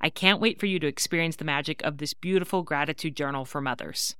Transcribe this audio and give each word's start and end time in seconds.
I 0.00 0.10
can't 0.10 0.40
wait 0.40 0.60
for 0.60 0.66
you 0.66 0.78
to 0.80 0.86
experience 0.86 1.36
the 1.36 1.44
magic 1.44 1.82
of 1.82 1.98
this 1.98 2.14
beautiful 2.14 2.62
gratitude 2.62 3.16
journal 3.16 3.44
for 3.44 3.60
mothers. 3.60 4.14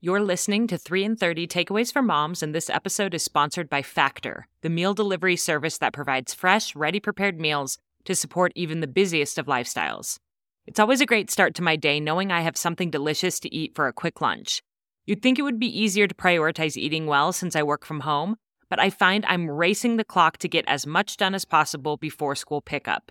You're 0.00 0.22
listening 0.22 0.66
to 0.68 0.78
3 0.78 1.04
in 1.04 1.16
30 1.16 1.46
Takeaways 1.46 1.92
for 1.92 2.02
Moms, 2.02 2.42
and 2.42 2.54
this 2.54 2.70
episode 2.70 3.14
is 3.14 3.24
sponsored 3.24 3.68
by 3.68 3.82
Factor, 3.82 4.46
the 4.62 4.70
meal 4.70 4.94
delivery 4.94 5.36
service 5.36 5.76
that 5.78 5.92
provides 5.92 6.32
fresh, 6.32 6.74
ready 6.74 7.00
prepared 7.00 7.40
meals 7.40 7.78
to 8.04 8.14
support 8.14 8.52
even 8.54 8.80
the 8.80 8.86
busiest 8.86 9.38
of 9.38 9.46
lifestyles. 9.46 10.18
It's 10.66 10.78
always 10.78 11.00
a 11.00 11.06
great 11.06 11.30
start 11.30 11.54
to 11.56 11.62
my 11.62 11.76
day 11.76 11.98
knowing 11.98 12.30
I 12.30 12.42
have 12.42 12.56
something 12.56 12.90
delicious 12.90 13.40
to 13.40 13.54
eat 13.54 13.74
for 13.74 13.88
a 13.88 13.92
quick 13.92 14.20
lunch. 14.20 14.62
You'd 15.04 15.20
think 15.20 15.38
it 15.38 15.42
would 15.42 15.58
be 15.58 15.80
easier 15.80 16.06
to 16.06 16.14
prioritize 16.14 16.76
eating 16.76 17.06
well 17.06 17.32
since 17.32 17.56
I 17.56 17.62
work 17.62 17.84
from 17.84 18.00
home, 18.00 18.36
but 18.70 18.78
I 18.78 18.90
find 18.90 19.24
I'm 19.26 19.50
racing 19.50 19.96
the 19.96 20.04
clock 20.04 20.38
to 20.38 20.48
get 20.48 20.64
as 20.68 20.86
much 20.86 21.16
done 21.16 21.34
as 21.34 21.44
possible 21.44 21.96
before 21.96 22.34
school 22.34 22.60
pickup. 22.60 23.10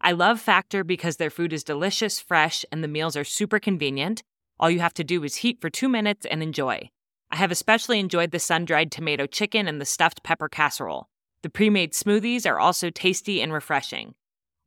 I 0.00 0.12
love 0.12 0.40
Factor 0.40 0.84
because 0.84 1.16
their 1.16 1.30
food 1.30 1.52
is 1.52 1.64
delicious, 1.64 2.20
fresh, 2.20 2.64
and 2.70 2.82
the 2.82 2.88
meals 2.88 3.16
are 3.16 3.24
super 3.24 3.58
convenient. 3.58 4.22
All 4.58 4.70
you 4.70 4.80
have 4.80 4.94
to 4.94 5.04
do 5.04 5.24
is 5.24 5.36
heat 5.36 5.60
for 5.60 5.70
two 5.70 5.88
minutes 5.88 6.26
and 6.26 6.42
enjoy. 6.42 6.90
I 7.30 7.36
have 7.36 7.50
especially 7.50 7.98
enjoyed 7.98 8.30
the 8.30 8.38
sun 8.38 8.64
dried 8.64 8.92
tomato 8.92 9.26
chicken 9.26 9.66
and 9.66 9.80
the 9.80 9.84
stuffed 9.84 10.22
pepper 10.22 10.48
casserole. 10.48 11.08
The 11.42 11.50
pre 11.50 11.70
made 11.70 11.92
smoothies 11.92 12.46
are 12.46 12.58
also 12.58 12.90
tasty 12.90 13.42
and 13.42 13.52
refreshing. 13.52 14.14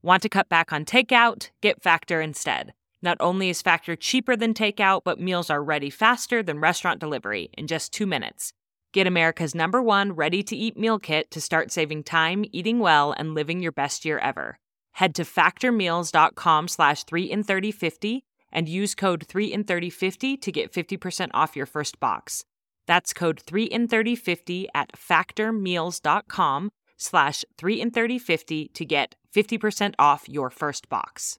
Want 0.02 0.22
to 0.24 0.30
cut 0.30 0.50
back 0.50 0.72
on 0.72 0.86
takeout? 0.86 1.50
Get 1.62 1.82
Factor 1.82 2.22
instead. 2.22 2.74
Not 3.02 3.18
only 3.20 3.50
is 3.50 3.62
Factor 3.62 3.96
cheaper 3.96 4.36
than 4.36 4.54
takeout, 4.54 5.02
but 5.06 5.20
meals 5.20 5.50
are 5.50 5.64
ready 5.64 5.90
faster 5.90 6.44
than 6.44 6.60
restaurant 6.60 7.00
delivery 7.00 7.50
in 7.58 7.68
just 7.68 7.94
two 7.94 8.06
minutes. 8.06 8.54
Get 8.92 9.08
America's 9.08 9.56
number 9.56 9.82
one 9.82 10.14
ready 10.14 10.44
to 10.44 10.56
eat 10.56 10.78
meal 10.78 11.00
kit 11.00 11.32
to 11.32 11.42
start 11.42 11.72
saving 11.72 12.04
time, 12.04 12.44
eating 12.52 12.80
well, 12.80 13.14
and 13.14 13.36
living 13.36 13.62
your 13.62 13.72
best 13.72 14.04
year 14.04 14.18
ever. 14.20 14.60
Head 14.94 15.16
to 15.16 15.24
factormeals.com 15.24 16.68
slash 16.68 17.04
3 17.04 17.24
in 17.24 17.44
3050 17.44 18.24
and 18.52 18.68
use 18.68 18.96
code 18.96 19.26
3 19.28 19.54
in 19.54 19.64
3050 19.64 20.38
to 20.38 20.52
get 20.52 20.74
50% 20.74 21.30
off 21.34 21.56
your 21.56 21.66
first 21.66 22.00
box. 22.00 22.44
That's 22.88 23.14
code 23.14 23.40
3 23.40 23.66
in 23.66 23.88
3050 23.88 24.68
at 24.74 24.92
factormeals.com 24.94 26.72
slash 26.98 27.46
3 27.58 27.82
in 27.82 27.92
3050 27.92 28.68
to 28.74 28.86
get 28.86 29.16
50% 29.34 29.94
off 30.00 30.28
your 30.28 30.50
first 30.50 30.90
box. 30.90 31.38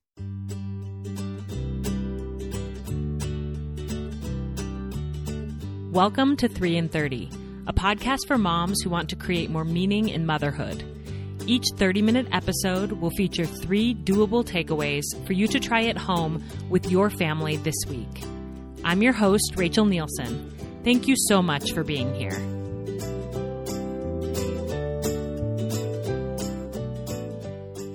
Welcome 5.93 6.37
to 6.37 6.49
3 6.49 6.77
in 6.77 6.89
30, 6.89 7.31
a 7.67 7.73
podcast 7.73 8.29
for 8.29 8.39
moms 8.39 8.81
who 8.81 8.91
want 8.91 9.11
to 9.11 9.17
create 9.17 9.51
more 9.51 9.65
meaning 9.65 10.09
in 10.09 10.25
motherhood. 10.25 10.85
Each 11.47 11.67
30 11.77 12.03
minute 12.03 12.27
episode 12.33 12.93
will 12.93 13.11
feature 13.11 13.47
three 13.47 13.95
doable 13.95 14.45
takeaways 14.45 15.05
for 15.27 15.33
you 15.33 15.49
to 15.49 15.59
try 15.59 15.85
at 15.85 15.97
home 15.97 16.45
with 16.69 16.91
your 16.91 17.11
family 17.11 17.57
this 17.57 17.77
week. 17.89 18.23
I'm 18.85 19.03
your 19.03 19.13
host, 19.13 19.55
Rachel 19.57 19.85
Nielsen. 19.85 20.55
Thank 20.85 21.09
you 21.09 21.17
so 21.17 21.43
much 21.43 21.73
for 21.73 21.83
being 21.83 22.15
here. 22.15 22.39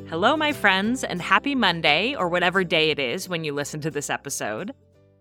Hello, 0.10 0.38
my 0.38 0.54
friends, 0.54 1.04
and 1.04 1.22
happy 1.22 1.56
Monday, 1.56 2.16
or 2.16 2.30
whatever 2.30 2.64
day 2.64 2.90
it 2.90 3.00
is 3.00 3.28
when 3.28 3.44
you 3.44 3.54
listen 3.54 3.82
to 3.82 3.92
this 3.92 4.10
episode. 4.10 4.74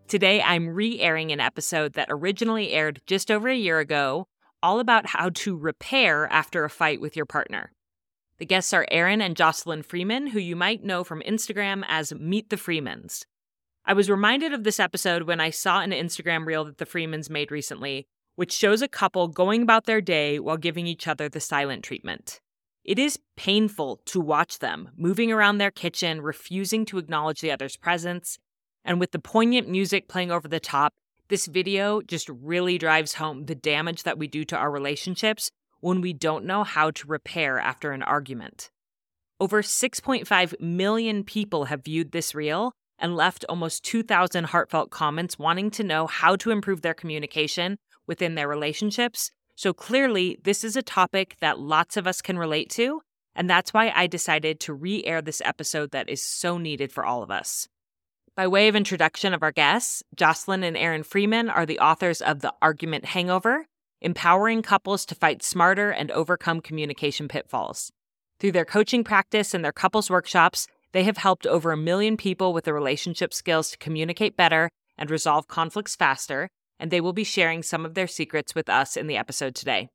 Today, 0.08 0.40
I'm 0.42 0.68
re 0.68 1.00
airing 1.00 1.32
an 1.32 1.40
episode 1.40 1.94
that 1.94 2.08
originally 2.10 2.72
aired 2.72 3.00
just 3.06 3.30
over 3.30 3.48
a 3.48 3.56
year 3.56 3.80
ago, 3.80 4.28
all 4.62 4.80
about 4.80 5.06
how 5.06 5.30
to 5.30 5.56
repair 5.56 6.30
after 6.32 6.64
a 6.64 6.70
fight 6.70 7.00
with 7.00 7.16
your 7.16 7.26
partner. 7.26 7.72
The 8.38 8.46
guests 8.46 8.72
are 8.72 8.86
Aaron 8.90 9.22
and 9.22 9.36
Jocelyn 9.36 9.84
Freeman, 9.84 10.28
who 10.28 10.40
you 10.40 10.56
might 10.56 10.82
know 10.82 11.04
from 11.04 11.22
Instagram 11.22 11.84
as 11.86 12.12
Meet 12.12 12.50
the 12.50 12.56
Freemans. 12.56 13.26
I 13.86 13.92
was 13.92 14.10
reminded 14.10 14.52
of 14.52 14.64
this 14.64 14.80
episode 14.80 15.22
when 15.22 15.40
I 15.40 15.50
saw 15.50 15.80
an 15.80 15.92
Instagram 15.92 16.44
reel 16.44 16.64
that 16.64 16.78
the 16.78 16.86
Freemans 16.86 17.30
made 17.30 17.52
recently, 17.52 18.08
which 18.34 18.50
shows 18.50 18.82
a 18.82 18.88
couple 18.88 19.28
going 19.28 19.62
about 19.62 19.84
their 19.84 20.00
day 20.00 20.40
while 20.40 20.56
giving 20.56 20.88
each 20.88 21.06
other 21.06 21.28
the 21.28 21.38
silent 21.38 21.84
treatment. 21.84 22.40
It 22.82 22.98
is 22.98 23.20
painful 23.36 24.00
to 24.06 24.20
watch 24.20 24.58
them 24.58 24.90
moving 24.96 25.30
around 25.30 25.58
their 25.58 25.70
kitchen, 25.70 26.20
refusing 26.20 26.84
to 26.86 26.98
acknowledge 26.98 27.40
the 27.40 27.52
other's 27.52 27.76
presence. 27.76 28.38
And 28.84 28.98
with 28.98 29.12
the 29.12 29.20
poignant 29.20 29.68
music 29.68 30.08
playing 30.08 30.32
over 30.32 30.48
the 30.48 30.58
top, 30.58 30.92
this 31.28 31.46
video 31.46 32.02
just 32.02 32.28
really 32.28 32.78
drives 32.78 33.14
home 33.14 33.46
the 33.46 33.54
damage 33.54 34.02
that 34.02 34.18
we 34.18 34.26
do 34.26 34.44
to 34.46 34.56
our 34.56 34.72
relationships 34.72 35.52
when 35.84 36.00
we 36.00 36.12
don't 36.12 36.44
know 36.44 36.64
how 36.64 36.90
to 36.90 37.06
repair 37.06 37.58
after 37.58 37.92
an 37.92 38.02
argument. 38.02 38.70
Over 39.38 39.62
6.5 39.62 40.60
million 40.60 41.24
people 41.24 41.66
have 41.66 41.84
viewed 41.84 42.12
this 42.12 42.34
reel 42.34 42.72
and 42.98 43.16
left 43.16 43.44
almost 43.48 43.84
2,000 43.84 44.44
heartfelt 44.46 44.90
comments 44.90 45.38
wanting 45.38 45.70
to 45.72 45.84
know 45.84 46.06
how 46.06 46.36
to 46.36 46.50
improve 46.50 46.82
their 46.82 46.94
communication 46.94 47.76
within 48.06 48.34
their 48.34 48.48
relationships 48.48 49.30
so 49.56 49.72
clearly, 49.72 50.38
this 50.42 50.64
is 50.64 50.76
a 50.76 50.82
topic 50.82 51.36
that 51.40 51.60
lots 51.60 51.96
of 51.96 52.06
us 52.06 52.20
can 52.20 52.38
relate 52.38 52.70
to, 52.70 53.02
and 53.36 53.48
that's 53.48 53.72
why 53.72 53.92
I 53.94 54.08
decided 54.08 54.58
to 54.60 54.74
re 54.74 55.04
air 55.04 55.22
this 55.22 55.40
episode 55.44 55.92
that 55.92 56.08
is 56.08 56.22
so 56.22 56.58
needed 56.58 56.92
for 56.92 57.04
all 57.04 57.22
of 57.22 57.30
us. 57.30 57.68
By 58.36 58.48
way 58.48 58.66
of 58.66 58.74
introduction 58.74 59.32
of 59.32 59.44
our 59.44 59.52
guests, 59.52 60.02
Jocelyn 60.16 60.64
and 60.64 60.76
Aaron 60.76 61.04
Freeman 61.04 61.48
are 61.48 61.66
the 61.66 61.78
authors 61.78 62.20
of 62.20 62.40
The 62.40 62.52
Argument 62.60 63.04
Hangover, 63.04 63.66
empowering 64.04 64.60
couples 64.60 65.06
to 65.06 65.14
fight 65.14 65.42
smarter 65.42 65.90
and 65.90 66.10
overcome 66.10 66.60
communication 66.60 67.26
pitfalls. 67.26 67.90
Through 68.38 68.52
their 68.52 68.66
coaching 68.66 69.02
practice 69.02 69.54
and 69.54 69.64
their 69.64 69.72
couples 69.72 70.10
workshops, 70.10 70.66
they 70.92 71.04
have 71.04 71.16
helped 71.16 71.46
over 71.46 71.72
a 71.72 71.76
million 71.76 72.18
people 72.18 72.52
with 72.52 72.66
the 72.66 72.74
relationship 72.74 73.32
skills 73.32 73.70
to 73.70 73.78
communicate 73.78 74.36
better 74.36 74.68
and 74.98 75.10
resolve 75.10 75.48
conflicts 75.48 75.96
faster, 75.96 76.50
and 76.78 76.90
they 76.90 77.00
will 77.00 77.14
be 77.14 77.24
sharing 77.24 77.62
some 77.62 77.86
of 77.86 77.94
their 77.94 78.06
secrets 78.06 78.54
with 78.54 78.68
us 78.68 78.94
in 78.94 79.06
the 79.06 79.16
episode 79.16 79.54
today. 79.54 79.88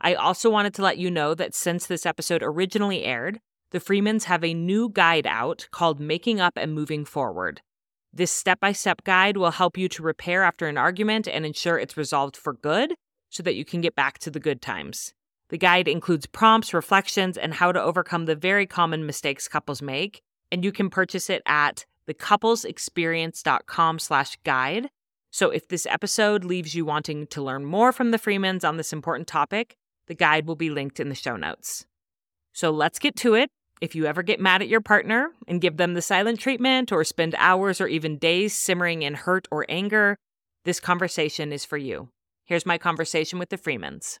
I 0.00 0.14
also 0.14 0.50
wanted 0.50 0.74
to 0.74 0.82
let 0.82 0.98
you 0.98 1.08
know 1.08 1.32
that 1.34 1.54
since 1.54 1.86
this 1.86 2.04
episode 2.04 2.42
originally 2.42 3.04
aired, 3.04 3.38
the 3.70 3.78
Freemans 3.78 4.24
have 4.24 4.42
a 4.42 4.54
new 4.54 4.88
guide 4.88 5.26
out 5.26 5.68
called 5.70 6.00
Making 6.00 6.40
Up 6.40 6.54
and 6.56 6.74
Moving 6.74 7.04
Forward. 7.04 7.60
This 8.12 8.32
step 8.32 8.58
by 8.58 8.72
step 8.72 9.04
guide 9.04 9.36
will 9.36 9.52
help 9.52 9.78
you 9.78 9.88
to 9.90 10.02
repair 10.02 10.42
after 10.42 10.66
an 10.66 10.76
argument 10.76 11.28
and 11.28 11.46
ensure 11.46 11.78
it's 11.78 11.96
resolved 11.96 12.36
for 12.36 12.52
good 12.52 12.94
so 13.32 13.42
that 13.42 13.56
you 13.56 13.64
can 13.64 13.80
get 13.80 13.96
back 13.96 14.20
to 14.20 14.30
the 14.30 14.38
good 14.38 14.62
times. 14.62 15.12
The 15.48 15.58
guide 15.58 15.88
includes 15.88 16.26
prompts, 16.26 16.72
reflections, 16.72 17.36
and 17.36 17.54
how 17.54 17.72
to 17.72 17.82
overcome 17.82 18.26
the 18.26 18.36
very 18.36 18.66
common 18.66 19.04
mistakes 19.04 19.48
couples 19.48 19.82
make, 19.82 20.22
and 20.52 20.64
you 20.64 20.70
can 20.70 20.88
purchase 20.88 21.28
it 21.28 21.42
at 21.44 21.84
thecouplesexperience.com 22.08 23.98
slash 23.98 24.38
guide 24.44 24.88
so 25.32 25.48
if 25.48 25.66
this 25.66 25.86
episode 25.86 26.44
leaves 26.44 26.74
you 26.74 26.84
wanting 26.84 27.26
to 27.28 27.42
learn 27.42 27.64
more 27.64 27.90
from 27.90 28.10
the 28.10 28.18
Freemans 28.18 28.64
on 28.64 28.76
this 28.76 28.92
important 28.92 29.26
topic, 29.26 29.76
the 30.06 30.14
guide 30.14 30.46
will 30.46 30.56
be 30.56 30.68
linked 30.68 31.00
in 31.00 31.08
the 31.08 31.14
show 31.14 31.36
notes. 31.36 31.86
So 32.52 32.70
let's 32.70 32.98
get 32.98 33.16
to 33.16 33.34
it. 33.34 33.48
If 33.80 33.94
you 33.94 34.04
ever 34.04 34.22
get 34.22 34.40
mad 34.40 34.60
at 34.60 34.68
your 34.68 34.82
partner 34.82 35.30
and 35.48 35.60
give 35.60 35.78
them 35.78 35.94
the 35.94 36.02
silent 36.02 36.38
treatment 36.38 36.92
or 36.92 37.02
spend 37.02 37.34
hours 37.38 37.80
or 37.80 37.86
even 37.88 38.18
days 38.18 38.52
simmering 38.52 39.02
in 39.02 39.14
hurt 39.14 39.48
or 39.50 39.64
anger, 39.70 40.18
this 40.66 40.78
conversation 40.78 41.50
is 41.50 41.64
for 41.64 41.78
you. 41.78 42.10
Here's 42.52 42.66
my 42.66 42.76
conversation 42.76 43.38
with 43.38 43.48
the 43.48 43.56
Freemans. 43.56 44.20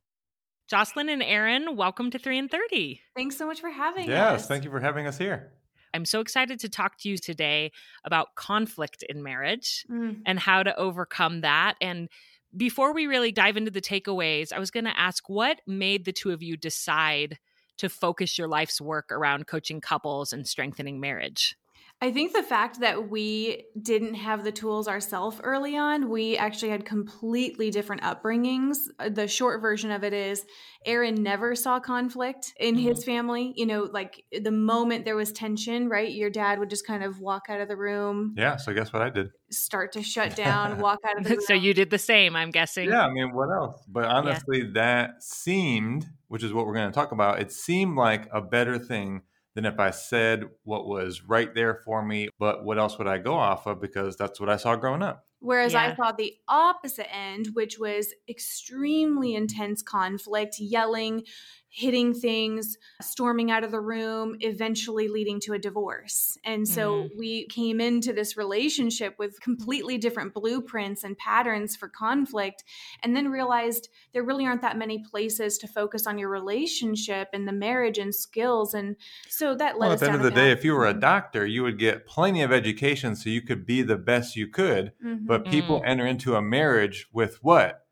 Jocelyn 0.66 1.10
and 1.10 1.22
Aaron, 1.22 1.76
welcome 1.76 2.10
to 2.10 2.18
3 2.18 2.38
in 2.38 2.48
30. 2.48 2.98
Thanks 3.14 3.36
so 3.36 3.46
much 3.46 3.60
for 3.60 3.68
having 3.68 4.08
yes, 4.08 4.18
us. 4.18 4.40
Yes, 4.40 4.48
thank 4.48 4.64
you 4.64 4.70
for 4.70 4.80
having 4.80 5.06
us 5.06 5.18
here. 5.18 5.52
I'm 5.92 6.06
so 6.06 6.20
excited 6.20 6.58
to 6.60 6.70
talk 6.70 6.96
to 7.00 7.10
you 7.10 7.18
today 7.18 7.72
about 8.06 8.34
conflict 8.34 9.04
in 9.06 9.22
marriage 9.22 9.84
mm. 9.86 10.22
and 10.24 10.38
how 10.38 10.62
to 10.62 10.74
overcome 10.78 11.42
that. 11.42 11.74
And 11.82 12.08
before 12.56 12.94
we 12.94 13.06
really 13.06 13.32
dive 13.32 13.58
into 13.58 13.70
the 13.70 13.82
takeaways, 13.82 14.50
I 14.50 14.58
was 14.58 14.70
going 14.70 14.86
to 14.86 14.98
ask 14.98 15.28
what 15.28 15.60
made 15.66 16.06
the 16.06 16.12
two 16.12 16.30
of 16.30 16.42
you 16.42 16.56
decide 16.56 17.38
to 17.76 17.90
focus 17.90 18.38
your 18.38 18.48
life's 18.48 18.80
work 18.80 19.12
around 19.12 19.46
coaching 19.46 19.82
couples 19.82 20.32
and 20.32 20.48
strengthening 20.48 21.00
marriage? 21.00 21.54
I 22.02 22.10
think 22.10 22.32
the 22.32 22.42
fact 22.42 22.80
that 22.80 23.10
we 23.10 23.66
didn't 23.80 24.14
have 24.14 24.42
the 24.42 24.50
tools 24.50 24.88
ourselves 24.88 25.40
early 25.44 25.76
on, 25.76 26.10
we 26.10 26.36
actually 26.36 26.70
had 26.70 26.84
completely 26.84 27.70
different 27.70 28.02
upbringings. 28.02 28.74
Uh, 28.98 29.08
the 29.08 29.28
short 29.28 29.62
version 29.62 29.92
of 29.92 30.02
it 30.02 30.12
is 30.12 30.44
Aaron 30.84 31.22
never 31.22 31.54
saw 31.54 31.78
conflict 31.78 32.54
in 32.58 32.74
mm-hmm. 32.74 32.88
his 32.88 33.04
family. 33.04 33.52
You 33.54 33.66
know, 33.66 33.82
like 33.84 34.24
the 34.32 34.50
moment 34.50 35.04
there 35.04 35.14
was 35.14 35.30
tension, 35.30 35.88
right? 35.88 36.10
Your 36.10 36.28
dad 36.28 36.58
would 36.58 36.70
just 36.70 36.84
kind 36.84 37.04
of 37.04 37.20
walk 37.20 37.44
out 37.48 37.60
of 37.60 37.68
the 37.68 37.76
room. 37.76 38.34
Yeah. 38.36 38.56
So 38.56 38.74
guess 38.74 38.92
what 38.92 39.02
I 39.02 39.08
did? 39.08 39.28
Start 39.52 39.92
to 39.92 40.02
shut 40.02 40.34
down, 40.44 40.80
walk 40.80 40.98
out 41.08 41.18
of 41.18 41.22
the 41.22 41.30
room. 41.30 41.40
so 41.46 41.54
you 41.54 41.72
did 41.72 41.90
the 41.90 41.98
same, 41.98 42.34
I'm 42.34 42.50
guessing. 42.50 42.88
Yeah. 42.88 43.06
I 43.06 43.12
mean, 43.12 43.32
what 43.32 43.48
else? 43.56 43.80
But 43.86 44.06
honestly, 44.06 44.62
yeah. 44.62 44.70
that 44.74 45.22
seemed, 45.22 46.06
which 46.26 46.42
is 46.42 46.52
what 46.52 46.66
we're 46.66 46.74
going 46.74 46.90
to 46.90 46.94
talk 46.94 47.12
about, 47.12 47.38
it 47.38 47.52
seemed 47.52 47.96
like 47.96 48.28
a 48.32 48.40
better 48.40 48.76
thing 48.76 49.22
than 49.54 49.64
if 49.64 49.78
I 49.78 49.90
said 49.90 50.44
what 50.64 50.86
was 50.86 51.22
right 51.22 51.54
there 51.54 51.74
for 51.84 52.04
me. 52.04 52.28
But 52.38 52.64
what 52.64 52.78
else 52.78 52.98
would 52.98 53.06
I 53.06 53.18
go 53.18 53.34
off 53.34 53.66
of? 53.66 53.80
Because 53.80 54.16
that's 54.16 54.40
what 54.40 54.48
I 54.48 54.56
saw 54.56 54.76
growing 54.76 55.02
up. 55.02 55.26
Whereas 55.40 55.72
yeah. 55.72 55.92
I 55.92 55.94
saw 55.96 56.12
the 56.12 56.34
opposite 56.46 57.12
end, 57.12 57.48
which 57.54 57.78
was 57.78 58.14
extremely 58.28 59.34
intense 59.34 59.82
conflict, 59.82 60.56
yelling, 60.60 61.24
hitting 61.74 62.12
things, 62.12 62.76
storming 63.00 63.50
out 63.50 63.64
of 63.64 63.70
the 63.70 63.80
room, 63.80 64.36
eventually 64.40 65.08
leading 65.08 65.40
to 65.40 65.54
a 65.54 65.58
divorce. 65.58 66.36
And 66.44 66.68
so 66.68 67.04
mm. 67.04 67.10
we 67.16 67.46
came 67.46 67.80
into 67.80 68.12
this 68.12 68.36
relationship 68.36 69.14
with 69.18 69.40
completely 69.40 69.96
different 69.96 70.34
blueprints 70.34 71.02
and 71.02 71.16
patterns 71.16 71.74
for 71.74 71.88
conflict, 71.88 72.62
and 73.02 73.16
then 73.16 73.30
realized 73.30 73.88
there 74.12 74.22
really 74.22 74.44
aren't 74.44 74.60
that 74.60 74.76
many 74.76 74.98
places 74.98 75.56
to 75.58 75.66
focus 75.66 76.06
on 76.06 76.18
your 76.18 76.28
relationship 76.28 77.28
and 77.32 77.48
the 77.48 77.52
marriage 77.52 77.96
and 77.96 78.14
skills. 78.14 78.74
And 78.74 78.96
so 79.30 79.54
that 79.54 79.78
led 79.78 79.86
well, 79.86 79.92
at 79.92 80.00
the 80.00 80.06
end 80.08 80.16
of 80.16 80.22
the 80.22 80.30
day, 80.30 80.52
if 80.52 80.66
you 80.66 80.74
were 80.74 80.86
a 80.86 80.92
doctor, 80.92 81.46
you 81.46 81.62
would 81.62 81.78
get 81.78 82.06
plenty 82.06 82.42
of 82.42 82.52
education 82.52 83.16
so 83.16 83.30
you 83.30 83.40
could 83.40 83.64
be 83.64 83.80
the 83.80 83.96
best 83.96 84.36
you 84.36 84.46
could. 84.46 84.92
Mm-hmm. 85.02 85.24
But 85.24 85.46
people 85.46 85.80
mm. 85.80 85.86
enter 85.86 86.06
into 86.06 86.36
a 86.36 86.42
marriage 86.42 87.08
with 87.14 87.42
what? 87.42 87.86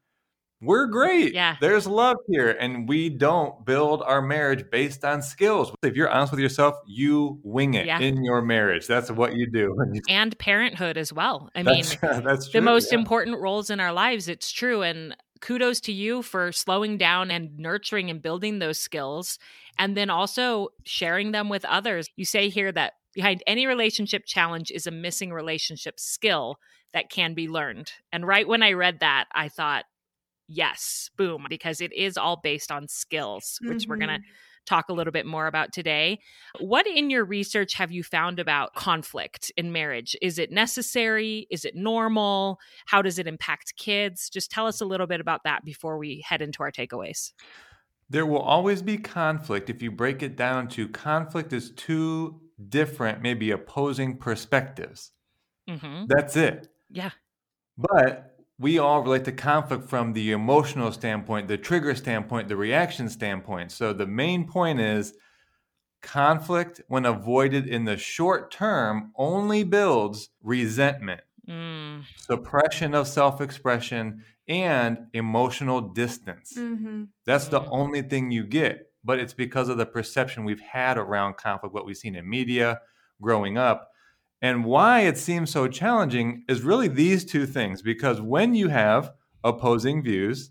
We're 0.63 0.87
great. 0.87 1.33
Yeah. 1.33 1.57
There's 1.61 1.87
love 1.87 2.17
here. 2.29 2.51
And 2.51 2.89
we 2.89 3.09
don't 3.09 3.65
build 3.65 4.03
our 4.03 4.21
marriage 4.21 4.65
based 4.71 5.05
on 5.05 5.23
skills. 5.23 5.73
If 5.83 5.97
you're 5.97 6.11
honest 6.11 6.33
with 6.33 6.41
yourself, 6.41 6.75
you 6.87 7.41
wing 7.43 7.75
it 7.75 7.87
yeah. 7.87 7.99
in 7.99 8.23
your 8.23 8.43
marriage. 8.43 8.87
That's 8.87 9.11
what 9.11 9.35
you 9.35 9.51
do. 9.51 9.75
and 10.09 10.39
parenthood 10.39 10.97
as 10.97 11.13
well. 11.13 11.51
I 11.55 11.63
mean, 11.63 11.85
that's 12.03 12.51
true. 12.51 12.61
the 12.61 12.65
most 12.65 12.93
yeah. 12.93 12.99
important 12.99 13.41
roles 13.41 13.71
in 13.71 13.81
our 13.81 13.93
lives. 13.93 14.29
It's 14.29 14.53
true. 14.53 14.83
And 14.83 15.17
kudos 15.41 15.81
to 15.83 15.93
you 15.93 16.23
for 16.23 16.53
slowing 16.53 16.99
down 16.99 17.31
and 17.31 17.59
nurturing 17.59 18.11
and 18.11 18.21
building 18.21 18.59
those 18.59 18.79
skills. 18.79 19.39
And 19.79 19.97
then 19.97 20.11
also 20.11 20.69
sharing 20.85 21.33
them 21.33 21.49
with 21.49 21.65
others. 21.65 22.09
You 22.17 22.27
say 22.27 22.51
here 22.51 22.71
that 22.73 22.95
behind 23.15 23.43
any 23.47 23.67
relationship 23.67 24.25
challenge 24.27 24.71
is 24.71 24.87
a 24.87 24.91
missing 24.91 25.33
relationship 25.33 25.99
skill 25.99 26.59
that 26.93 27.11
can 27.11 27.35
be 27.35 27.49
learned. 27.49 27.93
And 28.13 28.27
right 28.27 28.47
when 28.47 28.63
I 28.63 28.73
read 28.73 29.01
that, 29.01 29.27
I 29.33 29.49
thought, 29.49 29.85
yes, 30.51 31.11
boom, 31.17 31.47
because 31.49 31.81
it 31.81 31.93
is 31.93 32.17
all 32.17 32.41
based 32.43 32.73
on 32.73 32.89
skills, 32.89 33.59
which 33.63 33.83
mm-hmm. 33.83 33.91
we're 33.91 33.97
going 33.97 34.09
to 34.09 34.21
talk 34.67 34.89
a 34.89 34.93
little 34.93 35.13
bit 35.13 35.25
more 35.25 35.47
about 35.47 35.73
today. 35.73 36.19
What 36.59 36.87
in 36.87 37.09
your 37.09 37.25
research 37.25 37.75
have 37.75 37.93
you 37.93 38.03
found 38.03 38.39
about 38.39 38.75
conflict 38.75 39.51
in 39.57 39.73
marriage? 39.73 40.17
Is 40.21 40.39
it 40.39 40.51
necessary? 40.51 41.47
Is 41.51 41.65
it 41.65 41.75
normal? 41.75 42.59
How 42.87 43.01
does 43.01 43.19
it 43.19 43.27
impact 43.27 43.75
kids? 43.77 44.29
Just 44.29 44.51
tell 44.51 44.67
us 44.67 44.81
a 44.81 44.85
little 44.85 45.07
bit 45.07 45.21
about 45.21 45.45
that 45.45 45.65
before 45.65 45.99
we 45.99 46.23
head 46.27 46.43
into 46.43 46.63
our 46.63 46.71
takeaways. 46.71 47.33
There 48.11 48.27
will 48.27 48.41
always 48.41 48.83
be 48.83 48.99
conflict 48.99 49.71
if 49.71 49.83
you 49.83 49.91
break 49.91 50.23
it 50.23 50.37
down 50.37 50.69
to 50.71 50.89
conflict 50.89 51.53
is 51.53 51.71
two 51.71 52.41
different, 52.69 53.23
maybe 53.23 53.53
opposing 53.53 54.19
perspectives. 54.19 55.13
Mm-hmm. 55.69 56.07
That's 56.09 56.37
it. 56.37 56.69
Yeah. 56.91 57.11
But 57.79 58.37
we 58.61 58.79
all 58.79 59.03
relate 59.03 59.25
to 59.25 59.33
conflict 59.33 59.89
from 59.89 60.13
the 60.13 60.33
emotional 60.33 60.93
standpoint, 60.93 61.49
the 61.49 61.57
trigger 61.57 61.95
standpoint, 61.95 62.47
the 62.47 62.57
reaction 62.57 63.09
standpoint. 63.09 63.73
So 63.73 63.95
the 63.95 64.07
main 64.07 64.47
point 64.47 64.81
is 64.81 65.15
conflict, 66.03 66.83
when 66.87 67.07
avoided 67.07 67.67
in 67.67 67.87
the 67.87 67.97
short 67.97 68.51
term, 68.51 69.13
only 69.17 69.65
builds 69.65 70.29
resentment, 70.43 71.23
mm. 71.49 72.05
suppression 72.17 72.95
of 72.95 73.09
self 73.09 73.41
expression, 73.41 74.25
and 74.47 75.07
emotional 75.15 75.81
distance. 75.81 76.53
Mm-hmm. 76.55 77.05
That's 77.25 77.49
the 77.49 77.65
only 77.65 78.03
thing 78.03 78.31
you 78.31 78.45
get. 78.45 78.91
But 79.03 79.21
it's 79.21 79.33
because 79.33 79.71
of 79.71 79.79
the 79.79 79.87
perception 79.87 80.45
we've 80.45 80.61
had 80.61 80.99
around 80.99 81.39
conflict, 81.39 81.75
what 81.75 81.87
we've 81.87 81.97
seen 81.97 82.15
in 82.15 82.29
media 82.29 82.83
growing 83.23 83.57
up 83.57 83.91
and 84.43 84.65
why 84.65 85.01
it 85.01 85.19
seems 85.19 85.51
so 85.51 85.69
challenging 85.69 86.45
is 86.49 86.63
really 86.63 86.89
these 86.89 87.25
two 87.25 87.47
things 87.47 87.83
because 87.83 88.21
when 88.21 88.55
you 88.55 88.69
have 88.69 89.13
opposing 89.45 90.03
views, 90.03 90.51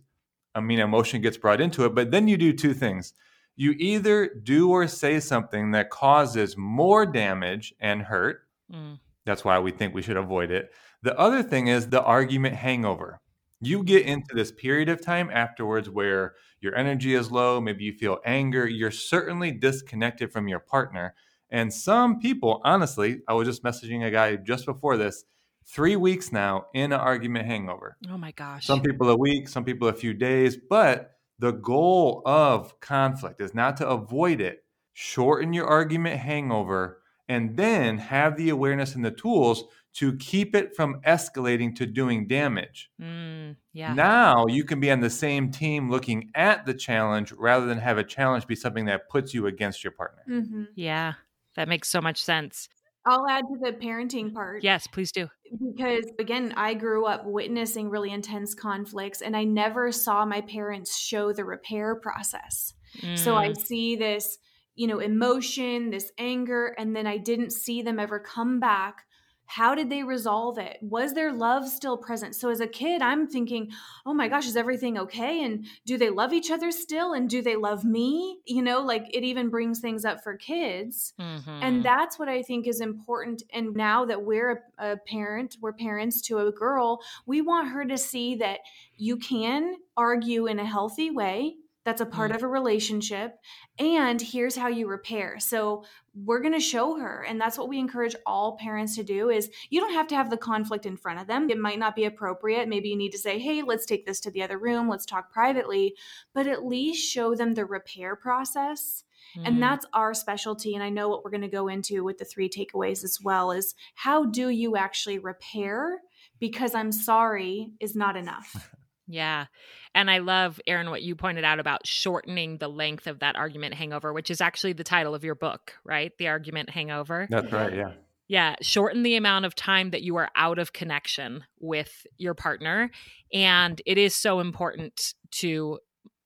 I 0.53 0.61
mean, 0.61 0.79
emotion 0.79 1.21
gets 1.21 1.37
brought 1.37 1.61
into 1.61 1.85
it, 1.85 1.95
but 1.95 2.11
then 2.11 2.27
you 2.27 2.37
do 2.37 2.53
two 2.53 2.73
things. 2.73 3.13
You 3.55 3.71
either 3.77 4.29
do 4.43 4.71
or 4.71 4.87
say 4.87 5.19
something 5.19 5.71
that 5.71 5.89
causes 5.89 6.55
more 6.57 7.05
damage 7.05 7.73
and 7.79 8.01
hurt. 8.01 8.41
Mm. 8.71 8.99
That's 9.25 9.43
why 9.43 9.59
we 9.59 9.71
think 9.71 9.93
we 9.93 10.01
should 10.01 10.17
avoid 10.17 10.51
it. 10.51 10.71
The 11.01 11.17
other 11.17 11.43
thing 11.43 11.67
is 11.67 11.87
the 11.87 12.03
argument 12.03 12.55
hangover. 12.55 13.19
You 13.61 13.83
get 13.83 14.05
into 14.05 14.33
this 14.33 14.51
period 14.51 14.87
of 14.89 15.01
time 15.01 15.29
afterwards 15.31 15.89
where 15.89 16.35
your 16.61 16.75
energy 16.75 17.13
is 17.13 17.31
low, 17.31 17.59
maybe 17.59 17.83
you 17.83 17.93
feel 17.93 18.19
anger, 18.25 18.67
you're 18.67 18.91
certainly 18.91 19.51
disconnected 19.51 20.31
from 20.31 20.47
your 20.47 20.59
partner. 20.59 21.13
And 21.51 21.73
some 21.73 22.19
people, 22.19 22.61
honestly, 22.63 23.21
I 23.27 23.33
was 23.33 23.47
just 23.47 23.63
messaging 23.63 24.05
a 24.05 24.11
guy 24.11 24.35
just 24.35 24.65
before 24.65 24.97
this, 24.97 25.23
three 25.65 25.95
weeks 25.95 26.31
now 26.31 26.65
in 26.73 26.91
an 26.91 26.99
argument 26.99 27.45
hangover. 27.45 27.97
Oh 28.09 28.17
my 28.17 28.31
gosh. 28.31 28.65
Some 28.65 28.81
people 28.81 29.09
a 29.09 29.17
week, 29.17 29.47
some 29.47 29.63
people 29.63 29.87
a 29.87 29.93
few 29.93 30.13
days. 30.13 30.57
But 30.57 31.11
the 31.39 31.51
goal 31.51 32.21
of 32.25 32.79
conflict 32.79 33.41
is 33.41 33.53
not 33.53 33.77
to 33.77 33.87
avoid 33.87 34.41
it, 34.41 34.63
shorten 34.93 35.53
your 35.53 35.67
argument 35.67 36.19
hangover, 36.19 37.01
and 37.27 37.55
then 37.55 37.97
have 37.97 38.35
the 38.35 38.49
awareness 38.49 38.95
and 38.95 39.05
the 39.05 39.11
tools 39.11 39.63
to 39.93 40.15
keep 40.17 40.55
it 40.55 40.75
from 40.75 41.01
escalating 41.01 41.75
to 41.75 41.85
doing 41.85 42.27
damage. 42.27 42.91
Mm, 43.01 43.55
yeah. 43.73 43.93
Now 43.93 44.45
you 44.47 44.63
can 44.63 44.79
be 44.79 44.91
on 44.91 44.99
the 44.99 45.09
same 45.09 45.51
team 45.51 45.89
looking 45.89 46.29
at 46.35 46.65
the 46.65 46.73
challenge 46.73 47.31
rather 47.31 47.65
than 47.65 47.79
have 47.79 47.97
a 47.97 48.03
challenge 48.03 48.47
be 48.47 48.55
something 48.55 48.85
that 48.85 49.09
puts 49.09 49.33
you 49.33 49.47
against 49.47 49.83
your 49.83 49.91
partner. 49.91 50.23
Mm-hmm. 50.29 50.63
Yeah. 50.75 51.13
That 51.55 51.67
makes 51.67 51.89
so 51.89 52.01
much 52.01 52.21
sense. 52.21 52.69
I'll 53.05 53.27
add 53.27 53.45
to 53.47 53.57
the 53.59 53.71
parenting 53.71 54.33
part. 54.33 54.63
Yes, 54.63 54.85
please 54.85 55.11
do. 55.11 55.29
Because 55.75 56.05
again, 56.19 56.53
I 56.55 56.73
grew 56.73 57.05
up 57.05 57.25
witnessing 57.25 57.89
really 57.89 58.11
intense 58.11 58.53
conflicts 58.53 59.21
and 59.21 59.35
I 59.35 59.45
never 59.45 59.91
saw 59.91 60.25
my 60.25 60.41
parents 60.41 60.97
show 60.97 61.33
the 61.33 61.45
repair 61.45 61.95
process. 61.95 62.73
Mm. 63.01 63.17
So 63.17 63.35
I 63.35 63.49
mm. 63.49 63.57
see 63.57 63.95
this, 63.95 64.37
you 64.75 64.87
know, 64.87 64.99
emotion, 64.99 65.89
this 65.89 66.11
anger, 66.17 66.75
and 66.77 66.95
then 66.95 67.07
I 67.07 67.17
didn't 67.17 67.51
see 67.51 67.81
them 67.81 67.99
ever 67.99 68.19
come 68.19 68.59
back 68.59 69.05
how 69.49 69.73
did 69.73 69.89
they 69.89 70.03
resolve 70.03 70.59
it? 70.59 70.77
Was 70.79 71.15
their 71.15 71.33
love 71.33 71.67
still 71.67 71.97
present? 71.97 72.35
So 72.35 72.51
as 72.51 72.59
a 72.59 72.67
kid, 72.67 73.01
I'm 73.01 73.25
thinking, 73.27 73.71
oh 74.05 74.13
my 74.13 74.27
gosh, 74.27 74.45
is 74.45 74.55
everything 74.55 74.95
okay? 74.99 75.43
And 75.43 75.65
do 75.87 75.97
they 75.97 76.11
love 76.11 76.33
each 76.33 76.51
other 76.51 76.69
still? 76.69 77.13
And 77.13 77.27
do 77.27 77.41
they 77.41 77.55
love 77.55 77.83
me? 77.83 78.41
You 78.45 78.61
know, 78.61 78.81
like 78.81 79.07
it 79.11 79.23
even 79.23 79.49
brings 79.49 79.79
things 79.79 80.05
up 80.05 80.23
for 80.23 80.37
kids. 80.37 81.13
Mm-hmm. 81.19 81.63
And 81.63 81.83
that's 81.83 82.19
what 82.19 82.29
I 82.29 82.43
think 82.43 82.67
is 82.67 82.79
important. 82.79 83.41
And 83.51 83.75
now 83.75 84.05
that 84.05 84.21
we're 84.21 84.63
a, 84.77 84.91
a 84.91 84.97
parent, 84.97 85.57
we're 85.59 85.73
parents 85.73 86.21
to 86.27 86.37
a 86.37 86.51
girl, 86.51 86.99
we 87.25 87.41
want 87.41 87.69
her 87.69 87.83
to 87.85 87.97
see 87.97 88.35
that 88.35 88.59
you 88.97 89.17
can 89.17 89.77
argue 89.97 90.45
in 90.45 90.59
a 90.59 90.65
healthy 90.65 91.09
way 91.09 91.55
that's 91.89 92.01
a 92.01 92.05
part 92.05 92.31
mm. 92.31 92.35
of 92.35 92.43
a 92.43 92.47
relationship 92.47 93.39
and 93.79 94.21
here's 94.21 94.55
how 94.55 94.67
you 94.67 94.87
repair. 94.87 95.39
So 95.39 95.85
we're 96.13 96.39
going 96.39 96.53
to 96.53 96.59
show 96.59 96.99
her 96.99 97.25
and 97.27 97.41
that's 97.41 97.57
what 97.57 97.67
we 97.67 97.79
encourage 97.79 98.15
all 98.27 98.57
parents 98.57 98.95
to 98.97 99.03
do 99.03 99.29
is 99.31 99.49
you 99.71 99.79
don't 99.79 99.93
have 99.93 100.05
to 100.09 100.15
have 100.15 100.29
the 100.29 100.37
conflict 100.37 100.85
in 100.85 100.97
front 100.97 101.19
of 101.19 101.25
them. 101.25 101.49
It 101.49 101.57
might 101.57 101.79
not 101.79 101.95
be 101.95 102.05
appropriate. 102.05 102.69
Maybe 102.69 102.89
you 102.89 102.95
need 102.95 103.11
to 103.13 103.17
say 103.17 103.39
hey 103.39 103.63
let's 103.63 103.87
take 103.87 104.05
this 104.05 104.19
to 104.19 104.31
the 104.31 104.43
other 104.43 104.59
room. 104.59 104.87
Let's 104.87 105.05
talk 105.05 105.31
privately. 105.31 105.95
But 106.35 106.45
at 106.45 106.63
least 106.63 107.11
show 107.11 107.33
them 107.33 107.55
the 107.55 107.65
repair 107.65 108.15
process 108.15 109.03
mm. 109.35 109.47
and 109.47 109.59
that's 109.59 109.87
our 109.93 110.13
specialty 110.13 110.75
and 110.75 110.83
i 110.83 110.89
know 110.89 111.09
what 111.09 111.23
we're 111.23 111.31
going 111.31 111.41
to 111.41 111.47
go 111.47 111.67
into 111.69 112.03
with 112.03 112.19
the 112.19 112.25
three 112.25 112.49
takeaways 112.49 113.03
as 113.03 113.19
well 113.21 113.51
is 113.51 113.73
how 113.95 114.25
do 114.25 114.49
you 114.49 114.77
actually 114.77 115.17
repair? 115.17 116.01
Because 116.39 116.75
i'm 116.75 116.91
sorry 116.91 117.71
is 117.79 117.95
not 117.95 118.15
enough 118.15 118.75
Yeah. 119.09 119.47
And 119.95 120.09
I 120.09 120.19
love, 120.19 120.61
Aaron, 120.67 120.91
what 120.91 121.01
you 121.01 121.15
pointed 121.15 121.43
out 121.43 121.59
about 121.59 121.87
shortening 121.87 122.57
the 122.59 122.67
length 122.67 123.07
of 123.07 123.19
that 123.19 123.35
argument 123.35 123.73
hangover, 123.73 124.13
which 124.13 124.29
is 124.29 124.39
actually 124.39 124.73
the 124.73 124.83
title 124.83 125.15
of 125.15 125.23
your 125.23 125.33
book, 125.33 125.73
right? 125.83 126.15
The 126.19 126.27
Argument 126.27 126.69
Hangover. 126.69 127.27
That's 127.29 127.51
right. 127.51 127.75
Yeah. 127.75 127.91
Yeah. 128.27 128.55
Shorten 128.61 129.01
the 129.01 129.15
amount 129.15 129.45
of 129.45 129.55
time 129.55 129.89
that 129.89 130.03
you 130.03 130.15
are 130.17 130.29
out 130.35 130.59
of 130.59 130.73
connection 130.73 131.43
with 131.59 132.05
your 132.19 132.35
partner. 132.35 132.91
And 133.33 133.81
it 133.87 133.97
is 133.97 134.15
so 134.15 134.39
important 134.39 135.15
to 135.31 135.79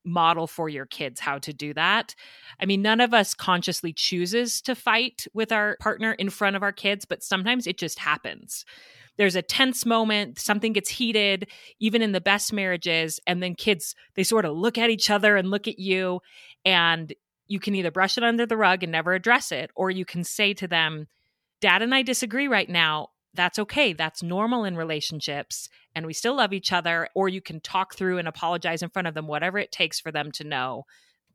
model 0.03 0.45
for 0.45 0.67
your 0.67 0.85
kids 0.85 1.21
how 1.21 1.37
to 1.39 1.53
do 1.53 1.73
that. 1.73 2.13
I 2.59 2.65
mean, 2.65 2.81
none 2.81 2.99
of 2.99 3.13
us 3.13 3.33
consciously 3.33 3.93
chooses 3.93 4.61
to 4.63 4.75
fight 4.75 5.25
with 5.33 5.53
our 5.53 5.77
partner 5.79 6.11
in 6.11 6.29
front 6.29 6.57
of 6.57 6.63
our 6.63 6.73
kids, 6.73 7.05
but 7.05 7.23
sometimes 7.23 7.65
it 7.65 7.77
just 7.77 7.99
happens 7.99 8.65
there's 9.17 9.35
a 9.35 9.41
tense 9.41 9.85
moment, 9.85 10.39
something 10.39 10.73
gets 10.73 10.89
heated, 10.89 11.47
even 11.79 12.01
in 12.01 12.11
the 12.11 12.21
best 12.21 12.51
marriages, 12.51 13.19
and 13.27 13.41
then 13.41 13.55
kids 13.55 13.95
they 14.15 14.23
sort 14.23 14.45
of 14.45 14.55
look 14.55 14.77
at 14.77 14.89
each 14.89 15.09
other 15.09 15.37
and 15.37 15.51
look 15.51 15.67
at 15.67 15.79
you 15.79 16.21
and 16.65 17.13
you 17.47 17.59
can 17.59 17.75
either 17.75 17.91
brush 17.91 18.17
it 18.17 18.23
under 18.23 18.45
the 18.45 18.57
rug 18.57 18.83
and 18.83 18.91
never 18.91 19.13
address 19.13 19.51
it 19.51 19.69
or 19.75 19.91
you 19.91 20.05
can 20.05 20.23
say 20.23 20.53
to 20.53 20.67
them, 20.67 21.07
"Dad 21.61 21.81
and 21.81 21.93
I 21.93 22.01
disagree 22.01 22.47
right 22.47 22.69
now. 22.69 23.09
That's 23.33 23.59
okay. 23.59 23.93
That's 23.93 24.23
normal 24.23 24.63
in 24.63 24.77
relationships 24.77 25.69
and 25.93 26.05
we 26.05 26.13
still 26.13 26.35
love 26.35 26.53
each 26.53 26.71
other." 26.71 27.09
Or 27.13 27.29
you 27.29 27.41
can 27.41 27.59
talk 27.59 27.95
through 27.95 28.17
and 28.17 28.27
apologize 28.27 28.81
in 28.81 28.89
front 28.89 29.07
of 29.07 29.13
them 29.13 29.27
whatever 29.27 29.57
it 29.59 29.71
takes 29.71 29.99
for 29.99 30.11
them 30.11 30.31
to 30.33 30.43
know 30.43 30.85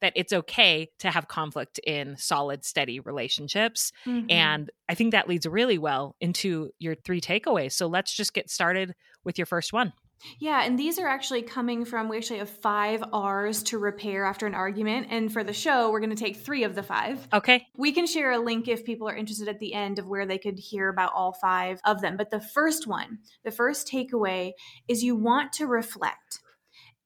that 0.01 0.13
it's 0.17 0.33
okay 0.33 0.91
to 0.99 1.11
have 1.11 1.29
conflict 1.29 1.79
in 1.87 2.17
solid, 2.17 2.65
steady 2.65 3.01
relationships. 3.01 3.93
Mm-hmm. 4.07 4.31
And 4.31 4.71
I 4.89 4.95
think 4.95 5.13
that 5.13 5.29
leads 5.29 5.47
really 5.47 5.79
well 5.79 6.17
into 6.21 6.71
your 6.79 6.95
three 6.95 7.21
takeaways. 7.21 7.73
So 7.73 7.87
let's 7.87 8.15
just 8.15 8.33
get 8.33 8.51
started 8.51 8.95
with 9.25 9.39
your 9.39 9.47
first 9.47 9.73
one. 9.73 9.93
Yeah, 10.41 10.65
and 10.65 10.77
these 10.77 10.99
are 10.99 11.07
actually 11.07 11.43
coming 11.43 11.85
from, 11.85 12.09
we 12.09 12.17
actually 12.17 12.41
have 12.41 12.51
five 12.51 13.05
R's 13.13 13.63
to 13.65 13.79
repair 13.79 14.25
after 14.25 14.49
an 14.49 14.55
argument. 14.55 15.07
And 15.11 15.33
for 15.33 15.45
the 15.45 15.53
show, 15.53 15.93
we're 15.93 16.01
going 16.01 16.11
to 16.11 16.17
take 16.17 16.39
three 16.39 16.65
of 16.65 16.75
the 16.75 16.83
five. 16.83 17.29
Okay. 17.33 17.67
We 17.77 17.93
can 17.93 18.05
share 18.07 18.33
a 18.33 18.39
link 18.39 18.67
if 18.67 18.85
people 18.85 19.09
are 19.09 19.15
interested 19.15 19.47
at 19.47 19.61
the 19.61 19.75
end 19.75 20.01
of 20.01 20.09
where 20.09 20.27
they 20.27 20.39
could 20.39 20.59
hear 20.59 20.89
about 20.89 21.13
all 21.15 21.35
five 21.35 21.81
of 21.85 22.01
them. 22.01 22.17
But 22.17 22.31
the 22.31 22.41
first 22.41 22.89
one, 22.89 23.19
the 23.45 23.53
first 23.53 23.89
takeaway 23.89 24.55
is 24.89 25.05
you 25.05 25.15
want 25.15 25.53
to 25.55 25.67
reflect. 25.67 26.41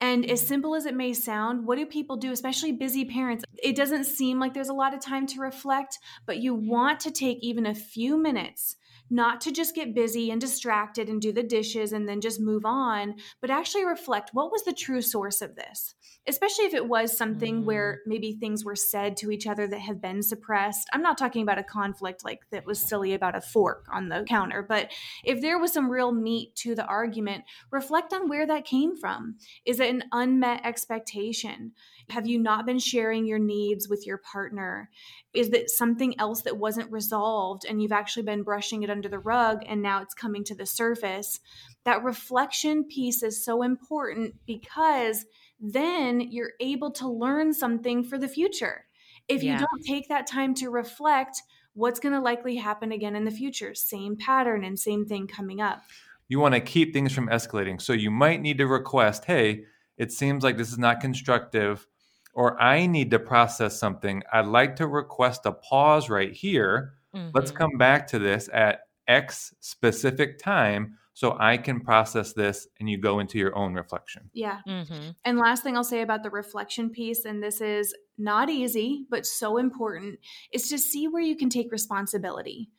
And 0.03 0.29
as 0.29 0.45
simple 0.45 0.75
as 0.75 0.85
it 0.85 0.97
may 0.97 1.13
sound, 1.13 1.65
what 1.65 1.79
do 1.79 1.87
people 1.87 2.17
do, 2.17 2.33
especially 2.33 2.73
busy 2.73 3.05
parents? 3.05 3.45
It 3.63 3.77
doesn't 3.77 4.03
seem 4.03 4.41
like 4.41 4.53
there's 4.53 4.69
a 4.69 4.75
lot 4.75 4.95
of 4.95 5.01
time 5.01 5.29
to 5.29 5.41
reflect, 5.41 6.01
but 6.27 6.39
you 6.39 6.57
mm-hmm. 6.57 6.69
want 6.69 7.01
to 7.01 7.13
take 7.13 7.39
even 7.41 7.67
a 7.67 7.75
few 7.75 8.19
minutes 8.19 8.75
not 9.11 9.41
to 9.43 9.53
just 9.53 9.77
get 9.77 9.95
busy 9.95 10.33
and 10.33 10.41
distracted 10.41 11.09
and 11.09 11.23
do 11.23 11.31
the 11.31 11.43
dishes 11.45 11.93
and 11.93 12.09
then 12.09 12.21
just 12.21 12.41
move 12.41 12.65
on, 12.65 13.15
but 13.41 13.51
actually 13.51 13.85
reflect 13.85 14.31
what 14.33 14.51
was 14.51 14.65
the 14.65 14.73
true 14.73 15.03
source 15.03 15.41
of 15.41 15.55
this? 15.55 15.95
Especially 16.29 16.67
if 16.67 16.75
it 16.75 16.89
was 16.89 17.17
something 17.17 17.63
mm. 17.63 17.65
where 17.65 18.01
maybe 18.07 18.33
things 18.33 18.65
were 18.65 18.77
said 18.77 19.17
to 19.17 19.31
each 19.31 19.47
other 19.47 19.67
that 19.67 19.81
have 19.81 20.01
been 20.01 20.23
suppressed. 20.23 20.89
I'm 20.93 21.03
not 21.03 21.19
talking 21.19 21.43
about 21.43 21.59
a 21.59 21.65
conflict 21.65 22.25
like 22.25 22.41
that 22.51 22.65
was 22.65 22.81
silly 22.81 23.13
about 23.13 23.37
a 23.37 23.41
fork 23.41 23.87
on 23.93 24.09
the 24.09 24.25
counter, 24.29 24.63
but 24.63 24.93
if 25.25 25.41
there 25.41 25.59
was 25.59 25.73
some 25.73 25.91
real 25.91 26.13
meat 26.13 26.55
to 26.57 26.75
the 26.75 26.87
argument, 26.87 27.45
reflect 27.71 28.13
on 28.13 28.29
where 28.29 28.47
that 28.47 28.65
came 28.65 28.97
from. 28.97 29.37
Is 29.65 29.81
it 29.81 29.91
an 29.91 30.05
unmet 30.13 30.65
expectation? 30.65 31.73
Have 32.11 32.27
you 32.27 32.39
not 32.39 32.67
been 32.67 32.79
sharing 32.79 33.27
your 33.27 33.39
needs 33.39 33.89
with 33.89 34.07
your 34.07 34.19
partner? 34.19 34.91
Is 35.35 35.49
it 35.49 35.71
something 35.71 36.19
else 36.21 36.43
that 36.43 36.59
wasn't 36.59 36.93
resolved 36.93 37.65
and 37.69 37.83
you've 37.83 37.93
actually 37.93 38.25
been 38.25 38.43
brushing 38.43 38.83
it 38.83 38.91
under 38.91 39.09
the 39.09 39.19
rug 39.19 39.63
and 39.67 39.83
now 39.83 40.03
it's 40.03 40.15
coming 40.15 40.45
to 40.45 40.55
the 40.55 40.67
surface? 40.67 41.41
That 41.85 42.05
reflection 42.05 42.85
piece 42.85 43.23
is 43.23 43.45
so 43.45 43.63
important 43.63 44.35
because 44.47 45.25
then 45.63 46.21
you're 46.21 46.53
able 46.61 46.91
to 46.91 47.09
learn 47.09 47.55
something 47.55 48.03
for 48.03 48.19
the 48.19 48.29
future. 48.29 48.85
If 49.29 49.43
yeah. 49.43 49.53
you 49.53 49.59
don't 49.59 49.85
take 49.87 50.09
that 50.09 50.27
time 50.27 50.55
to 50.57 50.69
reflect, 50.69 51.41
what's 51.75 52.01
going 52.01 52.13
to 52.13 52.21
likely 52.21 52.57
happen 52.57 52.93
again 52.93 53.15
in 53.15 53.25
the 53.25 53.31
future? 53.31 53.75
Same 53.75 54.17
pattern 54.17 54.65
and 54.65 54.79
same 54.79 55.07
thing 55.07 55.29
coming 55.29 55.61
up. 55.61 55.83
You 56.29 56.41
want 56.41 56.55
to 56.55 56.61
keep 56.61 56.93
things 56.93 57.13
from 57.13 57.29
escalating. 57.29 57.81
So 57.81 57.93
you 57.93 58.11
might 58.11 58.41
need 58.41 58.59
to 58.59 58.67
request, 58.67 59.25
hey, 59.25 59.65
it 59.97 60.11
seems 60.11 60.43
like 60.43 60.57
this 60.57 60.73
is 60.73 60.79
not 60.79 61.01
constructive 61.01 61.87
or 62.35 62.61
I 62.61 62.87
need 62.87 63.11
to 63.11 63.19
process 63.19 63.79
something, 63.79 64.23
I'd 64.33 64.47
like 64.47 64.77
to 64.77 64.87
request 64.87 65.45
a 65.45 65.53
pause 65.53 66.09
right 66.09 66.33
here. 66.33 66.95
Mm-hmm. 67.15 67.31
Let's 67.35 67.51
come 67.51 67.77
back 67.79 68.07
to 68.09 68.19
this 68.19 68.49
at 68.53 68.81
X 69.07 69.55
specific 69.61 70.39
time 70.39 70.97
so 71.15 71.37
I 71.39 71.57
can 71.59 71.81
process 71.81 72.33
this 72.33 72.67
and 72.81 72.89
you 72.89 72.99
go 72.99 73.19
into 73.19 73.39
your 73.39 73.57
own 73.57 73.75
reflection. 73.75 74.31
Yeah. 74.33 74.61
Mm-hmm. 74.67 75.11
And 75.25 75.39
last 75.39 75.63
thing 75.63 75.77
I'll 75.77 75.85
say 75.85 76.03
about 76.03 76.23
the 76.23 76.31
reflection 76.31 76.91
piece, 76.91 77.25
and 77.25 77.43
this 77.43 77.61
is 77.61 77.95
not 78.17 78.49
easy, 78.49 79.07
but 79.11 79.27
so 79.27 79.59
important, 79.59 80.19
is 80.53 80.69
to 80.71 80.79
see 80.79 81.09
where 81.09 81.23
you 81.23 81.37
can 81.37 81.51
take 81.51 81.71
responsibility. 81.71 82.71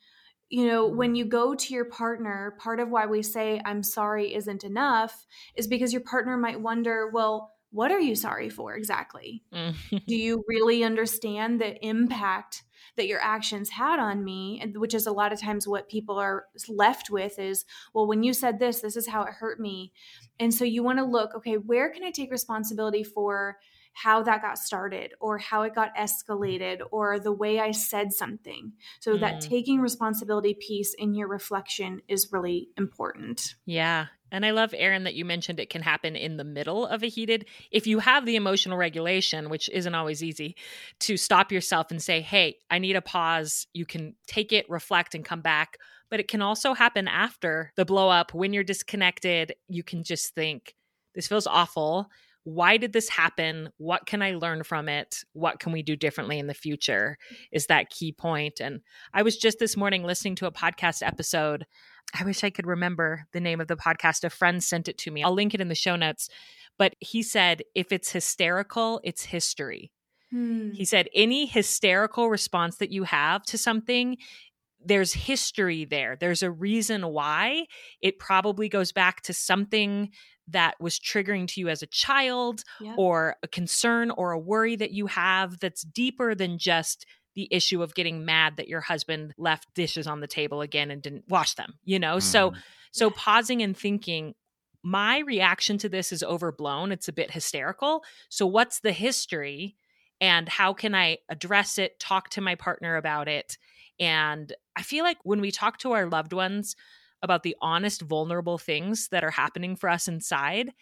You 0.48 0.66
know, 0.66 0.86
when 0.86 1.10
mm-hmm. 1.10 1.16
you 1.16 1.24
go 1.26 1.54
to 1.54 1.74
your 1.74 1.86
partner, 1.86 2.56
part 2.58 2.80
of 2.80 2.90
why 2.90 3.06
we 3.06 3.22
say, 3.22 3.60
I'm 3.64 3.82
sorry 3.82 4.34
isn't 4.34 4.64
enough 4.64 5.26
is 5.54 5.66
because 5.66 5.92
your 5.92 6.02
partner 6.02 6.36
might 6.36 6.60
wonder, 6.60 7.10
well, 7.12 7.52
what 7.70 7.90
are 7.90 8.00
you 8.00 8.14
sorry 8.14 8.50
for 8.50 8.74
exactly? 8.74 9.42
Mm-hmm. 9.52 9.96
Do 10.06 10.14
you 10.14 10.44
really 10.46 10.84
understand 10.84 11.60
the 11.60 11.84
impact 11.84 12.62
that 12.96 13.06
your 13.06 13.20
actions 13.20 13.70
had 13.70 13.98
on 13.98 14.24
me? 14.24 14.58
And 14.62 14.78
which 14.78 14.94
is 14.94 15.06
a 15.06 15.12
lot 15.12 15.32
of 15.32 15.40
times 15.40 15.66
what 15.66 15.88
people 15.88 16.18
are 16.18 16.46
left 16.68 17.10
with 17.10 17.38
is, 17.38 17.64
well, 17.92 18.06
when 18.06 18.22
you 18.22 18.32
said 18.32 18.58
this, 18.58 18.80
this 18.80 18.96
is 18.96 19.08
how 19.08 19.22
it 19.22 19.34
hurt 19.34 19.60
me. 19.60 19.92
And 20.38 20.52
so 20.52 20.64
you 20.64 20.82
want 20.82 20.98
to 20.98 21.04
look, 21.04 21.34
okay, 21.36 21.54
where 21.54 21.90
can 21.90 22.04
I 22.04 22.10
take 22.10 22.30
responsibility 22.30 23.04
for 23.04 23.58
how 23.94 24.22
that 24.24 24.42
got 24.42 24.58
started 24.58 25.14
or 25.20 25.38
how 25.38 25.62
it 25.62 25.74
got 25.74 25.94
escalated 25.96 26.80
or 26.90 27.18
the 27.18 27.32
way 27.32 27.60
I 27.60 27.70
said 27.70 28.12
something. 28.12 28.72
So 29.00 29.16
mm. 29.16 29.20
that 29.20 29.40
taking 29.40 29.80
responsibility 29.80 30.54
piece 30.54 30.94
in 30.94 31.14
your 31.14 31.28
reflection 31.28 32.02
is 32.08 32.32
really 32.32 32.68
important. 32.76 33.54
Yeah. 33.64 34.06
And 34.34 34.44
I 34.44 34.50
love, 34.50 34.74
Aaron, 34.76 35.04
that 35.04 35.14
you 35.14 35.24
mentioned 35.24 35.60
it 35.60 35.70
can 35.70 35.80
happen 35.80 36.16
in 36.16 36.36
the 36.36 36.44
middle 36.44 36.86
of 36.86 37.04
a 37.04 37.08
heated. 37.08 37.46
If 37.70 37.86
you 37.86 38.00
have 38.00 38.26
the 38.26 38.34
emotional 38.34 38.76
regulation, 38.76 39.48
which 39.48 39.68
isn't 39.68 39.94
always 39.94 40.24
easy, 40.24 40.56
to 41.00 41.16
stop 41.16 41.52
yourself 41.52 41.92
and 41.92 42.02
say, 42.02 42.20
hey, 42.20 42.56
I 42.68 42.80
need 42.80 42.96
a 42.96 43.00
pause. 43.00 43.68
You 43.74 43.86
can 43.86 44.16
take 44.26 44.52
it, 44.52 44.68
reflect, 44.68 45.14
and 45.14 45.24
come 45.24 45.40
back. 45.40 45.78
But 46.10 46.18
it 46.18 46.26
can 46.26 46.42
also 46.42 46.74
happen 46.74 47.06
after 47.06 47.72
the 47.76 47.84
blow 47.84 48.08
up 48.08 48.34
when 48.34 48.52
you're 48.52 48.64
disconnected. 48.64 49.54
You 49.68 49.84
can 49.84 50.02
just 50.02 50.34
think, 50.34 50.74
this 51.14 51.28
feels 51.28 51.46
awful. 51.46 52.10
Why 52.42 52.76
did 52.76 52.92
this 52.92 53.08
happen? 53.08 53.70
What 53.78 54.04
can 54.04 54.20
I 54.20 54.32
learn 54.32 54.64
from 54.64 54.88
it? 54.88 55.18
What 55.32 55.60
can 55.60 55.70
we 55.70 55.84
do 55.84 55.94
differently 55.94 56.40
in 56.40 56.48
the 56.48 56.54
future? 56.54 57.18
Is 57.52 57.68
that 57.68 57.88
key 57.88 58.10
point. 58.10 58.60
And 58.60 58.80
I 59.14 59.22
was 59.22 59.36
just 59.36 59.60
this 59.60 59.76
morning 59.76 60.02
listening 60.02 60.34
to 60.36 60.46
a 60.46 60.52
podcast 60.52 61.06
episode 61.06 61.66
I 62.18 62.24
wish 62.24 62.44
I 62.44 62.50
could 62.50 62.66
remember 62.66 63.26
the 63.32 63.40
name 63.40 63.60
of 63.60 63.68
the 63.68 63.76
podcast. 63.76 64.24
A 64.24 64.30
friend 64.30 64.62
sent 64.62 64.88
it 64.88 64.98
to 64.98 65.10
me. 65.10 65.22
I'll 65.22 65.34
link 65.34 65.54
it 65.54 65.60
in 65.60 65.68
the 65.68 65.74
show 65.74 65.96
notes. 65.96 66.28
But 66.78 66.94
he 67.00 67.22
said, 67.22 67.62
if 67.74 67.92
it's 67.92 68.10
hysterical, 68.10 69.00
it's 69.04 69.24
history. 69.24 69.92
Hmm. 70.30 70.72
He 70.72 70.84
said, 70.84 71.08
any 71.14 71.46
hysterical 71.46 72.28
response 72.28 72.76
that 72.76 72.90
you 72.90 73.04
have 73.04 73.44
to 73.44 73.58
something, 73.58 74.16
there's 74.84 75.12
history 75.14 75.84
there. 75.84 76.16
There's 76.18 76.42
a 76.42 76.50
reason 76.50 77.08
why. 77.08 77.66
It 78.00 78.18
probably 78.18 78.68
goes 78.68 78.92
back 78.92 79.22
to 79.22 79.32
something 79.32 80.10
that 80.48 80.74
was 80.78 80.98
triggering 80.98 81.48
to 81.48 81.60
you 81.60 81.68
as 81.68 81.82
a 81.82 81.86
child 81.86 82.64
yep. 82.80 82.96
or 82.98 83.36
a 83.42 83.48
concern 83.48 84.10
or 84.10 84.32
a 84.32 84.38
worry 84.38 84.76
that 84.76 84.90
you 84.90 85.06
have 85.06 85.58
that's 85.58 85.82
deeper 85.82 86.34
than 86.34 86.58
just 86.58 87.06
the 87.34 87.48
issue 87.50 87.82
of 87.82 87.94
getting 87.94 88.24
mad 88.24 88.56
that 88.56 88.68
your 88.68 88.80
husband 88.80 89.34
left 89.36 89.72
dishes 89.74 90.06
on 90.06 90.20
the 90.20 90.26
table 90.26 90.60
again 90.60 90.90
and 90.90 91.02
didn't 91.02 91.24
wash 91.28 91.54
them 91.54 91.74
you 91.84 91.98
know? 91.98 92.16
Mm. 92.16 92.22
so 92.22 92.52
so 92.92 93.10
pausing 93.10 93.62
and 93.62 93.76
thinking 93.76 94.34
my 94.84 95.20
reaction 95.20 95.78
to 95.78 95.88
this 95.88 96.12
is 96.12 96.22
overblown. 96.22 96.92
It's 96.92 97.08
a 97.08 97.12
bit 97.12 97.30
hysterical. 97.30 98.04
So 98.28 98.46
what's 98.46 98.80
the 98.80 98.92
history 98.92 99.76
and 100.20 100.48
how 100.48 100.74
can 100.74 100.94
i 100.94 101.18
address 101.28 101.78
it 101.78 101.98
talk 101.98 102.28
to 102.30 102.40
my 102.40 102.54
partner 102.54 102.96
about 102.96 103.28
it? 103.28 103.58
And 103.98 104.52
i 104.76 104.82
feel 104.82 105.04
like 105.04 105.18
when 105.24 105.40
we 105.40 105.50
talk 105.50 105.78
to 105.78 105.92
our 105.92 106.06
loved 106.06 106.32
ones 106.32 106.76
about 107.22 107.42
the 107.42 107.56
honest 107.62 108.02
vulnerable 108.02 108.58
things 108.58 109.08
that 109.08 109.24
are 109.24 109.30
happening 109.30 109.76
for 109.76 109.88
us 109.88 110.06
inside 110.06 110.72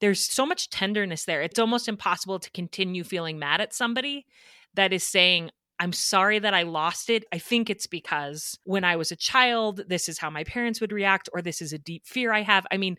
there's 0.00 0.24
so 0.24 0.44
much 0.44 0.68
tenderness 0.68 1.26
there. 1.26 1.42
It's 1.42 1.60
almost 1.60 1.86
impossible 1.86 2.40
to 2.40 2.50
continue 2.50 3.04
feeling 3.04 3.38
mad 3.38 3.60
at 3.60 3.72
somebody 3.72 4.26
that 4.74 4.92
is 4.92 5.04
saying 5.04 5.50
I'm 5.82 5.92
sorry 5.92 6.38
that 6.38 6.54
I 6.54 6.62
lost 6.62 7.10
it. 7.10 7.24
I 7.32 7.38
think 7.38 7.68
it's 7.68 7.88
because 7.88 8.56
when 8.62 8.84
I 8.84 8.94
was 8.94 9.10
a 9.10 9.16
child, 9.16 9.82
this 9.88 10.08
is 10.08 10.16
how 10.16 10.30
my 10.30 10.44
parents 10.44 10.80
would 10.80 10.92
react, 10.92 11.28
or 11.32 11.42
this 11.42 11.60
is 11.60 11.72
a 11.72 11.78
deep 11.78 12.06
fear 12.06 12.32
I 12.32 12.42
have. 12.42 12.64
I 12.70 12.76
mean, 12.76 12.98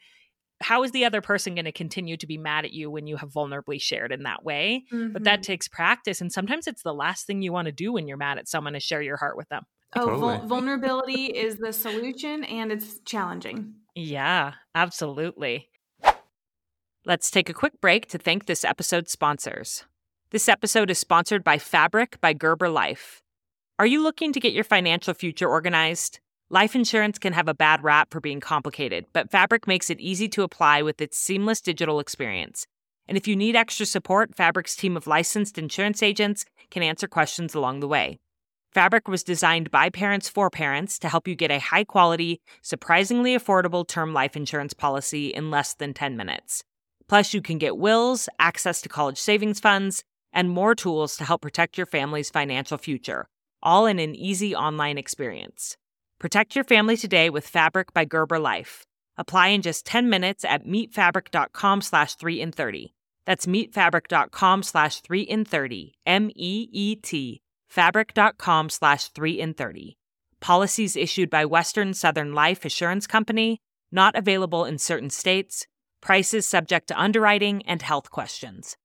how 0.62 0.84
is 0.84 0.92
the 0.92 1.06
other 1.06 1.22
person 1.22 1.56
going 1.56 1.64
to 1.64 1.72
continue 1.72 2.18
to 2.18 2.28
be 2.28 2.38
mad 2.38 2.66
at 2.66 2.74
you 2.74 2.92
when 2.92 3.08
you 3.08 3.16
have 3.16 3.30
vulnerably 3.30 3.82
shared 3.82 4.12
in 4.12 4.24
that 4.24 4.44
way? 4.44 4.84
Mm-hmm. 4.92 5.14
But 5.14 5.24
that 5.24 5.36
mm-hmm. 5.36 5.44
takes 5.44 5.70
practice. 5.70 6.20
And 6.20 6.30
sometimes 6.30 6.68
it's 6.68 6.84
the 6.84 6.94
last 6.94 7.26
thing 7.26 7.42
you 7.42 7.54
want 7.54 7.68
to 7.68 7.72
do 7.72 7.94
when 7.94 8.06
you're 8.06 8.18
mad 8.18 8.38
at 8.38 8.50
someone 8.50 8.76
is 8.76 8.84
share 8.84 9.02
your 9.02 9.16
heart 9.16 9.38
with 9.38 9.48
them. 9.48 9.64
Oh, 9.96 10.08
totally. 10.08 10.38
vul- 10.40 10.48
vulnerability 10.48 11.28
is 11.28 11.56
the 11.56 11.72
solution 11.72 12.44
and 12.44 12.70
it's 12.70 13.00
challenging. 13.06 13.76
Yeah, 13.96 14.56
absolutely. 14.76 15.70
Let's 17.06 17.32
take 17.32 17.48
a 17.48 17.54
quick 17.54 17.80
break 17.80 18.08
to 18.10 18.18
thank 18.18 18.46
this 18.46 18.66
episode's 18.66 19.14
sponsors. 19.14 19.86
This 20.34 20.50
episode 20.50 20.90
is 20.90 20.98
sponsored 20.98 21.44
by 21.44 21.60
Fabric 21.60 22.20
by 22.20 22.34
Gerber 22.34 22.68
Life. 22.68 23.22
Are 23.78 23.86
you 23.86 24.02
looking 24.02 24.34
to 24.34 24.40
get 24.40 24.52
your 24.52 24.64
financial 24.64 25.14
future 25.14 25.48
organized? 25.48 26.22
Life 26.50 26.74
insurance 26.74 27.20
can 27.20 27.34
have 27.34 27.48
a 27.48 27.54
bad 27.54 27.84
rap 27.84 28.10
for 28.10 28.20
being 28.20 28.40
complicated, 28.40 29.06
but 29.14 29.30
Fabric 29.30 29.68
makes 29.68 29.92
it 29.92 30.00
easy 30.00 30.28
to 30.30 30.42
apply 30.42 30.82
with 30.82 31.00
its 31.02 31.20
seamless 31.20 31.62
digital 31.62 32.00
experience. 32.00 32.66
And 33.08 33.16
if 33.16 33.28
you 33.28 33.36
need 33.36 33.56
extra 33.56 33.86
support, 33.86 34.36
Fabric's 34.36 34.76
team 34.76 34.98
of 34.98 35.06
licensed 35.06 35.60
insurance 35.60 36.02
agents 36.02 36.46
can 36.72 36.82
answer 36.82 37.08
questions 37.08 37.54
along 37.54 37.80
the 37.82 37.88
way. 37.88 38.18
Fabric 38.72 39.08
was 39.08 39.24
designed 39.24 39.70
by 39.70 39.92
parents 39.92 40.30
for 40.30 40.50
parents 40.50 40.98
to 40.98 41.10
help 41.10 41.28
you 41.28 41.36
get 41.36 41.52
a 41.52 41.60
high 41.60 41.84
quality, 41.84 42.42
surprisingly 42.64 43.38
affordable 43.38 43.88
term 43.88 44.14
life 44.14 44.36
insurance 44.36 44.74
policy 44.74 45.28
in 45.28 45.52
less 45.52 45.76
than 45.76 45.94
10 45.94 46.18
minutes. 46.18 46.64
Plus, 47.08 47.36
you 47.36 47.42
can 47.44 47.60
get 47.60 47.78
wills, 47.78 48.28
access 48.40 48.82
to 48.82 48.90
college 48.90 49.20
savings 49.20 49.60
funds, 49.60 50.04
and 50.34 50.50
more 50.50 50.76
tools 50.76 51.16
to 51.18 51.24
help 51.24 51.42
protect 51.42 51.78
your 51.78 51.86
family's 51.86 52.30
financial 52.30 52.78
future, 52.78 53.28
all 53.62 53.86
in 53.86 54.00
an 54.00 54.16
easy 54.16 54.56
online 54.56 54.98
experience. 54.98 55.78
Protect 56.20 56.56
your 56.56 56.64
family 56.64 56.98
today 56.98 57.30
with 57.30 57.48
Fabric 57.48 57.94
by 57.94 58.06
Gerber 58.06 58.40
Life. 58.40 58.86
Apply 59.18 59.50
in 59.50 59.62
just 59.62 59.86
10 59.86 60.10
minutes 60.10 60.44
at 60.44 60.66
meetfabric.com 60.66 61.82
slash 61.82 62.16
3 62.16 62.42
in 62.42 62.52
30. 62.52 62.94
That's 63.26 63.46
meetfabric.com 63.46 64.64
slash 64.64 65.02
3 65.02 65.22
in 65.22 65.46
30. 65.46 65.94
M-E-E-T. 66.06 67.42
Fabric.com 67.70 68.70
slash 68.70 69.08
3 69.10 69.40
in 69.40 69.54
30. 69.54 69.98
Policies 70.42 70.96
issued 70.96 71.30
by 71.30 71.46
Western 71.46 71.94
Southern 71.94 72.34
Life 72.34 72.66
Assurance 72.66 73.08
Company, 73.08 73.60
not 73.92 74.16
available 74.16 74.66
in 74.66 74.78
certain 74.78 75.10
states. 75.10 75.68
Prices 76.02 76.46
subject 76.46 76.88
to 76.88 77.00
underwriting 77.00 77.64
and 77.66 77.82
health 77.82 78.12
questions. 78.12 78.76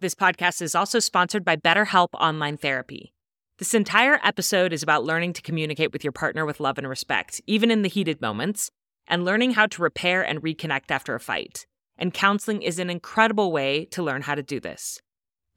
This 0.00 0.14
podcast 0.14 0.62
is 0.62 0.76
also 0.76 1.00
sponsored 1.00 1.44
by 1.44 1.56
BetterHelp 1.56 2.10
Online 2.14 2.56
Therapy. 2.56 3.12
This 3.58 3.74
entire 3.74 4.20
episode 4.22 4.72
is 4.72 4.84
about 4.84 5.02
learning 5.02 5.32
to 5.32 5.42
communicate 5.42 5.92
with 5.92 6.04
your 6.04 6.12
partner 6.12 6.46
with 6.46 6.60
love 6.60 6.78
and 6.78 6.88
respect, 6.88 7.40
even 7.48 7.72
in 7.72 7.82
the 7.82 7.88
heated 7.88 8.20
moments, 8.20 8.70
and 9.08 9.24
learning 9.24 9.54
how 9.54 9.66
to 9.66 9.82
repair 9.82 10.22
and 10.22 10.40
reconnect 10.40 10.92
after 10.92 11.16
a 11.16 11.20
fight. 11.20 11.66
And 11.96 12.14
counseling 12.14 12.62
is 12.62 12.78
an 12.78 12.90
incredible 12.90 13.50
way 13.50 13.86
to 13.86 14.04
learn 14.04 14.22
how 14.22 14.36
to 14.36 14.42
do 14.44 14.60
this. 14.60 15.00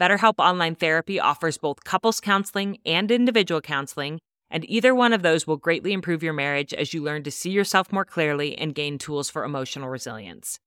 BetterHelp 0.01 0.39
Online 0.39 0.73
Therapy 0.73 1.19
offers 1.19 1.59
both 1.59 1.83
couples 1.83 2.19
counseling 2.19 2.79
and 2.83 3.11
individual 3.11 3.61
counseling, 3.61 4.19
and 4.49 4.67
either 4.67 4.95
one 4.95 5.13
of 5.13 5.21
those 5.21 5.45
will 5.45 5.57
greatly 5.57 5.93
improve 5.93 6.23
your 6.23 6.33
marriage 6.33 6.73
as 6.73 6.95
you 6.95 7.03
learn 7.03 7.21
to 7.21 7.29
see 7.29 7.51
yourself 7.51 7.93
more 7.93 8.05
clearly 8.05 8.57
and 8.57 8.73
gain 8.73 8.97
tools 8.97 9.29
for 9.29 9.43
emotional 9.43 9.87
resilience. 9.87 10.57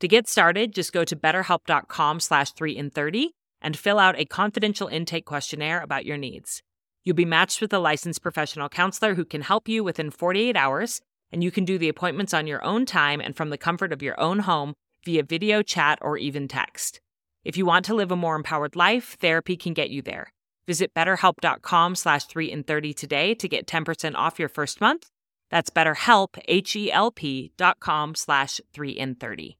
To 0.00 0.08
get 0.08 0.26
started, 0.28 0.72
just 0.72 0.94
go 0.94 1.04
to 1.04 1.14
betterhelp.com 1.14 2.20
slash 2.20 2.52
3 2.52 2.74
in 2.76 2.88
30 2.88 3.32
and 3.60 3.76
fill 3.76 3.98
out 3.98 4.18
a 4.18 4.24
confidential 4.24 4.88
intake 4.88 5.26
questionnaire 5.26 5.82
about 5.82 6.06
your 6.06 6.16
needs. 6.16 6.62
You'll 7.04 7.16
be 7.16 7.26
matched 7.26 7.60
with 7.60 7.72
a 7.74 7.78
licensed 7.78 8.22
professional 8.22 8.70
counselor 8.70 9.14
who 9.14 9.26
can 9.26 9.42
help 9.42 9.68
you 9.68 9.84
within 9.84 10.10
48 10.10 10.56
hours, 10.56 11.02
and 11.30 11.44
you 11.44 11.50
can 11.50 11.66
do 11.66 11.76
the 11.76 11.90
appointments 11.90 12.32
on 12.32 12.46
your 12.46 12.64
own 12.64 12.86
time 12.86 13.20
and 13.20 13.36
from 13.36 13.50
the 13.50 13.58
comfort 13.58 13.92
of 13.92 14.02
your 14.02 14.18
own 14.18 14.40
home 14.40 14.74
via 15.04 15.22
video 15.22 15.62
chat 15.62 15.98
or 16.00 16.16
even 16.16 16.48
text. 16.48 17.00
If 17.44 17.58
you 17.58 17.66
want 17.66 17.84
to 17.86 17.94
live 17.94 18.10
a 18.10 18.16
more 18.16 18.36
empowered 18.36 18.76
life, 18.76 19.18
therapy 19.20 19.56
can 19.56 19.74
get 19.74 19.90
you 19.90 20.00
there. 20.00 20.32
Visit 20.66 20.94
betterhelp.com 20.94 21.94
slash 21.94 22.24
3 22.24 22.50
in 22.50 22.62
30 22.62 22.94
today 22.94 23.34
to 23.34 23.48
get 23.48 23.66
10% 23.66 24.14
off 24.14 24.38
your 24.38 24.48
first 24.48 24.80
month. 24.80 25.10
That's 25.50 25.68
betterhelp, 25.68 26.38
H-E-L-P 26.48 27.52
dot 27.58 27.80
com 27.80 28.14
slash 28.14 28.60
3 28.72 28.90
in 28.90 29.14
30. 29.16 29.59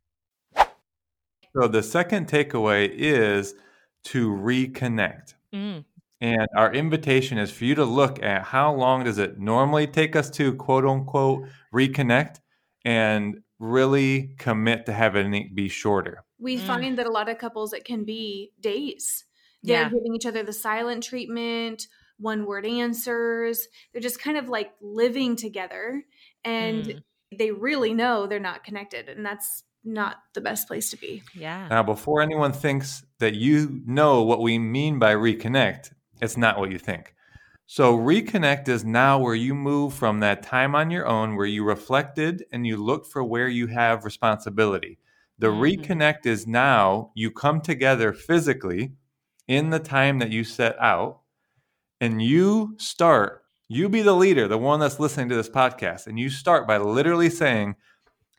So 1.56 1.68
the 1.68 1.82
second 1.82 2.28
takeaway 2.28 2.88
is 2.92 3.54
to 4.04 4.30
reconnect. 4.30 5.34
Mm. 5.52 5.84
And 6.20 6.46
our 6.56 6.72
invitation 6.72 7.38
is 7.38 7.50
for 7.50 7.64
you 7.64 7.74
to 7.76 7.84
look 7.84 8.22
at 8.22 8.42
how 8.42 8.74
long 8.74 9.04
does 9.04 9.18
it 9.18 9.38
normally 9.38 9.86
take 9.86 10.14
us 10.14 10.30
to 10.30 10.54
quote 10.54 10.84
unquote 10.84 11.48
reconnect 11.74 12.40
and 12.84 13.42
really 13.58 14.34
commit 14.38 14.86
to 14.86 14.92
having 14.92 15.34
it 15.34 15.54
be 15.54 15.68
shorter. 15.68 16.24
We 16.38 16.56
Mm. 16.56 16.66
find 16.66 16.98
that 16.98 17.06
a 17.06 17.10
lot 17.10 17.28
of 17.28 17.38
couples 17.38 17.72
it 17.72 17.84
can 17.84 18.04
be 18.04 18.52
days. 18.60 19.24
They're 19.62 19.82
Yeah. 19.82 19.88
giving 19.90 20.14
each 20.14 20.26
other 20.26 20.42
the 20.42 20.52
silent 20.52 21.02
treatment, 21.02 21.88
one 22.18 22.46
word 22.46 22.64
answers. 22.66 23.66
They're 23.92 24.00
just 24.00 24.20
kind 24.20 24.36
of 24.38 24.48
like 24.48 24.72
living 24.80 25.36
together 25.36 26.04
and 26.44 26.84
Mm. 26.86 27.02
they 27.38 27.50
really 27.50 27.92
know 27.94 28.26
they're 28.26 28.40
not 28.40 28.64
connected 28.64 29.08
and 29.08 29.24
that's 29.24 29.64
not 29.84 30.16
the 30.34 30.40
best 30.40 30.68
place 30.68 30.90
to 30.90 30.96
be. 30.96 31.22
Yeah. 31.34 31.68
Now, 31.68 31.82
before 31.82 32.22
anyone 32.22 32.52
thinks 32.52 33.04
that 33.18 33.34
you 33.34 33.82
know 33.86 34.22
what 34.22 34.40
we 34.40 34.58
mean 34.58 34.98
by 34.98 35.14
reconnect, 35.14 35.92
it's 36.20 36.36
not 36.36 36.58
what 36.58 36.70
you 36.70 36.78
think. 36.78 37.14
So, 37.66 37.96
reconnect 37.96 38.68
is 38.68 38.84
now 38.84 39.18
where 39.20 39.34
you 39.34 39.54
move 39.54 39.94
from 39.94 40.20
that 40.20 40.42
time 40.42 40.74
on 40.74 40.90
your 40.90 41.06
own 41.06 41.36
where 41.36 41.46
you 41.46 41.64
reflected 41.64 42.44
and 42.52 42.66
you 42.66 42.76
look 42.76 43.06
for 43.06 43.22
where 43.22 43.48
you 43.48 43.68
have 43.68 44.04
responsibility. 44.04 44.98
The 45.38 45.46
Mhm. 45.46 45.78
reconnect 45.78 46.26
is 46.26 46.46
now 46.46 47.12
you 47.14 47.30
come 47.30 47.60
together 47.60 48.12
physically 48.12 48.92
in 49.46 49.70
the 49.70 49.78
time 49.78 50.18
that 50.18 50.30
you 50.30 50.44
set 50.44 50.76
out 50.80 51.20
and 52.00 52.20
you 52.20 52.74
start, 52.78 53.44
you 53.68 53.88
be 53.88 54.02
the 54.02 54.16
leader, 54.16 54.48
the 54.48 54.58
one 54.58 54.80
that's 54.80 54.98
listening 54.98 55.28
to 55.28 55.36
this 55.36 55.48
podcast, 55.48 56.06
and 56.06 56.18
you 56.18 56.28
start 56.28 56.66
by 56.66 56.78
literally 56.78 57.30
saying, 57.30 57.76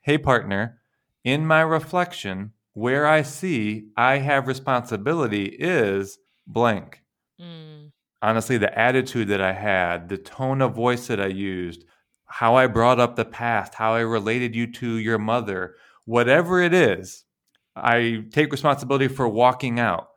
Hey, 0.04 0.17
partner, 0.17 0.81
in 1.23 1.45
my 1.45 1.62
reflection, 1.62 2.51
where 2.73 3.05
I 3.05 3.21
see 3.21 3.89
I 3.97 4.17
have 4.17 4.47
responsibility 4.47 5.45
is 5.45 6.17
blank. 6.47 7.01
Mm. 7.39 7.91
Honestly, 8.21 8.57
the 8.57 8.77
attitude 8.77 9.27
that 9.29 9.41
I 9.41 9.53
had, 9.53 10.10
the 10.10 10.17
tone 10.17 10.62
of 10.62 10.75
voice 10.75 11.07
that 11.07 11.19
I 11.19 11.27
used, 11.27 11.86
how 12.25 12.55
I 12.55 12.67
brought 12.67 12.99
up 12.99 13.15
the 13.15 13.25
past, 13.25 13.75
how 13.75 13.93
I 13.93 14.01
related 14.01 14.55
you 14.55 14.67
to 14.73 14.95
your 14.97 15.17
mother, 15.17 15.75
whatever 16.05 16.62
it 16.62 16.73
is, 16.73 17.25
I 17.75 18.25
take 18.31 18.51
responsibility 18.51 19.07
for 19.07 19.27
walking 19.27 19.79
out 19.79 20.10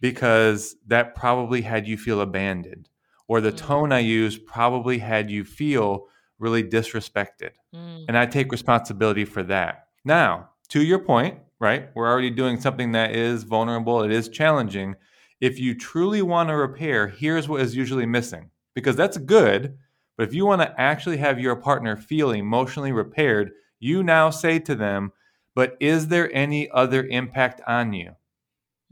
because 0.00 0.76
that 0.86 1.14
probably 1.14 1.60
had 1.62 1.86
you 1.86 1.96
feel 1.98 2.20
abandoned, 2.20 2.88
or 3.28 3.40
the 3.40 3.52
Mm. 3.52 3.58
tone 3.58 3.92
I 3.92 3.98
used 4.00 4.46
probably 4.46 4.98
had 4.98 5.30
you 5.30 5.44
feel 5.44 6.06
really 6.38 6.64
disrespected 6.64 7.50
Mm. 7.74 8.06
and 8.08 8.16
I 8.16 8.26
take 8.26 8.50
responsibility 8.50 9.24
for 9.26 9.42
that. 9.44 9.88
Now, 10.04 10.49
to 10.70 10.82
your 10.82 10.98
point, 10.98 11.38
right? 11.58 11.88
We're 11.94 12.10
already 12.10 12.30
doing 12.30 12.60
something 12.60 12.92
that 12.92 13.14
is 13.14 13.44
vulnerable, 13.44 14.02
it 14.02 14.10
is 14.10 14.28
challenging. 14.28 14.96
If 15.40 15.58
you 15.58 15.74
truly 15.74 16.22
want 16.22 16.48
to 16.50 16.56
repair, 16.56 17.08
here's 17.08 17.48
what 17.48 17.60
is 17.60 17.76
usually 17.76 18.06
missing 18.06 18.50
because 18.74 18.96
that's 18.96 19.16
good. 19.16 19.76
But 20.16 20.28
if 20.28 20.34
you 20.34 20.44
want 20.44 20.60
to 20.62 20.80
actually 20.80 21.16
have 21.16 21.40
your 21.40 21.56
partner 21.56 21.96
feel 21.96 22.32
emotionally 22.32 22.92
repaired, 22.92 23.52
you 23.78 24.02
now 24.02 24.28
say 24.30 24.58
to 24.60 24.74
them, 24.74 25.12
But 25.54 25.76
is 25.80 26.08
there 26.08 26.30
any 26.34 26.70
other 26.70 27.04
impact 27.04 27.62
on 27.66 27.92
you? 27.92 28.16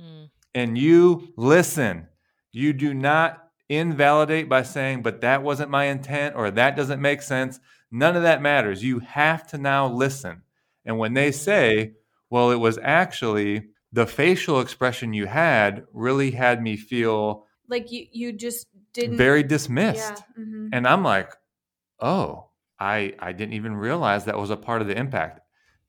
Mm. 0.00 0.30
and 0.54 0.78
you 0.78 1.32
listen. 1.36 2.06
You 2.52 2.72
do 2.72 2.94
not 2.94 3.48
invalidate 3.68 4.48
by 4.48 4.62
saying, 4.62 5.02
but 5.02 5.20
that 5.20 5.42
wasn't 5.42 5.70
my 5.70 5.84
intent 5.84 6.34
or 6.36 6.50
that 6.50 6.76
doesn't 6.76 7.02
make 7.02 7.20
sense. 7.20 7.60
None 7.90 8.16
of 8.16 8.22
that 8.22 8.42
matters. 8.42 8.82
You 8.82 9.00
have 9.00 9.46
to 9.48 9.58
now 9.58 9.86
listen. 9.88 10.42
And 10.88 10.98
when 10.98 11.14
they 11.14 11.30
say, 11.32 11.92
well, 12.30 12.50
it 12.50 12.56
was 12.56 12.78
actually 12.82 13.68
the 13.92 14.06
facial 14.06 14.60
expression 14.60 15.12
you 15.12 15.26
had 15.26 15.84
really 15.92 16.30
had 16.32 16.62
me 16.62 16.76
feel 16.76 17.46
Like 17.68 17.92
you 17.92 18.06
you 18.10 18.32
just 18.32 18.66
didn't 18.94 19.18
very 19.18 19.40
yeah. 19.42 19.46
dismissed. 19.46 20.22
mhm. 20.38 20.70
And 20.72 20.86
I'm 20.88 21.04
like, 21.04 21.30
oh, 22.00 22.50
I 22.80 23.14
I 23.18 23.32
didn't 23.32 23.54
even 23.54 23.76
realize 23.76 24.24
that 24.24 24.38
was 24.38 24.50
a 24.50 24.56
part 24.56 24.82
of 24.82 24.88
the 24.88 24.96
impact. 24.98 25.40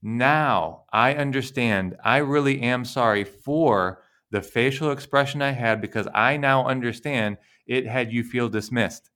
Now 0.04 0.84
I 0.92 1.14
understand. 1.16 1.96
I 2.04 2.18
really 2.18 2.62
am 2.62 2.86
sorry 2.86 3.24
for 3.24 4.04
the 4.32 4.42
facial 4.42 4.92
expression 4.92 5.42
I 5.42 5.52
had 5.52 5.82
because 5.82 6.08
I 6.14 6.38
now 6.38 6.68
understand 6.68 7.38
it 7.68 7.88
had 7.88 8.12
you 8.12 8.24
feel 8.24 8.50
dismissed. 8.50 9.10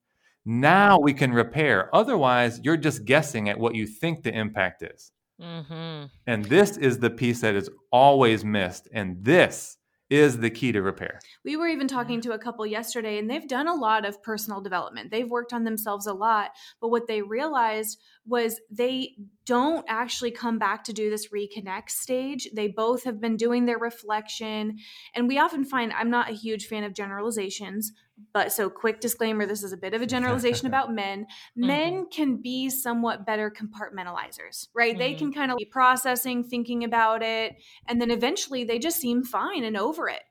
Now 0.45 0.99
we 0.99 1.13
can 1.13 1.31
repair. 1.33 1.93
Otherwise, 1.95 2.59
you're 2.63 2.77
just 2.77 3.05
guessing 3.05 3.49
at 3.49 3.59
what 3.59 3.75
you 3.75 3.85
think 3.87 4.23
the 4.23 4.33
impact 4.33 4.81
is. 4.83 5.11
Mm-hmm. 5.41 6.05
And 6.27 6.45
this 6.45 6.77
is 6.77 6.99
the 6.99 7.09
piece 7.09 7.41
that 7.41 7.55
is 7.55 7.69
always 7.91 8.45
missed. 8.45 8.87
And 8.93 9.23
this 9.23 9.77
is 10.09 10.37
the 10.37 10.49
key 10.49 10.71
to 10.71 10.81
repair. 10.81 11.19
We 11.43 11.55
were 11.55 11.67
even 11.67 11.87
talking 11.87 12.21
to 12.21 12.33
a 12.33 12.37
couple 12.37 12.67
yesterday, 12.67 13.17
and 13.17 13.27
they've 13.27 13.47
done 13.47 13.67
a 13.67 13.73
lot 13.73 14.05
of 14.05 14.21
personal 14.21 14.61
development. 14.61 15.09
They've 15.09 15.29
worked 15.29 15.53
on 15.53 15.63
themselves 15.63 16.05
a 16.05 16.13
lot. 16.13 16.51
But 16.79 16.89
what 16.89 17.07
they 17.07 17.23
realized 17.23 17.99
was 18.25 18.61
they 18.69 19.15
don't 19.45 19.83
actually 19.89 20.29
come 20.29 20.59
back 20.59 20.83
to 20.83 20.93
do 20.93 21.09
this 21.09 21.29
reconnect 21.29 21.89
stage. 21.89 22.47
They 22.53 22.67
both 22.67 23.05
have 23.05 23.19
been 23.19 23.37
doing 23.37 23.65
their 23.65 23.79
reflection. 23.79 24.77
And 25.15 25.27
we 25.27 25.39
often 25.39 25.65
find 25.65 25.91
I'm 25.93 26.11
not 26.11 26.29
a 26.29 26.35
huge 26.35 26.67
fan 26.67 26.83
of 26.83 26.93
generalizations, 26.93 27.91
but 28.33 28.51
so 28.51 28.69
quick 28.69 28.99
disclaimer 28.99 29.45
this 29.45 29.63
is 29.63 29.73
a 29.73 29.77
bit 29.77 29.93
of 29.93 30.01
a 30.01 30.05
generalization 30.05 30.67
about 30.71 30.93
men 30.93 31.25
Mm-hmm. 31.57 31.67
men 31.67 32.05
can 32.11 32.41
be 32.41 32.69
somewhat 32.69 33.25
better 33.25 33.51
compartmentalizers 33.51 34.67
right 34.73 34.97
they 34.97 35.13
Mhm. 35.13 35.17
can 35.17 35.33
kind 35.33 35.51
of 35.51 35.57
be 35.57 35.65
processing 35.65 36.43
thinking 36.43 36.83
about 36.83 37.21
it 37.23 37.55
and 37.87 38.01
then 38.01 38.11
eventually 38.11 38.63
they 38.63 38.79
just 38.79 38.99
seem 38.99 39.23
fine 39.23 39.63
and 39.63 39.77
over 39.77 40.09
it 40.09 40.21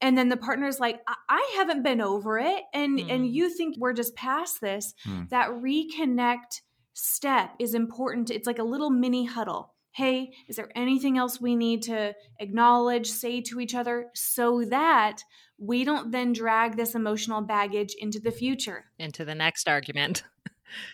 and 0.00 0.18
then 0.18 0.28
the 0.28 0.36
partner's 0.36 0.80
like 0.80 1.00
i, 1.06 1.14
I 1.28 1.54
haven't 1.56 1.82
been 1.82 2.00
over 2.00 2.38
it 2.38 2.62
and 2.72 2.98
and 3.00 3.24
Mm. 3.24 3.32
you 3.32 3.50
think 3.50 3.76
we're 3.78 3.92
just 3.92 4.14
past 4.14 4.60
this 4.60 4.94
Mm. 5.06 5.28
that 5.30 5.50
reconnect 5.50 6.60
step 6.94 7.50
is 7.58 7.74
important 7.74 8.30
it's 8.30 8.46
like 8.46 8.58
a 8.60 8.64
little 8.64 8.90
mini 8.90 9.24
huddle 9.24 9.74
hey 9.92 10.32
is 10.48 10.56
there 10.56 10.70
anything 10.76 11.18
else 11.18 11.40
we 11.40 11.56
need 11.56 11.82
to 11.82 12.14
acknowledge 12.40 13.08
say 13.10 13.40
to 13.40 13.60
each 13.60 13.74
other 13.74 14.06
so 14.14 14.64
that 14.64 15.22
we 15.58 15.84
don't 15.84 16.10
then 16.10 16.32
drag 16.32 16.76
this 16.76 16.94
emotional 16.94 17.40
baggage 17.40 17.94
into 17.98 18.20
the 18.20 18.30
future 18.30 18.86
Into 18.98 19.24
the 19.24 19.34
next 19.34 19.68
argument. 19.68 20.22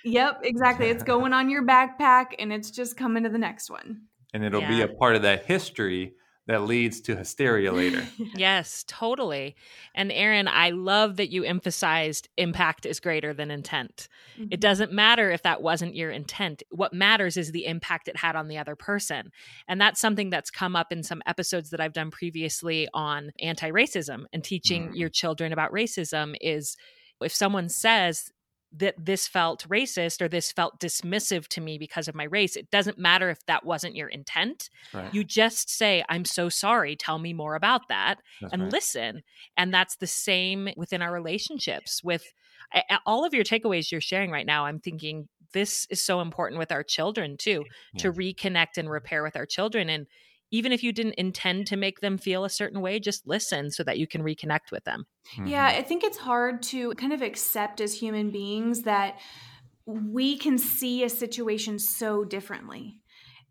Yep, 0.05 0.40
exactly. 0.42 0.87
It's 0.88 1.03
going 1.03 1.33
on 1.33 1.49
your 1.49 1.64
backpack 1.64 2.35
and 2.38 2.53
it's 2.53 2.70
just 2.70 2.99
coming 2.99 3.23
to 3.23 3.31
the 3.31 3.38
next 3.38 3.70
one. 3.70 4.03
And 4.35 4.44
it'll 4.44 4.61
be 4.61 4.83
a 4.83 4.88
part 4.88 5.16
of 5.16 5.23
that 5.23 5.46
history 5.46 6.14
that 6.46 6.62
leads 6.62 7.00
to 7.03 7.14
hysteria 7.16 7.72
later. 7.72 8.07
Yes, 8.37 8.85
totally. 8.87 9.55
And 9.94 10.11
Aaron, 10.11 10.48
I 10.48 10.70
love 10.70 11.16
that 11.16 11.31
you 11.31 11.44
emphasized 11.44 12.29
impact 12.37 12.87
is 12.87 13.00
greater 13.00 13.35
than 13.35 13.50
intent. 13.50 14.09
Mm-hmm. 14.38 14.48
It 14.53 14.61
doesn't 14.61 14.92
matter 14.92 15.31
if 15.31 15.42
that 15.42 15.62
wasn't 15.62 15.94
your 15.94 16.11
intent. 16.11 16.62
What 16.70 16.92
matters 16.92 17.37
is 17.37 17.53
the 17.53 17.66
impact 17.66 18.09
it 18.09 18.16
had 18.16 18.37
on 18.37 18.48
the 18.48 18.59
other 18.59 18.76
person. 18.76 19.31
And 19.68 19.81
that's 19.81 20.00
something 20.00 20.31
that's 20.31 20.50
come 20.50 20.74
up 20.74 20.90
in 20.92 21.03
some 21.03 21.22
episodes 21.26 21.70
that 21.70 21.81
I've 21.81 21.92
done 21.92 22.11
previously 22.11 22.88
on 22.94 23.33
anti 23.40 23.70
racism 23.70 24.24
and 24.33 24.42
teaching 24.42 24.88
Mm. 24.88 24.96
your 24.96 25.09
children 25.09 25.53
about 25.53 25.72
racism 25.72 26.35
is 26.40 26.76
if 27.20 27.35
someone 27.35 27.68
says, 27.68 28.31
that 28.72 28.94
this 28.98 29.26
felt 29.26 29.68
racist 29.68 30.22
or 30.22 30.28
this 30.28 30.52
felt 30.52 30.78
dismissive 30.78 31.48
to 31.48 31.61
me 31.61 31.76
because 31.76 32.06
of 32.06 32.14
my 32.14 32.24
race. 32.24 32.54
It 32.54 32.70
doesn't 32.70 32.98
matter 32.98 33.28
if 33.28 33.44
that 33.46 33.64
wasn't 33.64 33.96
your 33.96 34.09
intent. 34.09 34.70
Right. 34.94 35.12
You 35.12 35.24
just 35.24 35.68
say, 35.68 36.04
I'm 36.09 36.24
so 36.24 36.48
sorry. 36.48 36.94
Tell 36.94 37.18
me 37.18 37.33
more 37.33 37.56
about 37.56 37.88
that 37.88 38.18
That's 38.40 38.52
and 38.52 38.62
right. 38.62 38.72
listen. 38.72 39.22
And 39.56 39.74
that's 39.74 39.96
the 39.96 40.06
same 40.06 40.68
within 40.76 41.02
our 41.02 41.12
relationships 41.12 42.04
with 42.04 42.22
all 43.06 43.24
of 43.24 43.35
your 43.35 43.42
takeaways 43.42 43.90
you're 43.90 44.00
sharing 44.00 44.30
right 44.30 44.46
now. 44.46 44.66
I'm 44.66 44.78
thinking 44.78 45.28
this 45.52 45.88
is 45.90 46.00
so 46.00 46.20
important 46.20 46.61
with 46.61 46.70
our 46.70 46.85
children 46.85 47.37
too, 47.37 47.64
to 47.98 48.12
reconnect 48.12 48.76
and 48.76 48.88
repair 48.88 49.24
with 49.24 49.35
our 49.35 49.46
children. 49.46 49.90
And 49.90 50.06
even 50.51 50.73
if 50.73 50.83
you 50.83 50.93
didn't 50.93 51.15
intend 51.15 51.67
to 51.69 51.77
make 51.77 52.01
them 52.01 52.19
feel 52.19 52.45
a 52.45 52.51
certain 52.51 52.81
way, 52.81 52.99
just 53.01 53.27
listen 53.27 53.71
so 53.71 53.83
that 53.85 53.99
you 53.99 54.07
can 54.07 54.23
reconnect 54.23 54.71
with 54.73 54.85
them. 54.85 55.07
Yeah, 55.43 55.67
Mhm. 55.67 55.67
I 55.67 55.83
think 55.83 56.05
it's 56.05 56.19
hard 56.19 56.63
to 56.65 56.95
kind 56.95 57.13
of 57.13 57.23
accept 57.23 57.81
as 57.81 57.95
human 57.99 58.31
beings 58.31 58.83
that 58.83 59.21
we 59.87 60.39
can 60.39 60.59
see 60.59 61.05
a 61.05 61.09
situation 61.09 61.79
so 61.79 62.25
differently. 62.25 63.01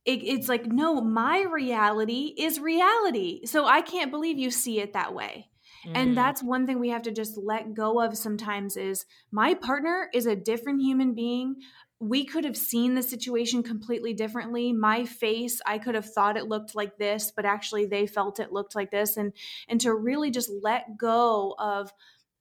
It, 0.05 0.23
it's 0.23 0.49
like, 0.49 0.67
no, 0.67 1.01
my 1.01 1.41
reality 1.43 2.35
is 2.37 2.59
reality. 2.59 3.45
So 3.45 3.65
I 3.65 3.81
can't 3.81 4.11
believe 4.11 4.39
you 4.39 4.51
see 4.51 4.79
it 4.81 4.93
that 4.93 5.13
way. 5.13 5.51
Mhm. 5.83 5.95
And 5.95 6.17
that's 6.17 6.43
one 6.43 6.67
thing 6.67 6.79
we 6.79 6.89
have 6.89 7.03
to 7.03 7.11
just 7.11 7.37
let 7.37 7.73
go 7.73 8.01
of 8.01 8.17
sometimes 8.17 8.77
is 8.77 9.05
my 9.31 9.53
partner 9.55 10.09
is 10.13 10.27
a 10.27 10.35
different 10.35 10.81
human 10.81 11.15
being. 11.15 11.57
We 11.99 12.23
could 12.25 12.45
have 12.45 12.55
seen 12.55 12.95
the 12.95 13.03
situation 13.03 13.61
completely 13.61 14.13
differently. 14.13 14.71
My 14.71 15.05
face, 15.05 15.59
I 15.65 15.77
could 15.79 15.95
have 15.95 16.11
thought 16.11 16.37
it 16.37 16.47
looked 16.47 16.73
like 16.75 16.97
this, 16.97 17.31
but 17.35 17.45
actually 17.45 17.85
they 17.85 18.07
felt 18.07 18.39
it 18.39 18.53
looked 18.53 18.73
like 18.75 18.89
this 18.91 19.17
and 19.17 19.33
and 19.67 19.81
to 19.81 19.93
really 19.93 20.31
just 20.31 20.49
let 20.61 20.97
go 20.97 21.55
of 21.59 21.91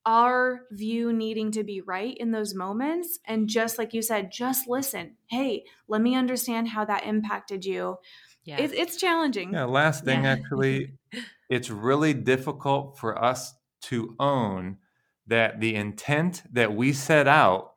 our 0.07 0.63
view 0.71 1.13
needing 1.13 1.51
to 1.53 1.65
be 1.65 1.81
right 1.83 2.17
in 2.17 2.31
those 2.31 2.55
moments 2.55 3.19
and 3.27 3.49
just 3.49 3.79
like 3.79 3.93
you 3.93 4.01
said, 4.01 4.33
just 4.33 4.69
listen. 4.69 5.17
Hey, 5.27 5.65
let 5.87 6.01
me 6.01 6.15
understand 6.15 6.69
how 6.69 6.85
that 6.87 7.05
impacted 7.05 7.65
you. 7.65 7.99
yeah. 8.45 8.59
It, 8.61 8.73
it's 8.73 8.97
challenging. 8.97 9.53
Yeah, 9.53 9.65
last 9.65 10.05
thing 10.05 10.23
Yeah. 10.25 10.33
actually, 10.33 10.95
it's 11.51 11.69
really 11.69 12.15
difficult 12.15 12.97
for 12.99 13.23
us 13.23 13.55
to 13.83 14.15
own 14.19 14.79
that 15.27 15.61
the 15.61 15.75
intent 15.75 16.43
that 16.53 16.75
we 16.75 16.93
set 16.93 17.29
out 17.29 17.73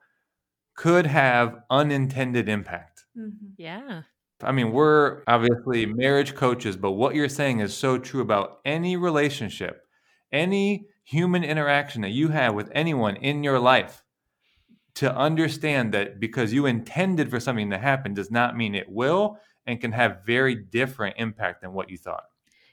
could 0.82 1.06
have 1.06 1.62
unintended 1.70 2.50
impact. 2.50 3.06
Mhm. 3.16 3.54
yeah. 3.56 4.02
I 4.42 4.52
mean, 4.52 4.72
we're 4.72 5.22
obviously 5.28 5.86
marriage 5.86 6.34
coaches, 6.34 6.76
but 6.76 6.94
what 6.94 7.14
you're 7.14 7.30
saying 7.30 7.60
is 7.60 7.78
so 7.78 8.00
true 8.00 8.22
about 8.22 8.62
any 8.66 8.98
relationship, 8.98 9.84
any 10.32 10.88
human 11.04 11.44
interaction 11.44 12.02
that 12.02 12.10
you 12.10 12.30
have 12.30 12.56
with 12.56 12.72
anyone 12.74 13.16
in 13.18 13.44
your 13.44 13.60
life. 13.60 14.04
To 14.96 15.16
understand 15.16 15.94
that 15.94 16.20
because 16.20 16.52
you 16.52 16.66
intended 16.66 17.30
for 17.30 17.40
something 17.40 17.70
to 17.70 17.78
happen 17.78 18.16
does 18.16 18.32
not 18.32 18.58
mean 18.58 18.74
it 18.74 18.90
will 18.90 19.38
and 19.68 19.80
can 19.80 19.92
have 19.92 20.26
very 20.26 20.56
different 20.56 21.16
impact 21.20 21.62
than 21.62 21.74
what 21.74 21.92
you 21.92 21.98
thought. 22.00 22.24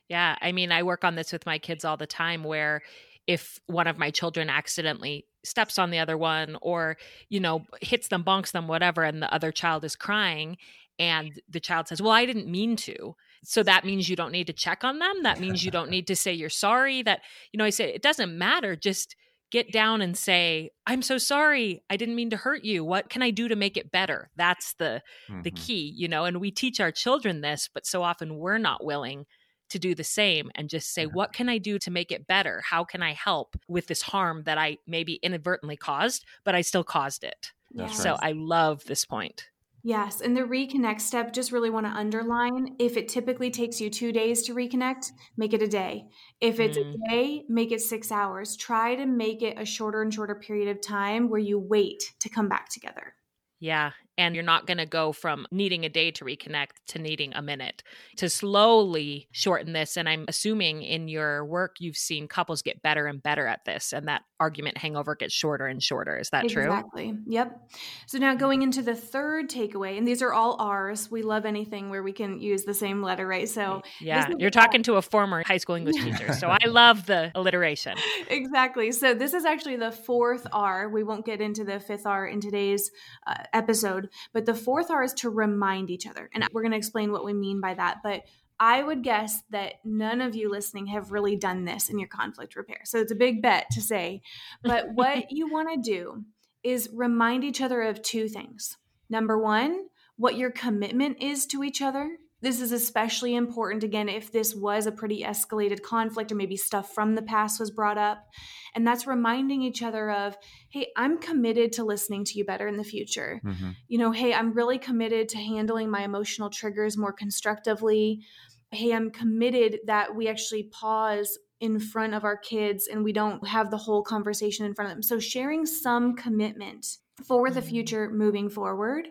Yeah. 0.08 0.36
I 0.40 0.52
mean, 0.52 0.72
I 0.72 0.82
work 0.82 1.04
on 1.04 1.14
this 1.14 1.30
with 1.30 1.44
my 1.44 1.58
kids 1.58 1.84
all 1.84 1.98
the 1.98 2.06
time 2.06 2.42
where 2.42 2.80
if 3.28 3.60
one 3.68 3.86
of 3.86 3.98
my 3.98 4.10
children 4.10 4.50
accidentally 4.50 5.28
steps 5.44 5.78
on 5.78 5.90
the 5.92 6.00
other 6.00 6.18
one 6.18 6.58
or, 6.62 6.98
you 7.30 7.40
know, 7.40 7.66
hits 7.82 8.08
them, 8.08 8.24
bonks 8.24 8.52
them, 8.52 8.68
whatever, 8.68 9.04
and 9.04 9.22
the 9.22 9.32
other 9.32 9.52
child 9.52 9.84
is 9.84 9.96
crying 9.96 10.58
and 10.98 11.40
the 11.48 11.60
child 11.60 11.88
says, 11.88 12.02
Well, 12.02 12.10
I 12.12 12.26
didn't 12.26 12.50
mean 12.50 12.76
to. 12.76 13.14
So 13.44 13.62
that 13.62 13.84
means 13.84 14.08
you 14.08 14.16
don't 14.16 14.32
need 14.32 14.48
to 14.48 14.52
check 14.52 14.82
on 14.82 14.98
them. 14.98 15.22
That 15.22 15.38
means 15.38 15.64
you 15.64 15.70
don't 15.70 15.90
need 15.90 16.08
to 16.08 16.16
say 16.16 16.32
you're 16.32 16.50
sorry. 16.50 17.02
That, 17.02 17.22
you 17.52 17.58
know, 17.58 17.64
I 17.64 17.70
say 17.70 17.94
it 17.94 18.02
doesn't 18.02 18.36
matter. 18.36 18.74
Just 18.74 19.14
get 19.50 19.72
down 19.72 20.02
and 20.02 20.18
say, 20.18 20.70
I'm 20.86 21.02
so 21.02 21.16
sorry. 21.18 21.82
I 21.88 21.96
didn't 21.96 22.16
mean 22.16 22.30
to 22.30 22.36
hurt 22.36 22.64
you. 22.64 22.84
What 22.84 23.10
can 23.10 23.22
I 23.22 23.30
do 23.30 23.48
to 23.48 23.56
make 23.56 23.76
it 23.76 23.92
better? 23.92 24.30
That's 24.36 24.74
the 24.74 25.02
the 25.44 25.50
Mhm. 25.50 25.52
key, 25.52 25.92
you 25.96 26.08
know, 26.08 26.24
and 26.24 26.40
we 26.40 26.50
teach 26.50 26.80
our 26.80 26.90
children 26.92 27.40
this, 27.42 27.68
but 27.72 27.86
so 27.86 28.02
often 28.02 28.38
we're 28.38 28.58
not 28.58 28.84
willing 28.84 29.24
to 29.70 29.78
do 29.78 29.94
the 29.94 30.04
same 30.04 30.50
and 30.54 30.68
just 30.68 30.92
say, 30.92 31.06
Yeah. 31.06 31.12
what 31.12 31.32
can 31.32 31.48
I 31.48 31.58
do 31.58 31.78
to 31.80 31.90
make 31.90 32.12
it 32.12 32.26
better? 32.26 32.62
How 32.62 32.84
can 32.84 33.02
I 33.02 33.12
help 33.12 33.56
with 33.68 33.86
this 33.86 34.02
harm 34.02 34.42
that 34.44 34.58
I 34.58 34.78
maybe 34.86 35.14
inadvertently 35.22 35.76
caused, 35.76 36.24
but 36.44 36.54
I 36.54 36.60
still 36.62 36.84
caused 36.84 37.24
it? 37.24 37.52
That's 37.74 37.94
Yeah. 37.94 37.98
So 38.02 38.10
right. 38.12 38.20
I 38.22 38.32
love 38.32 38.84
this 38.84 39.04
point. 39.04 39.50
Yes, 39.84 40.20
and 40.20 40.36
the 40.36 40.40
reconnect 40.42 41.00
step, 41.00 41.32
just 41.32 41.52
really 41.52 41.70
want 41.70 41.86
to 41.86 41.92
underline 41.92 42.74
if 42.80 42.96
it 42.96 43.08
typically 43.08 43.50
takes 43.50 43.80
you 43.80 43.88
two 43.90 44.10
days 44.12 44.42
to 44.42 44.54
reconnect, 44.54 45.12
make 45.36 45.52
it 45.54 45.62
a 45.62 45.68
day. 45.68 46.08
If 46.40 46.58
it's 46.58 46.76
Mm. 46.76 46.94
a 46.94 47.08
day, 47.08 47.44
make 47.48 47.70
it 47.70 47.80
six 47.80 48.10
hours. 48.10 48.56
Try 48.56 48.96
to 48.96 49.06
make 49.06 49.40
it 49.40 49.58
a 49.58 49.64
shorter 49.64 50.02
and 50.02 50.12
shorter 50.12 50.34
period 50.34 50.68
of 50.68 50.80
time 50.82 51.28
where 51.30 51.40
you 51.40 51.58
wait 51.60 52.02
to 52.18 52.28
come 52.28 52.48
back 52.48 52.68
together. 52.70 53.14
Yeah. 53.60 53.92
And 54.18 54.34
you're 54.34 54.44
not 54.44 54.66
going 54.66 54.78
to 54.78 54.86
go 54.86 55.12
from 55.12 55.46
needing 55.50 55.84
a 55.84 55.88
day 55.88 56.10
to 56.10 56.24
reconnect 56.24 56.72
to 56.88 56.98
needing 56.98 57.32
a 57.34 57.40
minute 57.40 57.82
to 58.16 58.28
slowly 58.28 59.28
shorten 59.32 59.72
this. 59.72 59.96
And 59.96 60.08
I'm 60.08 60.26
assuming 60.28 60.82
in 60.82 61.08
your 61.08 61.44
work, 61.44 61.76
you've 61.78 61.96
seen 61.96 62.28
couples 62.28 62.60
get 62.60 62.82
better 62.82 63.06
and 63.06 63.22
better 63.22 63.46
at 63.46 63.64
this, 63.64 63.92
and 63.92 64.08
that 64.08 64.22
argument 64.40 64.76
hangover 64.76 65.14
gets 65.14 65.32
shorter 65.32 65.66
and 65.66 65.82
shorter. 65.82 66.18
Is 66.18 66.30
that 66.30 66.48
true? 66.48 66.64
Exactly. 66.64 67.14
Yep. 67.26 67.70
So 68.06 68.18
now 68.18 68.34
going 68.34 68.62
into 68.62 68.82
the 68.82 68.94
third 68.94 69.48
takeaway, 69.48 69.96
and 69.96 70.06
these 70.06 70.20
are 70.22 70.32
all 70.32 70.56
R's. 70.60 71.10
We 71.10 71.22
love 71.22 71.46
anything 71.46 71.90
where 71.90 72.02
we 72.02 72.12
can 72.12 72.40
use 72.40 72.64
the 72.64 72.74
same 72.74 73.02
letter, 73.02 73.26
right? 73.26 73.48
So 73.48 73.82
Yeah. 74.00 74.28
You're 74.38 74.50
talking 74.50 74.82
to 74.84 74.94
a 74.94 75.02
former 75.02 75.42
high 75.44 75.56
school 75.56 75.76
English 75.76 76.02
teacher. 76.02 76.32
So 76.32 76.48
I 76.48 76.58
love 76.66 77.06
the 77.06 77.30
alliteration. 77.34 77.96
exactly. 78.28 78.92
So 78.92 79.14
this 79.14 79.34
is 79.34 79.44
actually 79.44 79.76
the 79.76 79.92
fourth 79.92 80.46
R. 80.52 80.88
We 80.88 81.02
won't 81.04 81.24
get 81.24 81.40
into 81.40 81.64
the 81.64 81.80
fifth 81.80 82.06
R 82.06 82.26
in 82.26 82.40
today's 82.40 82.90
uh, 83.26 83.34
episode, 83.52 84.07
but 84.32 84.46
the 84.46 84.54
fourth 84.54 84.90
R 84.90 85.02
is 85.02 85.14
to 85.14 85.30
remind 85.30 85.90
each 85.90 86.06
other. 86.06 86.28
And 86.34 86.46
we're 86.52 86.62
going 86.62 86.72
to 86.72 86.78
explain 86.78 87.12
what 87.12 87.24
we 87.24 87.32
mean 87.32 87.60
by 87.60 87.74
that. 87.74 87.98
But 88.02 88.22
I 88.60 88.82
would 88.82 89.02
guess 89.02 89.42
that 89.50 89.74
none 89.84 90.20
of 90.20 90.34
you 90.34 90.50
listening 90.50 90.86
have 90.88 91.12
really 91.12 91.36
done 91.36 91.64
this 91.64 91.88
in 91.88 91.98
your 91.98 92.08
conflict 92.08 92.56
repair. 92.56 92.80
So 92.84 92.98
it's 92.98 93.12
a 93.12 93.16
big 93.16 93.40
bet 93.40 93.66
to 93.72 93.80
say. 93.80 94.22
But 94.62 94.88
what 94.94 95.30
you 95.30 95.50
want 95.50 95.68
to 95.72 95.90
do 95.90 96.24
is 96.64 96.88
remind 96.92 97.44
each 97.44 97.60
other 97.60 97.82
of 97.82 98.02
two 98.02 98.28
things. 98.28 98.76
Number 99.08 99.38
one, 99.38 99.86
what 100.16 100.36
your 100.36 100.50
commitment 100.50 101.22
is 101.22 101.46
to 101.46 101.62
each 101.62 101.80
other. 101.80 102.18
This 102.40 102.60
is 102.60 102.70
especially 102.70 103.34
important, 103.34 103.82
again, 103.82 104.08
if 104.08 104.30
this 104.30 104.54
was 104.54 104.86
a 104.86 104.92
pretty 104.92 105.22
escalated 105.24 105.82
conflict 105.82 106.30
or 106.30 106.36
maybe 106.36 106.56
stuff 106.56 106.94
from 106.94 107.14
the 107.16 107.22
past 107.22 107.58
was 107.58 107.70
brought 107.72 107.98
up. 107.98 108.26
And 108.74 108.86
that's 108.86 109.08
reminding 109.08 109.62
each 109.62 109.82
other 109.82 110.10
of, 110.10 110.36
hey, 110.70 110.88
I'm 110.96 111.18
committed 111.18 111.72
to 111.72 111.84
listening 111.84 112.24
to 112.26 112.38
you 112.38 112.44
better 112.44 112.68
in 112.68 112.76
the 112.76 112.84
future. 112.84 113.40
Mhm. 113.44 113.74
You 113.88 113.98
know, 113.98 114.12
hey, 114.12 114.32
I'm 114.34 114.52
really 114.52 114.78
committed 114.78 115.28
to 115.30 115.38
handling 115.38 115.90
my 115.90 116.02
emotional 116.04 116.48
triggers 116.48 116.96
more 116.96 117.12
constructively. 117.12 118.24
Hey, 118.70 118.92
I'm 118.92 119.10
committed 119.10 119.80
that 119.86 120.14
we 120.14 120.28
actually 120.28 120.64
pause 120.64 121.38
in 121.58 121.80
front 121.80 122.14
of 122.14 122.22
our 122.22 122.36
kids 122.36 122.86
and 122.86 123.02
we 123.02 123.12
don't 123.12 123.44
have 123.48 123.70
the 123.72 123.78
whole 123.78 124.02
conversation 124.04 124.64
in 124.64 124.74
front 124.74 124.90
of 124.92 124.94
them. 124.94 125.02
So, 125.02 125.18
sharing 125.18 125.66
some 125.66 126.14
commitment 126.14 126.98
for 127.26 127.50
the 127.50 127.60
Mhm. 127.60 127.68
future 127.68 128.10
moving 128.10 128.48
forward. 128.48 129.08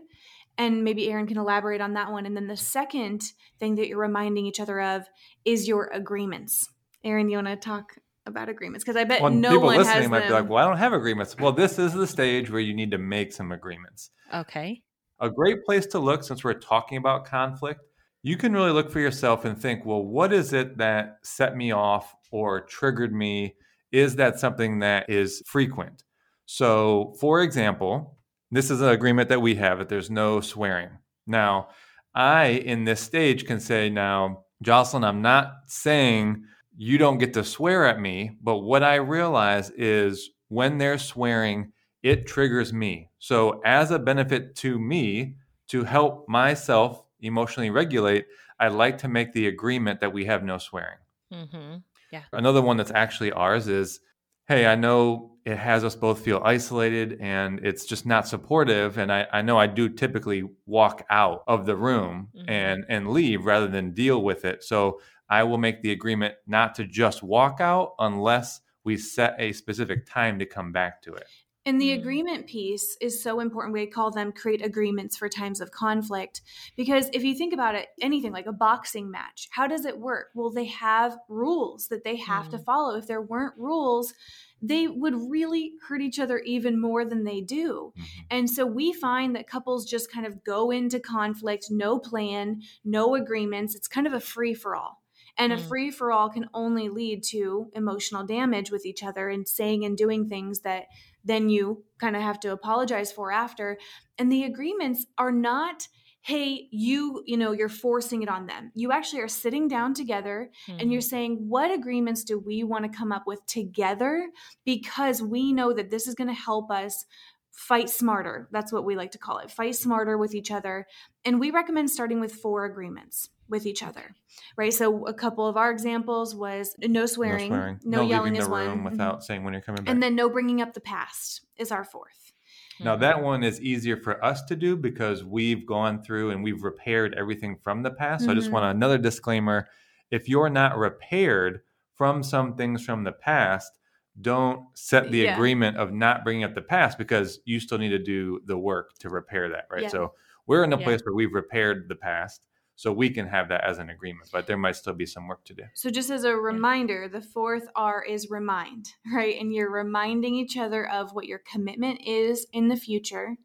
And 0.57 0.83
maybe 0.83 1.09
Aaron 1.09 1.27
can 1.27 1.37
elaborate 1.37 1.81
on 1.81 1.93
that 1.93 2.11
one. 2.11 2.25
And 2.25 2.35
then 2.35 2.47
the 2.47 2.57
second 2.57 3.21
thing 3.59 3.75
that 3.75 3.87
you're 3.87 3.99
reminding 3.99 4.45
each 4.45 4.59
other 4.59 4.81
of 4.81 5.07
is 5.45 5.67
your 5.67 5.89
agreements. 5.93 6.67
Aaron, 7.03 7.29
you 7.29 7.37
want 7.37 7.47
to 7.47 7.55
talk 7.55 7.93
about 8.25 8.49
agreements 8.49 8.83
because 8.83 8.97
I 8.97 9.03
bet 9.03 9.21
Well, 9.21 9.31
no 9.31 9.51
people 9.51 9.65
one 9.67 9.77
listening 9.77 10.01
has 10.01 10.09
might 10.09 10.19
them. 10.19 10.27
be 10.29 10.33
like, 10.33 10.49
"Well, 10.49 10.65
I 10.65 10.67
don't 10.67 10.77
have 10.77 10.93
agreements." 10.93 11.37
Well, 11.37 11.53
this 11.53 11.79
is 11.79 11.93
the 11.93 12.07
stage 12.07 12.49
where 12.49 12.59
you 12.59 12.73
need 12.73 12.91
to 12.91 12.97
make 12.97 13.31
some 13.31 13.51
agreements. 13.51 14.09
Okay. 14.33 14.83
A 15.19 15.29
great 15.29 15.63
place 15.63 15.85
to 15.87 15.99
look, 15.99 16.23
since 16.23 16.43
we're 16.43 16.53
talking 16.53 16.97
about 16.97 17.25
conflict, 17.25 17.81
you 18.23 18.35
can 18.35 18.51
really 18.51 18.71
look 18.71 18.91
for 18.91 18.99
yourself 18.99 19.45
and 19.45 19.57
think, 19.57 19.85
"Well, 19.85 20.03
what 20.03 20.33
is 20.33 20.51
it 20.51 20.77
that 20.77 21.19
set 21.23 21.55
me 21.55 21.71
off 21.71 22.13
or 22.31 22.61
triggered 22.61 23.13
me? 23.13 23.55
Is 23.91 24.17
that 24.17 24.39
something 24.39 24.79
that 24.79 25.09
is 25.09 25.41
frequent?" 25.45 26.03
So, 26.45 27.15
for 27.19 27.41
example, 27.41 28.16
this 28.51 28.71
is 28.71 28.81
an 28.81 28.89
agreement 28.89 29.29
that 29.29 29.41
we 29.41 29.55
have 29.55 29.79
that 29.79 29.89
there's 29.89 30.09
no 30.09 30.41
swearing. 30.41 30.89
Now, 31.25 31.69
I 32.15 32.45
in 32.47 32.85
this 32.85 33.01
stage 33.01 33.45
can 33.45 33.59
say, 33.59 33.89
"Now, 33.89 34.45
Jocelyn, 34.61 35.03
I'm 35.03 35.21
not 35.21 35.53
saying." 35.67 36.45
you 36.77 36.99
don't 36.99 37.17
get 37.17 37.33
to 37.33 37.43
swear 37.43 37.85
at 37.85 37.99
me. 37.99 38.37
But 38.41 38.59
what 38.59 38.83
I 38.83 38.95
realize 38.95 39.71
is 39.71 40.29
when 40.47 40.77
they're 40.77 40.99
swearing, 40.99 41.73
it 42.03 42.27
triggers 42.27 42.71
me. 42.71 43.09
So, 43.17 43.59
as 43.65 43.91
a 43.91 43.99
benefit 43.99 44.55
to 44.57 44.79
me 44.79 45.35
to 45.69 45.83
help 45.83 46.29
myself 46.29 47.03
emotionally 47.19 47.71
regulate, 47.71 48.27
I 48.59 48.67
like 48.69 48.99
to 48.99 49.07
make 49.07 49.33
the 49.33 49.47
agreement 49.47 49.99
that 49.99 50.13
we 50.13 50.25
have 50.25 50.43
no 50.43 50.59
swearing. 50.59 50.99
Mm-hmm. 51.33 51.77
Yeah. 52.11 52.21
Another 52.31 52.61
one 52.61 52.77
that's 52.77 52.91
actually 52.91 53.31
ours 53.31 53.67
is 53.67 53.99
hey, 54.47 54.65
I 54.65 54.75
know 54.75 55.31
it 55.45 55.57
has 55.57 55.83
us 55.83 55.95
both 55.95 56.19
feel 56.19 56.41
isolated 56.43 57.17
and 57.21 57.59
it's 57.65 57.85
just 57.85 58.05
not 58.05 58.27
supportive. 58.27 58.97
And 58.97 59.11
I, 59.11 59.27
I 59.31 59.41
know 59.41 59.57
I 59.57 59.67
do 59.67 59.89
typically 59.89 60.43
walk 60.65 61.05
out 61.09 61.43
of 61.47 61.65
the 61.65 61.75
room 61.75 62.29
Mhm. 62.35 62.49
and, 62.49 62.85
and 62.89 63.07
leave 63.09 63.45
rather 63.45 63.67
than 63.67 63.91
deal 63.93 64.21
with 64.23 64.45
it. 64.45 64.63
So 64.63 64.99
I 65.29 65.43
will 65.43 65.57
make 65.57 65.81
the 65.81 65.91
agreement 65.91 66.35
not 66.47 66.75
to 66.75 66.85
just 66.85 67.23
walk 67.23 67.59
out 67.61 67.93
unless 67.99 68.61
we 68.83 68.97
set 68.97 69.35
a 69.39 69.51
specific 69.53 70.05
time 70.05 70.39
to 70.39 70.45
come 70.45 70.71
back 70.71 71.01
to 71.03 71.13
it. 71.13 71.27
And 71.67 71.81
the 71.81 71.89
Mm. 71.89 71.99
agreement 71.99 72.47
piece 72.47 72.95
is 73.01 73.21
so 73.21 73.41
important. 73.41 73.73
We 73.73 73.85
call 73.87 74.09
them 74.09 74.31
create 74.31 74.65
agreements 74.65 75.17
for 75.17 75.27
times 75.27 75.59
of 75.59 75.69
conflict. 75.71 76.41
Because 76.77 77.09
if 77.11 77.23
you 77.23 77.35
think 77.35 77.53
about 77.53 77.75
it, 77.75 77.89
anything 78.01 78.31
like 78.31 78.45
a 78.45 78.53
boxing 78.53 79.11
match, 79.11 79.49
how 79.51 79.67
does 79.67 79.85
it 79.85 79.99
work? 79.99 80.29
Well, 80.33 80.49
they 80.49 80.65
have 80.65 81.17
rules 81.27 81.89
that 81.89 82.05
they 82.05 82.15
have 82.15 82.49
to 82.49 82.57
Mm. 82.57 82.63
follow. 82.63 82.95
If 82.95 83.07
there 83.07 83.21
weren't 83.21 83.57
rules, 83.57 84.13
they 84.61 84.87
would 84.87 85.29
really 85.29 85.73
hurt 85.87 86.01
each 86.01 86.19
other 86.19 86.39
even 86.39 86.79
more 86.79 87.03
than 87.03 87.25
they 87.25 87.41
do. 87.41 87.93
And 88.31 88.49
so 88.49 88.65
we 88.65 88.93
find 88.93 89.35
that 89.35 89.47
couples 89.47 89.85
just 89.85 90.09
kind 90.11 90.25
of 90.25 90.43
go 90.45 90.71
into 90.71 90.99
conflict, 91.01 91.67
no 91.69 91.99
plan, 91.99 92.61
no 92.85 93.13
agreements. 93.13 93.75
It's 93.75 93.89
kind 93.89 94.07
of 94.07 94.13
a 94.13 94.19
free 94.21 94.53
for 94.53 94.75
all. 94.75 95.03
And 95.39 95.53
a 95.53 95.57
Mm. 95.57 95.67
free 95.67 95.91
for 95.91 96.11
all 96.11 96.29
can 96.29 96.49
only 96.53 96.89
lead 96.89 97.21
to 97.25 97.69
emotional 97.75 98.25
damage 98.25 98.71
with 98.71 98.87
each 98.87 99.03
other 99.03 99.29
and 99.29 99.47
saying 99.47 99.85
and 99.85 99.95
doing 99.95 100.27
things 100.27 100.61
that 100.61 100.87
then 101.27 101.49
you 101.49 101.83
kind 101.99 102.15
of 102.15 102.21
have 102.21 102.39
to 102.41 102.51
apologize 102.51 103.11
for 103.11 103.31
after. 103.31 103.77
And 104.17 104.31
the 104.31 104.43
agreements 104.43 105.05
are 105.17 105.31
not, 105.31 105.87
hey, 106.21 106.67
you, 106.71 107.23
you 107.25 107.37
know, 107.37 107.51
you're 107.51 107.69
forcing 107.69 108.21
it 108.21 108.29
on 108.29 108.47
them. 108.47 108.71
You 108.75 108.91
actually 108.91 109.21
are 109.21 109.27
sitting 109.27 109.67
down 109.67 109.93
together 109.93 110.49
and 110.67 110.91
you're 110.91 111.01
mm-hmm. 111.01 111.09
saying, 111.09 111.45
what 111.47 111.71
agreements 111.71 112.23
do 112.23 112.39
we 112.39 112.63
want 112.63 112.91
to 112.91 112.97
come 112.97 113.11
up 113.11 113.23
with 113.27 113.45
together? 113.45 114.27
Because 114.65 115.21
we 115.21 115.53
know 115.53 115.73
that 115.73 115.89
this 115.89 116.07
is 116.07 116.15
going 116.15 116.29
to 116.29 116.33
help 116.33 116.71
us 116.71 117.05
fight 117.51 117.89
smarter. 117.89 118.47
That's 118.51 118.71
what 118.71 118.85
we 118.85 118.95
like 118.95 119.11
to 119.11 119.17
call 119.17 119.39
it 119.39 119.49
fight 119.51 119.75
smarter 119.75 120.17
with 120.17 120.35
each 120.35 120.51
other. 120.51 120.85
And 121.25 121.39
we 121.39 121.51
recommend 121.51 121.89
starting 121.89 122.19
with 122.19 122.33
four 122.33 122.65
agreements 122.65 123.29
with 123.49 123.65
each 123.65 123.81
other, 123.81 124.13
right? 124.57 124.73
So 124.73 125.05
a 125.07 125.13
couple 125.13 125.47
of 125.47 125.55
our 125.57 125.71
examples 125.71 126.35
was 126.35 126.75
no 126.79 127.05
swearing, 127.05 127.49
no, 127.49 127.55
swearing, 127.57 127.79
no, 127.83 128.01
yelling 128.01 128.33
leaving 128.33 128.39
is 128.41 128.45
the 128.45 128.51
one, 128.51 128.67
room 128.67 128.83
without 128.83 129.23
saying 129.23 129.43
when 129.43 129.53
you're 129.53 129.61
coming 129.61 129.83
back. 129.83 129.91
and 129.91 130.03
then 130.03 130.15
no 130.15 130.29
bringing 130.29 130.61
up 130.61 130.73
the 130.73 130.81
past 130.81 131.41
is 131.57 131.71
our 131.71 131.83
fourth. 131.83 132.33
Now 132.79 132.93
Mm-hmm. 132.93 133.01
that 133.01 133.23
one 133.23 133.43
is 133.43 133.59
easier 133.61 133.97
for 133.97 134.23
us 134.23 134.43
to 134.43 134.55
do 134.55 134.75
because 134.75 135.23
we've 135.23 135.65
gone 135.65 136.03
through 136.03 136.29
and 136.31 136.43
we've 136.43 136.61
repaired 136.63 137.15
everything 137.17 137.57
from 137.63 137.81
the 137.83 137.89
past. 137.89 138.25
So 138.25 138.31
I 138.31 138.35
just 138.35 138.49
Mhm. 138.49 138.53
want 138.53 138.75
another 138.75 138.97
disclaimer. 138.99 139.67
If 140.11 140.29
you're 140.29 140.49
not 140.49 140.77
repaired 140.77 141.61
from 141.95 142.21
some 142.21 142.55
things 142.55 142.85
from 142.85 143.03
the 143.03 143.11
past, 143.13 143.76
don't 144.19 144.65
set 144.75 145.11
the 145.11 145.19
Yeah. 145.19 145.33
agreement 145.35 145.77
of 145.77 145.91
not 145.93 146.23
bringing 146.23 146.43
up 146.43 146.55
the 146.55 146.61
past 146.61 146.97
because 146.97 147.39
you 147.45 147.59
still 147.59 147.77
need 147.77 147.89
to 147.89 147.99
do 147.99 148.41
the 148.45 148.57
work 148.57 148.93
to 148.99 149.09
repair 149.09 149.49
that, 149.49 149.65
right? 149.71 149.83
Yeah. 149.83 149.89
So 149.89 150.13
we're 150.45 150.63
in 150.63 150.73
a 150.73 150.77
place 150.77 151.01
where 151.03 151.13
we've 151.13 151.33
repaired 151.33 151.87
the 151.89 151.95
past, 151.95 152.41
so 152.75 152.91
we 152.93 153.09
can 153.09 153.27
have 153.27 153.49
that 153.49 153.63
as 153.63 153.79
an 153.79 153.89
agreement, 153.89 154.29
but 154.31 154.47
there 154.47 154.57
might 154.57 154.75
still 154.75 154.93
be 154.93 155.05
some 155.05 155.27
work 155.27 155.43
to 155.45 155.53
do. 155.53 155.63
So 155.73 155.89
just 155.89 156.09
as 156.09 156.23
a 156.23 156.35
reminder, 156.35 157.09
the 157.09 157.21
fourth 157.21 157.67
R 157.75 158.03
is 158.03 158.29
remind, 158.29 158.93
right? 159.13 159.39
And 159.39 159.53
you're 159.53 159.71
reminding 159.71 160.35
each 160.35 160.57
other 160.57 160.87
of 160.87 161.13
what 161.13 161.25
your 161.25 161.39
commitment 161.39 162.01
is 162.05 162.47
in 162.53 162.67
the 162.67 162.75
future. 162.77 163.35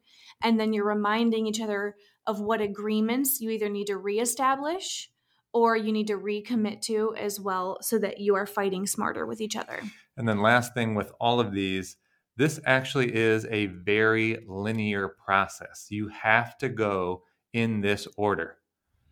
And 0.41 0.59
then 0.59 0.73
you're 0.73 0.85
reminding 0.85 1.47
each 1.47 1.61
other 1.61 1.95
of 2.25 2.39
what 2.41 2.61
agreements 2.61 3.41
you 3.41 3.49
either 3.49 3.69
need 3.69 3.87
to 3.87 3.97
reestablish 3.97 5.09
or 5.51 5.75
you 5.77 5.91
need 5.91 6.07
to 6.07 6.17
recommit 6.17 6.81
to 6.81 7.15
as 7.17 7.39
well 7.39 7.77
so 7.81 7.97
that 7.99 8.19
you 8.19 8.35
are 8.35 8.45
fighting 8.45 8.87
smarter 8.87 9.25
with 9.25 9.39
each 9.41 9.55
other. 9.55 9.81
And 10.17 10.27
then 10.27 10.41
last 10.41 10.73
thing 10.73 10.95
with 10.95 11.11
all 11.19 11.39
of 11.39 11.51
these, 11.51 11.97
this 12.37 12.59
actually 12.65 13.13
is 13.15 13.45
a 13.49 13.67
very 13.67 14.43
linear 14.47 15.09
process. 15.23 15.87
You 15.89 16.07
have 16.09 16.57
to 16.59 16.69
go 16.69 17.23
in 17.53 17.81
this 17.81 18.07
order 18.17 18.57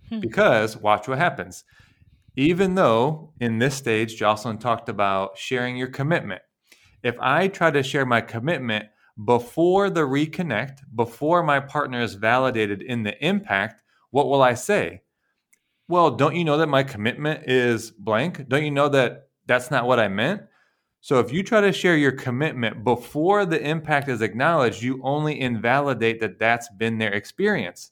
Hmm. 0.10 0.20
because 0.20 0.76
watch 0.78 1.08
what 1.08 1.18
happens. 1.18 1.64
Even 2.36 2.76
though 2.76 3.34
in 3.40 3.60
this 3.60 3.76
stage, 3.76 4.16
Jocelyn 4.16 4.58
talked 4.58 4.90
about 4.90 5.38
sharing 5.38 5.78
your 5.78 5.88
commitment. 5.90 6.42
If 7.04 7.18
I 7.20 7.48
try 7.48 7.72
to 7.72 7.84
share 7.84 8.06
my 8.06 8.22
commitment 8.22 8.86
before 9.26 9.90
the 9.90 10.02
reconnect, 10.02 10.80
before 10.96 11.44
my 11.44 11.60
partner 11.60 12.02
is 12.02 12.14
validated 12.16 12.82
in 12.82 13.04
the 13.04 13.26
impact, 13.26 13.82
what 14.12 14.28
will 14.28 14.42
I 14.42 14.54
say? 14.54 15.02
Well, 15.88 16.12
don't 16.12 16.36
you 16.36 16.46
know 16.46 16.58
that 16.58 16.68
my 16.68 16.84
commitment 16.84 17.50
is 17.50 17.92
blank? 17.92 18.48
Don't 18.48 18.64
you 18.64 18.72
know 18.72 18.90
that 18.90 19.28
that's 19.46 19.70
not 19.72 19.86
what 19.86 20.00
I 20.00 20.08
meant? 20.08 20.44
So 21.02 21.20
if 21.20 21.32
you 21.34 21.44
try 21.44 21.62
to 21.62 21.74
share 21.74 21.98
your 21.98 22.12
commitment 22.12 22.84
before 22.84 23.46
the 23.46 23.62
impact 23.62 24.08
is 24.08 24.22
acknowledged, 24.22 24.84
you 24.84 25.02
only 25.04 25.40
invalidate 25.40 26.20
that 26.20 26.38
that's 26.40 26.70
been 26.70 26.98
their 27.00 27.12
experience. 27.14 27.92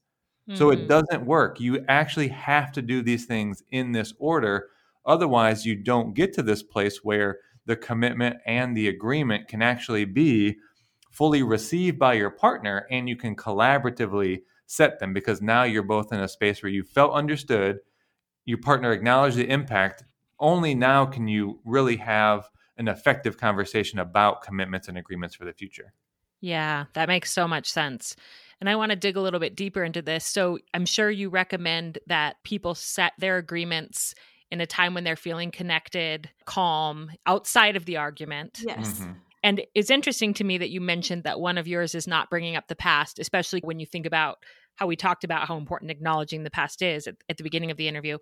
So 0.53 0.71
it 0.71 0.79
Mhm. 0.81 0.87
doesn't 0.87 1.25
work. 1.25 1.59
You 1.59 1.85
actually 1.87 2.27
have 2.29 2.71
to 2.73 2.81
do 2.81 3.01
these 3.01 3.25
things 3.25 3.63
in 3.71 3.91
this 3.93 4.13
order. 4.19 4.69
Otherwise, 5.05 5.65
you 5.65 5.75
don't 5.75 6.13
get 6.13 6.33
to 6.33 6.43
this 6.43 6.63
place 6.63 7.03
where 7.03 7.39
the 7.65 7.75
commitment 7.75 8.37
and 8.45 8.75
the 8.75 8.87
agreement 8.87 9.47
can 9.47 9.61
actually 9.61 10.05
be 10.05 10.57
fully 11.11 11.43
received 11.43 11.99
by 11.99 12.13
your 12.13 12.29
partner 12.31 12.87
and 12.91 13.09
you 13.09 13.15
can 13.15 13.35
collaboratively 13.35 14.41
set 14.67 14.99
them 14.99 15.13
because 15.13 15.41
now 15.41 15.63
you're 15.63 15.83
both 15.83 16.13
in 16.13 16.19
a 16.19 16.27
space 16.27 16.61
where 16.61 16.71
you 16.71 16.83
felt 16.83 17.13
understood, 17.13 17.79
your 18.45 18.57
partner 18.59 18.91
acknowledged 18.91 19.37
the 19.37 19.49
impact. 19.49 20.03
Only 20.39 20.75
now 20.75 21.05
can 21.05 21.27
you 21.27 21.59
really 21.65 21.97
have 21.97 22.49
an 22.79 22.87
effective 22.87 23.37
conversation 23.37 23.99
about 23.99 24.41
commitments 24.41 24.87
and 24.87 24.97
agreements 24.97 25.35
for 25.35 25.45
the 25.45 25.53
future. 25.53 25.93
Yeah, 26.41 26.85
that 26.93 27.09
makes 27.09 27.31
so 27.31 27.47
much 27.47 27.69
sense. 27.69 28.15
And 28.61 28.69
I 28.69 28.75
want 28.75 28.91
to 28.91 28.95
dig 28.95 29.17
a 29.17 29.21
little 29.21 29.39
bit 29.39 29.55
deeper 29.55 29.83
into 29.83 30.01
this. 30.01 30.25
So 30.25 30.57
I'm 30.73 30.85
sure 30.85 31.11
you 31.11 31.29
recommend 31.29 31.99
that 32.07 32.37
people 32.43 32.73
set 32.75 33.13
their 33.19 33.37
agreements 33.37 34.15
in 34.49 34.61
a 34.61 34.65
time 34.65 34.93
when 34.93 35.03
they're 35.03 35.15
feeling 35.15 35.51
connected, 35.51 36.29
calm, 36.45 37.11
outside 37.25 37.75
of 37.75 37.85
the 37.85 37.97
argument. 37.97 38.61
Yes. 38.65 38.99
Mhm. 38.99 39.15
And 39.43 39.61
it's 39.75 39.91
interesting 39.91 40.33
to 40.35 40.43
me 40.43 40.57
that 40.57 40.69
you 40.69 40.81
mentioned 40.81 41.23
that 41.23 41.39
one 41.39 41.57
of 41.57 41.67
yours 41.67 41.95
is 41.95 42.07
not 42.07 42.29
bringing 42.29 42.55
up 42.55 42.67
the 42.67 42.75
past, 42.75 43.19
especially 43.19 43.61
when 43.61 43.79
you 43.79 43.85
think 43.85 44.05
about 44.05 44.43
how 44.75 44.87
we 44.87 44.95
talked 44.95 45.23
about 45.23 45.47
how 45.47 45.57
important 45.57 45.91
acknowledging 45.91 46.43
the 46.43 46.49
past 46.49 46.81
is 46.81 47.05
at, 47.07 47.15
at 47.29 47.37
the 47.37 47.43
beginning 47.43 47.71
of 47.71 47.77
the 47.77 47.87
interview. 47.87 48.17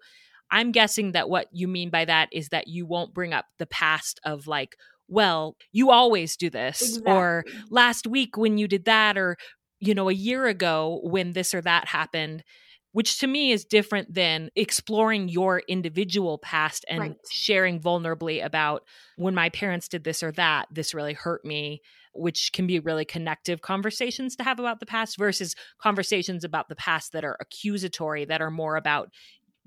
I'm 0.52 0.72
guessing 0.72 1.12
that 1.14 1.30
what 1.30 1.48
you 1.52 1.68
mean 1.68 1.90
by 1.90 2.06
that 2.06 2.30
is 2.32 2.50
that 2.50 2.68
you 2.68 2.86
won't 2.86 3.14
bring 3.14 3.34
up 3.34 3.46
the 3.60 3.66
past 3.68 4.20
of 4.24 4.48
like, 4.48 4.76
well, 5.08 5.58
you 5.72 5.92
always 5.92 6.36
do 6.38 6.50
this, 6.50 6.98
or 7.06 7.46
last 7.70 8.08
week 8.08 8.38
when 8.38 8.58
you 8.58 8.68
did 8.68 8.86
that, 8.86 9.18
or, 9.18 9.38
you 9.80 9.94
know, 9.96 10.10
a 10.10 10.14
year 10.14 10.46
ago 10.48 11.00
when 11.04 11.34
this 11.34 11.54
or 11.54 11.62
that 11.62 11.88
happened, 11.88 12.44
which 12.92 13.20
to 13.20 13.28
me 13.28 13.52
is 13.52 13.64
different 13.64 14.14
than 14.14 14.50
exploring 14.56 15.30
your 15.30 15.60
individual 15.68 16.38
past 16.40 16.84
and 16.90 17.02
Right. 17.02 17.18
sharing 17.30 17.80
vulnerably 17.80 18.44
about 18.44 18.84
when 19.18 19.36
my 19.36 19.50
parents 19.50 19.88
did 19.88 20.04
this 20.04 20.24
or 20.24 20.32
that, 20.34 20.68
this 20.72 20.94
really 20.94 21.14
hurt 21.14 21.46
me, 21.46 21.82
which 22.14 22.52
can 22.54 22.66
be 22.66 22.80
really 22.80 23.06
connective 23.06 23.62
conversations 23.62 24.36
to 24.36 24.44
have 24.44 24.60
about 24.60 24.80
the 24.80 24.86
past 24.86 25.18
versus 25.18 25.56
conversations 25.80 26.44
about 26.44 26.68
the 26.70 26.76
past 26.76 27.12
that 27.14 27.24
are 27.24 27.38
accusatory, 27.40 28.26
that 28.26 28.42
are 28.42 28.50
more 28.52 28.76
about 28.76 29.10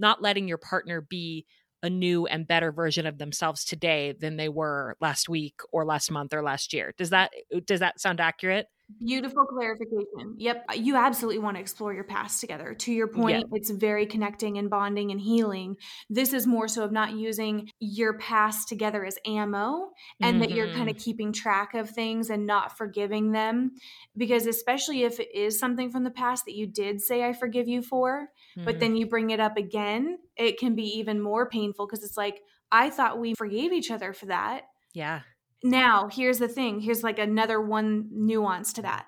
not 0.01 0.23
letting 0.23 0.49
your 0.49 0.59
partner 0.59 1.01
be 1.01 1.47
a 1.83 1.91
new 1.91 2.27
and 2.27 2.47
better 2.47 2.73
version 2.73 3.07
of 3.07 3.19
themselves 3.19 3.65
today 3.65 4.15
than 4.19 4.37
they 4.37 4.49
were 4.49 4.97
last 5.01 5.29
week 5.29 5.61
or 5.73 5.85
last 5.85 6.11
month 6.11 6.35
or 6.35 6.43
last 6.43 6.73
year. 6.73 6.95
Does 6.99 7.11
that 7.11 7.33
does 7.67 7.81
that 7.81 8.01
sound 8.01 8.21
accurate? 8.21 8.67
Beautiful 8.99 9.45
clarification. 9.45 10.35
Yep. 10.39 10.65
Uh, 10.69 10.75
you 10.75 10.97
absolutely 10.97 11.39
want 11.39 11.57
to 11.57 11.61
explore 11.61 11.95
your 11.95 12.05
past 12.05 12.41
together. 12.41 12.75
To 12.75 12.93
your 12.93 13.07
point, 13.07 13.45
it's 13.53 13.71
very 13.71 14.05
connecting 14.05 14.59
and 14.59 14.69
bonding 14.69 15.13
and 15.13 15.21
healing. 15.21 15.77
This 16.09 16.33
is 16.33 16.47
more 16.47 16.67
so 16.67 16.83
of 16.83 16.91
not 16.91 17.13
using 17.13 17.71
your 17.79 18.19
past 18.19 18.69
together 18.69 19.05
as 19.05 19.17
ammo 19.25 19.91
and 20.21 20.35
mm-hmm. 20.35 20.41
that 20.41 20.51
you're 20.51 20.73
kind 20.73 20.91
of 20.91 20.97
mm-hmm. 20.97 21.05
keeping 21.05 21.33
track 21.33 21.75
of 21.75 21.89
things 21.89 22.31
and 22.31 22.47
not 22.47 22.77
forgiving 22.77 23.31
them. 23.33 23.73
Because, 24.17 24.47
especially 24.47 25.05
if 25.05 25.21
it 25.21 25.33
is 25.35 25.59
something 25.59 25.91
from 25.91 26.03
the 26.03 26.11
past 26.11 26.45
that 26.47 26.57
you 26.57 26.67
did 26.67 27.01
say, 27.01 27.23
I 27.23 27.33
forgive 27.33 27.69
you 27.69 27.83
for, 27.83 28.31
mm-hmm. 28.57 28.65
but 28.65 28.81
then 28.81 28.97
you 28.97 29.07
bring 29.07 29.31
it 29.31 29.41
up 29.41 29.57
again, 29.57 30.19
it 30.37 30.59
can 30.59 30.75
be 30.75 30.99
even 30.99 31.21
more 31.21 31.49
painful 31.49 31.87
because 31.87 32.05
it's 32.05 32.17
like, 32.17 32.41
I 32.73 32.91
thought 32.91 33.19
we 33.19 33.35
forgave 33.35 33.73
each 33.73 33.91
other 33.91 34.13
for 34.13 34.27
that. 34.27 34.63
Yeah. 34.93 35.21
Now, 35.63 36.09
here's 36.11 36.39
the 36.39 36.49
thing 36.49 36.81
here's 36.81 37.03
like 37.03 37.19
another 37.19 37.61
one 37.61 38.09
nuance 38.11 38.73
to 38.75 38.83
that. 38.83 39.07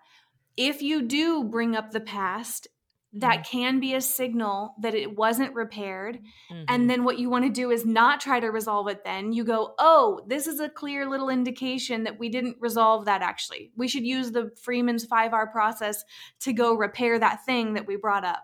If 0.57 0.83
you 0.83 1.03
do 1.03 1.45
bring 1.45 1.75
up 1.75 1.93
the 1.93 2.01
past, 2.01 2.69
that 3.15 3.41
mm-hmm. 3.41 3.59
can 3.59 3.81
be 3.81 3.95
a 3.95 4.01
signal 4.01 4.75
that 4.81 4.95
it 4.95 5.17
wasn't 5.17 5.55
repaired. 5.55 6.19
Mm-hmm. 6.51 6.65
And 6.69 6.89
then 6.89 7.05
what 7.05 7.19
you 7.19 7.29
want 7.29 7.45
to 7.45 7.51
do 7.51 7.71
is 7.71 7.85
not 7.85 8.21
try 8.21 8.41
to 8.41 8.49
resolve 8.49 8.89
it 8.89 9.05
then. 9.05 9.33
You 9.33 9.45
go, 9.45 9.75
oh, 9.79 10.21
this 10.27 10.47
is 10.47 10.61
a 10.61 10.69
clear 10.69 11.09
little 11.09 11.29
indication 11.29 12.05
that 12.05 12.19
we 12.19 12.31
didn't 12.31 12.57
resolve 12.61 13.05
that 13.05 13.23
actually. 13.23 13.71
We 13.77 13.89
should 13.89 14.05
use 14.05 14.33
the 14.33 14.51
Freeman's 14.63 15.07
5R 15.07 15.53
process 15.53 16.05
to 16.41 16.53
go 16.53 16.75
repair 16.75 17.19
that 17.19 17.45
thing 17.45 17.75
that 17.75 17.87
we 17.87 17.97
brought 17.97 18.25
up. 18.25 18.43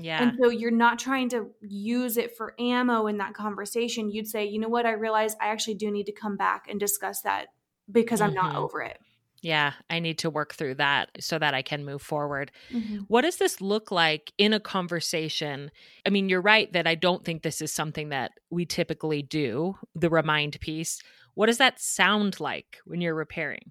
Yeah. 0.00 0.22
And 0.22 0.38
so 0.40 0.48
you're 0.48 0.70
not 0.70 0.98
trying 0.98 1.28
to 1.30 1.50
use 1.60 2.16
it 2.16 2.36
for 2.36 2.54
ammo 2.58 3.08
in 3.08 3.18
that 3.18 3.34
conversation. 3.34 4.10
You'd 4.10 4.28
say, 4.28 4.46
you 4.46 4.60
know 4.60 4.68
what, 4.68 4.86
I 4.86 4.92
realize 4.92 5.34
I 5.40 5.48
actually 5.48 5.74
do 5.74 5.90
need 5.90 6.06
to 6.06 6.12
come 6.12 6.36
back 6.36 6.66
and 6.70 6.78
discuss 6.78 7.22
that 7.22 7.46
because 7.90 8.20
mm-hmm. 8.20 8.28
I'm 8.28 8.34
not 8.34 8.52
mm-hmm. 8.52 8.62
over 8.62 8.82
it. 8.82 8.98
Yeah, 9.40 9.72
I 9.88 10.00
need 10.00 10.18
to 10.18 10.30
work 10.30 10.54
through 10.54 10.76
that 10.76 11.10
so 11.20 11.38
that 11.38 11.54
I 11.54 11.62
can 11.62 11.84
move 11.84 12.02
forward. 12.02 12.50
Mm-hmm. 12.72 13.02
What 13.08 13.22
does 13.22 13.36
this 13.36 13.60
look 13.60 13.90
like 13.90 14.32
in 14.36 14.52
a 14.52 14.60
conversation? 14.60 15.70
I 16.04 16.10
mean, 16.10 16.28
you're 16.28 16.40
right 16.40 16.72
that 16.72 16.86
I 16.86 16.94
don't 16.96 17.24
think 17.24 17.42
this 17.42 17.60
is 17.60 17.72
something 17.72 18.08
that 18.08 18.32
we 18.50 18.66
typically 18.66 19.22
do, 19.22 19.76
the 19.94 20.10
remind 20.10 20.58
piece. 20.60 21.00
What 21.34 21.46
does 21.46 21.58
that 21.58 21.80
sound 21.80 22.40
like 22.40 22.78
when 22.84 23.00
you're 23.00 23.14
repairing? 23.14 23.70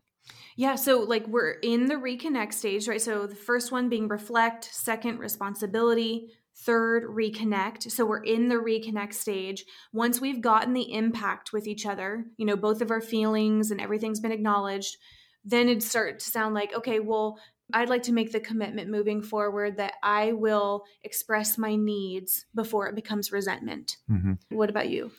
Yeah, 0.58 0.74
so 0.76 1.00
like 1.02 1.28
we're 1.28 1.52
in 1.52 1.86
the 1.86 1.96
reconnect 1.96 2.52
stage, 2.52 2.88
right? 2.88 3.02
So 3.02 3.28
the 3.28 3.36
first 3.36 3.72
one 3.72 3.90
being 3.90 4.08
reflect, 4.08 4.66
second 4.74 5.20
responsibility, 5.20 6.32
third 6.66 7.04
reconnect. 7.04 7.92
So 7.92 8.06
we're 8.06 8.24
in 8.24 8.50
the 8.50 8.56
reconnect 8.56 9.14
stage. 9.14 9.64
Once 9.94 10.20
we've 10.20 10.42
gotten 10.42 10.74
the 10.74 10.92
impact 10.92 11.54
with 11.54 11.68
each 11.68 11.86
other, 11.86 12.26
you 12.38 12.46
know, 12.46 12.58
both 12.58 12.82
of 12.82 12.90
our 12.90 13.02
feelings 13.02 13.70
and 13.70 13.80
everything's 13.80 14.20
been 14.20 14.32
acknowledged, 14.32 14.98
then 15.46 15.70
it 15.70 15.84
start 15.84 16.20
to 16.20 16.30
sound 16.30 16.56
like, 16.56 16.74
okay, 16.76 17.00
well, 17.00 17.40
I'd 17.72 17.90
like 17.90 18.04
to 18.04 18.14
make 18.14 18.32
the 18.32 18.40
commitment 18.40 18.90
moving 18.90 19.22
forward 19.22 19.78
that 19.78 19.94
I 20.02 20.32
will 20.32 20.86
express 21.04 21.58
my 21.58 21.76
needs 21.76 22.46
before 22.56 22.88
it 22.88 22.96
becomes 22.96 23.32
resentment. 23.32 23.98
Mm-hmm. 24.10 24.56
What 24.56 24.72
about 24.72 24.90
you? 24.90 25.12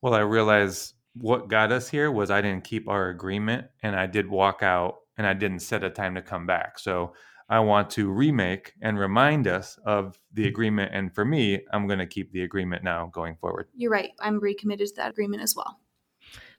Well, 0.00 0.14
I 0.14 0.20
realize 0.20 0.93
what 1.14 1.48
got 1.48 1.72
us 1.72 1.88
here 1.88 2.10
was 2.10 2.30
I 2.30 2.40
didn't 2.40 2.64
keep 2.64 2.88
our 2.88 3.08
agreement 3.08 3.66
and 3.82 3.96
I 3.96 4.06
did 4.06 4.28
walk 4.28 4.62
out 4.62 4.96
and 5.16 5.26
I 5.26 5.32
didn't 5.32 5.60
set 5.60 5.84
a 5.84 5.90
time 5.90 6.14
to 6.16 6.22
come 6.22 6.46
back. 6.46 6.78
So 6.78 7.14
I 7.48 7.60
want 7.60 7.90
to 7.90 8.10
remake 8.10 8.72
and 8.80 8.98
remind 8.98 9.46
us 9.46 9.78
of 9.84 10.18
the 10.32 10.46
agreement. 10.46 10.92
And 10.94 11.14
for 11.14 11.24
me, 11.24 11.60
I'm 11.72 11.86
going 11.86 11.98
to 11.98 12.06
keep 12.06 12.32
the 12.32 12.42
agreement 12.42 12.82
now 12.82 13.10
going 13.12 13.36
forward. 13.36 13.68
You're 13.76 13.90
right. 13.90 14.10
I'm 14.20 14.40
recommitted 14.40 14.88
to 14.88 14.94
that 14.96 15.10
agreement 15.10 15.42
as 15.42 15.54
well. 15.54 15.78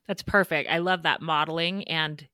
That's 0.07 0.21
perfect. 0.21 0.69
I 0.69 0.77
love 0.77 1.03
that 1.03 1.21
modeling. 1.21 1.83
And 1.85 2.27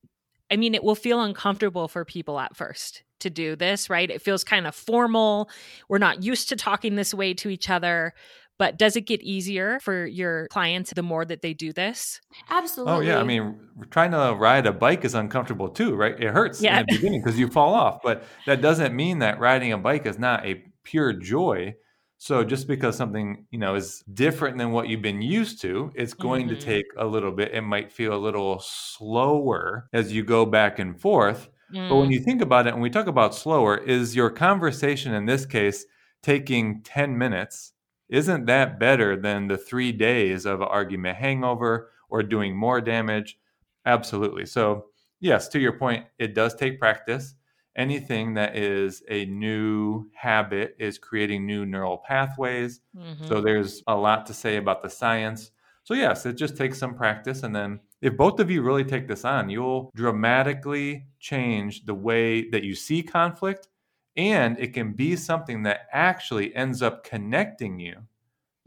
I 0.52 0.58
mean, 0.58 0.76
it 0.76 0.84
will 0.84 0.96
feel 0.96 1.22
uncomfortable 1.22 1.88
for 1.88 2.04
people 2.04 2.40
at 2.40 2.58
first 2.58 3.04
to 3.22 3.30
do 3.30 3.56
this, 3.56 3.90
right? 3.90 4.10
It 4.10 4.22
feels 4.22 4.44
kind 4.44 4.68
of 4.68 4.76
formal. 4.76 5.50
We're 5.88 5.98
not 5.98 6.24
used 6.24 6.50
to 6.50 6.56
talking 6.56 6.96
this 6.96 7.14
way 7.14 7.34
to 7.36 7.50
each 7.50 7.70
other. 7.70 8.14
But 8.62 8.78
does 8.78 8.96
it 8.96 9.08
get 9.08 9.24
easier 9.24 9.80
for 9.80 10.06
your 10.06 10.48
clients 10.50 10.94
the 10.94 11.02
more 11.02 11.26
that 11.26 11.42
they 11.42 11.52
do 11.52 11.74
this? 11.74 12.22
Absolutely. 12.48 12.94
Oh 12.94 13.00
yeah, 13.00 13.20
I 13.20 13.24
mean, 13.24 13.60
trying 13.90 14.12
to 14.12 14.36
ride 14.38 14.68
a 14.68 14.72
bike 14.72 15.04
is 15.04 15.16
uncomfortable 15.16 15.68
too, 15.68 15.96
right? 15.96 16.14
It 16.14 16.32
hurts 16.32 16.62
yeah. 16.62 16.82
in 16.82 16.86
the 16.88 16.96
beginning 16.96 17.24
because 17.24 17.40
you 17.40 17.48
fall 17.48 17.74
off, 17.74 18.04
but 18.04 18.24
that 18.46 18.62
doesn't 18.62 18.96
mean 18.96 19.18
that 19.18 19.40
riding 19.40 19.74
a 19.74 19.80
bike 19.80 20.06
is 20.06 20.20
not 20.20 20.46
a 20.46 20.64
pure 20.84 21.12
joy. 21.12 21.74
So 22.20 22.44
just 22.44 22.68
because 22.68 22.96
something, 22.96 23.48
you 23.50 23.58
know, 23.58 23.74
is 23.74 24.04
different 24.14 24.60
than 24.60 24.72
what 24.72 24.88
you've 24.88 25.02
been 25.02 25.24
used 25.24 25.60
to, 25.64 25.92
it's 25.96 26.14
going 26.14 26.46
mm-hmm. 26.46 26.60
to 26.60 26.62
take 26.64 26.86
a 27.00 27.06
little 27.08 27.32
bit. 27.32 27.56
It 27.56 27.62
might 27.62 27.92
feel 27.92 28.14
a 28.14 28.22
little 28.22 28.60
slower 28.60 29.90
as 29.92 30.14
you 30.14 30.24
go 30.24 30.46
back 30.46 30.78
and 30.78 31.02
forth. 31.02 31.50
Mm. 31.74 31.90
But 31.90 31.96
when 31.96 32.10
mm. 32.10 32.14
you 32.14 32.20
think 32.20 32.44
about 32.44 32.68
it, 32.68 32.76
when 32.76 32.84
we 32.84 32.92
talk 32.92 33.08
about 33.08 33.34
slower, 33.34 33.76
is 33.76 34.16
your 34.16 34.30
conversation 34.30 35.16
in 35.16 35.26
this 35.26 35.48
case 35.48 35.88
taking 36.22 36.84
10 36.84 37.18
minutes 37.18 37.71
isn't 38.12 38.46
that 38.46 38.78
better 38.78 39.16
than 39.16 39.48
the 39.48 39.58
three 39.58 39.94
days 39.94 40.46
of 40.46 40.62
argument 40.62 41.18
hangover 41.18 41.92
or 42.10 42.22
doing 42.22 42.56
more 42.56 42.82
damage? 42.82 43.40
Absolutely. 43.86 44.46
So, 44.46 44.88
yes, 45.22 45.48
to 45.48 45.60
your 45.60 45.74
point, 45.74 46.06
it 46.20 46.36
does 46.36 46.54
take 46.54 46.78
practice. 46.78 47.36
Anything 47.78 48.34
that 48.34 48.58
is 48.58 49.02
a 49.10 49.26
new 49.26 50.10
habit 50.14 50.76
is 50.78 50.98
creating 50.98 51.46
new 51.46 51.66
neural 51.66 52.00
pathways. 52.06 52.82
Mm-hmm. 52.96 53.28
So, 53.28 53.40
there's 53.40 53.82
a 53.88 53.96
lot 53.96 54.26
to 54.26 54.34
say 54.34 54.58
about 54.58 54.84
the 54.84 54.90
science. 54.90 55.52
So, 55.84 55.94
yes, 55.94 56.26
it 56.26 56.34
just 56.34 56.58
takes 56.58 56.78
some 56.78 56.94
practice. 56.94 57.44
And 57.44 57.56
then, 57.56 57.80
if 58.02 58.18
both 58.18 58.42
of 58.42 58.52
you 58.52 58.62
really 58.62 58.84
take 58.84 59.08
this 59.08 59.24
on, 59.24 59.50
you'll 59.50 59.90
dramatically 59.96 61.06
change 61.20 61.86
the 61.86 61.96
way 61.96 62.50
that 62.50 62.64
you 62.64 62.76
see 62.76 63.02
conflict 63.02 63.70
and 64.16 64.60
it 64.60 64.74
can 64.74 64.94
be 64.94 65.16
something 65.16 65.64
that 65.64 65.88
actually 65.92 66.56
ends 66.56 66.82
up 66.82 67.04
connecting 67.04 67.80
you 67.80 67.96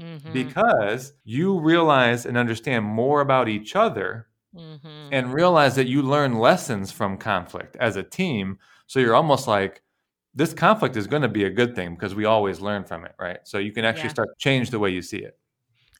mm-hmm. 0.00 0.33
because 0.33 1.12
you 1.24 1.59
realize 1.61 2.26
and 2.26 2.37
understand 2.37 2.85
more 2.85 3.20
about 3.20 3.48
each 3.48 3.76
other 3.76 4.26
mm-hmm. 4.57 5.09
and 5.12 5.33
realize 5.33 5.74
that 5.76 5.87
you 5.87 6.02
learn 6.02 6.38
lessons 6.38 6.90
from 6.90 7.16
conflict 7.18 7.76
as 7.76 7.96
a 7.96 8.02
team 8.02 8.59
so 8.87 9.00
you're 9.00 9.14
almost 9.14 9.46
like 9.46 9.83
this 10.35 10.52
conflict 10.52 10.96
is 10.96 11.07
going 11.07 11.22
to 11.22 11.28
be 11.28 11.44
a 11.44 11.50
good 11.50 11.76
thing 11.76 11.94
because 11.94 12.14
we 12.14 12.24
always 12.24 12.61
learn 12.61 12.85
from 12.85 13.04
it 13.04 13.14
right 13.18 13.40
so 13.44 13.59
you 13.59 13.72
can 13.72 13.85
actually 13.85 14.04
yeah. 14.04 14.11
start 14.11 14.28
to 14.28 14.42
change 14.42 14.70
the 14.70 14.78
way 14.78 14.90
you 14.90 15.02
see 15.02 15.18
it 15.18 15.38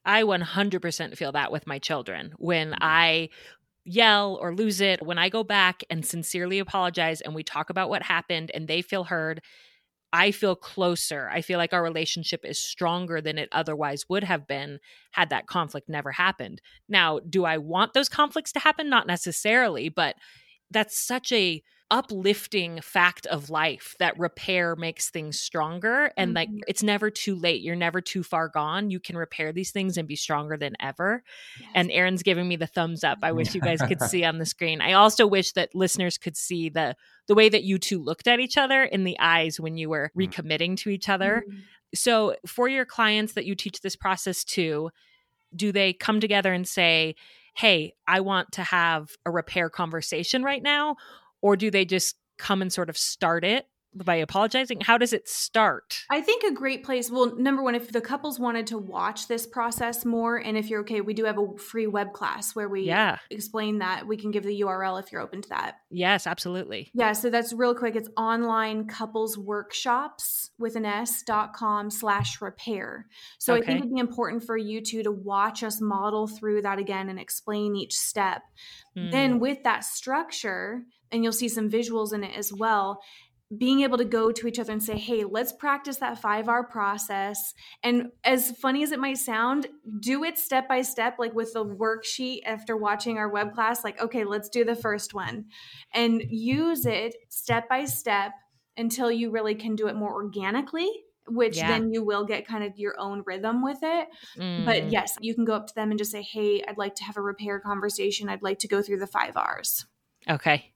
I 0.05 0.23
100% 0.23 1.17
feel 1.17 1.33
that 1.33 1.51
with 1.51 1.67
my 1.67 1.79
children. 1.79 2.35
When 2.37 2.73
mm-hmm. 2.73 2.83
I 2.83 3.31
yell 3.85 4.39
or 4.41 4.55
lose 4.55 4.81
it, 4.81 5.03
when 5.03 5.19
I 5.19 5.29
go 5.29 5.45
back 5.45 5.83
and 5.91 6.05
sincerely 6.05 6.59
apologize 6.59 7.21
and 7.21 7.35
we 7.35 7.43
talk 7.43 7.71
about 7.71 7.89
what 7.91 8.03
happened 8.03 8.51
and 8.55 8.67
they 8.67 8.83
feel 8.83 9.05
heard, 9.05 9.41
I 10.13 10.31
feel 10.31 10.55
closer. 10.55 11.29
I 11.33 11.41
feel 11.41 11.59
like 11.59 11.73
our 11.73 11.83
relationship 11.83 12.45
is 12.45 12.59
stronger 12.59 13.21
than 13.21 13.37
it 13.37 13.49
otherwise 13.51 14.09
would 14.09 14.23
have 14.23 14.47
been 14.47 14.79
had 15.11 15.31
that 15.31 15.49
conflict 15.49 15.89
never 15.89 16.13
happened. 16.13 16.61
Now, 16.89 17.19
do 17.19 17.45
I 17.45 17.59
want 17.59 17.95
those 17.95 18.09
conflicts 18.09 18.53
to 18.53 18.61
happen? 18.61 18.89
Not 18.89 19.09
necessarily, 19.09 19.89
but 19.89 20.15
that's 20.71 20.99
such 21.05 21.33
a 21.33 21.63
uplifting 21.95 22.81
fact 22.81 23.25
of 23.27 23.51
life 23.51 23.95
that 24.01 24.19
repair 24.19 24.75
makes 24.75 25.11
things 25.11 25.39
stronger 25.39 26.11
and 26.17 26.31
mm-hmm. 26.35 26.55
like 26.55 26.65
it's 26.67 26.83
never 26.83 27.09
too 27.09 27.37
late 27.37 27.63
you're 27.63 27.77
never 27.77 28.01
too 28.01 28.25
far 28.25 28.49
gone 28.49 28.91
you 28.91 28.99
can 28.99 29.17
repair 29.17 29.53
these 29.53 29.71
things 29.71 29.97
and 29.97 30.09
be 30.09 30.17
stronger 30.17 30.57
than 30.57 30.75
ever 30.81 31.23
yes. 31.61 31.71
and 31.73 31.93
aaron's 31.93 32.25
giving 32.25 32.49
me 32.49 32.57
the 32.57 32.67
thumbs 32.67 33.05
up 33.05 33.19
i 33.23 33.31
wish 33.31 33.55
you 33.55 33.61
guys 33.61 33.81
could 33.83 34.03
see 34.11 34.25
on 34.25 34.39
the 34.39 34.45
screen 34.45 34.81
i 34.81 34.93
also 34.95 35.25
wish 35.25 35.53
that 35.53 35.73
listeners 35.73 36.19
could 36.19 36.37
see 36.37 36.69
the 36.69 36.97
the 37.29 37.35
way 37.37 37.49
that 37.49 37.63
you 37.63 37.79
two 37.79 38.03
looked 38.03 38.27
at 38.27 38.41
each 38.41 38.59
other 38.59 38.83
in 38.83 39.05
the 39.05 39.17
eyes 39.21 39.61
when 39.61 39.77
you 39.77 39.89
were 39.89 40.11
mm. 40.17 40.29
recommitting 40.29 40.77
to 40.77 40.91
each 40.91 41.09
other 41.09 41.45
mm-hmm. 41.49 41.61
so 41.95 42.35
for 42.45 42.67
your 42.67 42.85
clients 42.85 43.35
that 43.35 43.47
you 43.47 43.55
teach 43.55 43.83
this 43.83 43.95
process 43.95 44.43
to 44.43 44.91
do 45.55 45.71
they 45.71 45.93
come 45.93 46.19
together 46.19 46.53
and 46.53 46.67
say 46.67 47.15
hey 47.55 47.95
i 48.09 48.19
want 48.19 48.51
to 48.51 48.65
have 48.65 49.11
a 49.25 49.31
repair 49.31 49.71
conversation 49.71 50.43
right 50.43 50.65
now 50.65 50.97
or 51.45 51.57
do 51.57 51.71
they 51.71 51.85
just 51.85 52.17
come 52.39 52.63
and 52.63 52.73
sort 52.73 52.89
of 52.89 52.97
start 52.97 53.45
it 53.45 53.67
by 53.95 54.17
apologizing? 54.17 54.81
How 54.81 54.99
does 54.99 55.13
it 55.13 55.29
start? 55.29 56.03
I 56.11 56.23
think 56.23 56.43
a 56.43 56.51
great 56.53 56.83
place 56.83 57.11
well 57.11 57.37
number 57.37 57.63
one 57.63 57.75
if 57.75 57.93
the 57.93 58.01
couples 58.01 58.41
wanted 58.41 58.67
to 58.69 58.79
watch 58.79 59.29
this 59.29 59.47
process 59.47 60.07
more 60.07 60.37
and 60.37 60.57
if 60.57 60.69
you're 60.69 60.81
okay 60.81 61.03
we 61.03 61.15
do 61.15 61.25
have 61.25 61.39
a 61.39 61.59
free 61.59 61.87
web 61.87 62.13
class 62.13 62.57
where 62.57 62.69
we 62.69 62.85
yeah. 62.85 63.19
explain 63.31 63.79
that. 63.79 64.07
We 64.07 64.17
can 64.17 64.31
give 64.31 64.43
the 64.43 64.59
url 64.63 64.99
if 64.99 65.13
you're 65.13 65.21
open 65.21 65.43
to 65.43 65.49
that. 65.51 65.77
Yes 65.91 66.27
absolutely. 66.27 66.91
Yeah 66.95 67.13
so 67.13 67.29
that's 67.29 67.53
real 67.53 67.75
quick. 67.75 67.95
It's 67.95 68.09
online 68.17 68.87
couples 68.87 69.37
workshops 69.37 70.51
with 70.59 70.77
an 70.77 70.87
s 70.87 71.23
dot 71.23 71.53
com 71.53 71.91
slash 71.91 72.41
repair. 72.41 73.07
So 73.39 73.53
okay. 73.53 73.63
i 73.63 73.67
think 73.67 73.79
it'd 73.81 73.95
be 73.95 74.01
important 74.01 74.45
for 74.45 74.57
you 74.57 74.81
two 74.81 75.03
to 75.03 75.13
watch 75.13 75.63
us 75.63 75.81
model 75.81 76.27
through 76.27 76.63
that 76.63 76.79
again 76.79 77.11
and 77.11 77.21
explain 77.21 77.77
each 77.77 77.95
step. 77.95 78.43
Mm. 78.97 79.11
then 79.11 79.39
with 79.41 79.63
that 79.65 79.85
structure 79.85 80.85
and 81.15 81.23
you'll 81.23 81.33
see 81.33 81.49
some 81.49 81.71
visuals 81.71 82.13
in 82.13 82.25
it 82.25 82.37
as 82.37 82.53
well 82.53 83.01
being 83.57 83.81
able 83.83 83.99
to 83.99 84.05
go 84.05 84.33
to 84.33 84.47
each 84.47 84.59
other 84.59 84.73
and 84.73 84.83
say, 84.83 84.97
hey, 84.97 85.25
let's 85.25 85.53
practice 85.53 85.99
that 85.99 86.21
5R 86.21 86.69
process. 86.69 87.55
And 87.83 88.09
as 88.25 88.51
funny 88.53 88.83
as 88.83 88.91
it 88.91 88.99
might 88.99 89.19
sound, 89.19 89.67
do 90.01 90.25
it 90.25 90.39
step 90.39 90.69
by 90.69 90.83
step, 90.83 91.17
like 91.19 91.35
with 91.35 91.53
the 91.53 91.65
worksheet 91.65 92.41
after 92.47 92.77
watching 92.77 93.19
our 93.19 93.29
web 93.29 93.55
class. 93.55 93.85
Like, 93.85 94.01
okay, 94.01 94.25
let's 94.25 94.49
do 94.49 94.65
the 94.65 94.75
first 94.75 95.15
one 95.15 95.45
and 95.93 96.23
use 96.27 96.87
it 96.87 97.15
step 97.29 97.69
by 97.69 97.85
step 97.85 98.33
until 98.77 99.11
you 99.11 99.31
really 99.31 99.55
can 99.55 99.77
do 99.77 99.89
it 99.89 99.95
more 99.95 100.13
organically 100.13 100.91
which 101.27 101.57
yeah. 101.57 101.69
then 101.69 101.91
you 101.91 102.05
will 102.05 102.27
get 102.27 102.47
kind 102.47 102.63
of 102.63 102.79
your 102.79 103.01
own 103.01 103.23
rhythm 103.25 103.63
with 103.63 103.79
it. 103.81 104.09
Mm. 104.39 104.67
But 104.67 104.91
yes, 104.91 105.17
you 105.23 105.35
can 105.35 105.47
go 105.47 105.55
up 105.55 105.67
to 105.69 105.75
them 105.75 105.89
and 105.89 105.97
just 105.97 106.13
say, 106.13 106.21
Hey, 106.21 106.63
I'd 106.69 106.77
like 106.77 106.97
to 106.97 107.05
have 107.05 107.17
a 107.17 107.23
repair 107.23 107.59
conversation. 107.61 108.29
I'd 108.29 108.43
like 108.43 108.59
to 108.59 108.69
go 108.69 108.83
through 108.83 108.99
the 108.99 109.07
five 109.07 109.35
R's. 109.35 109.87
Okay. 110.29 110.74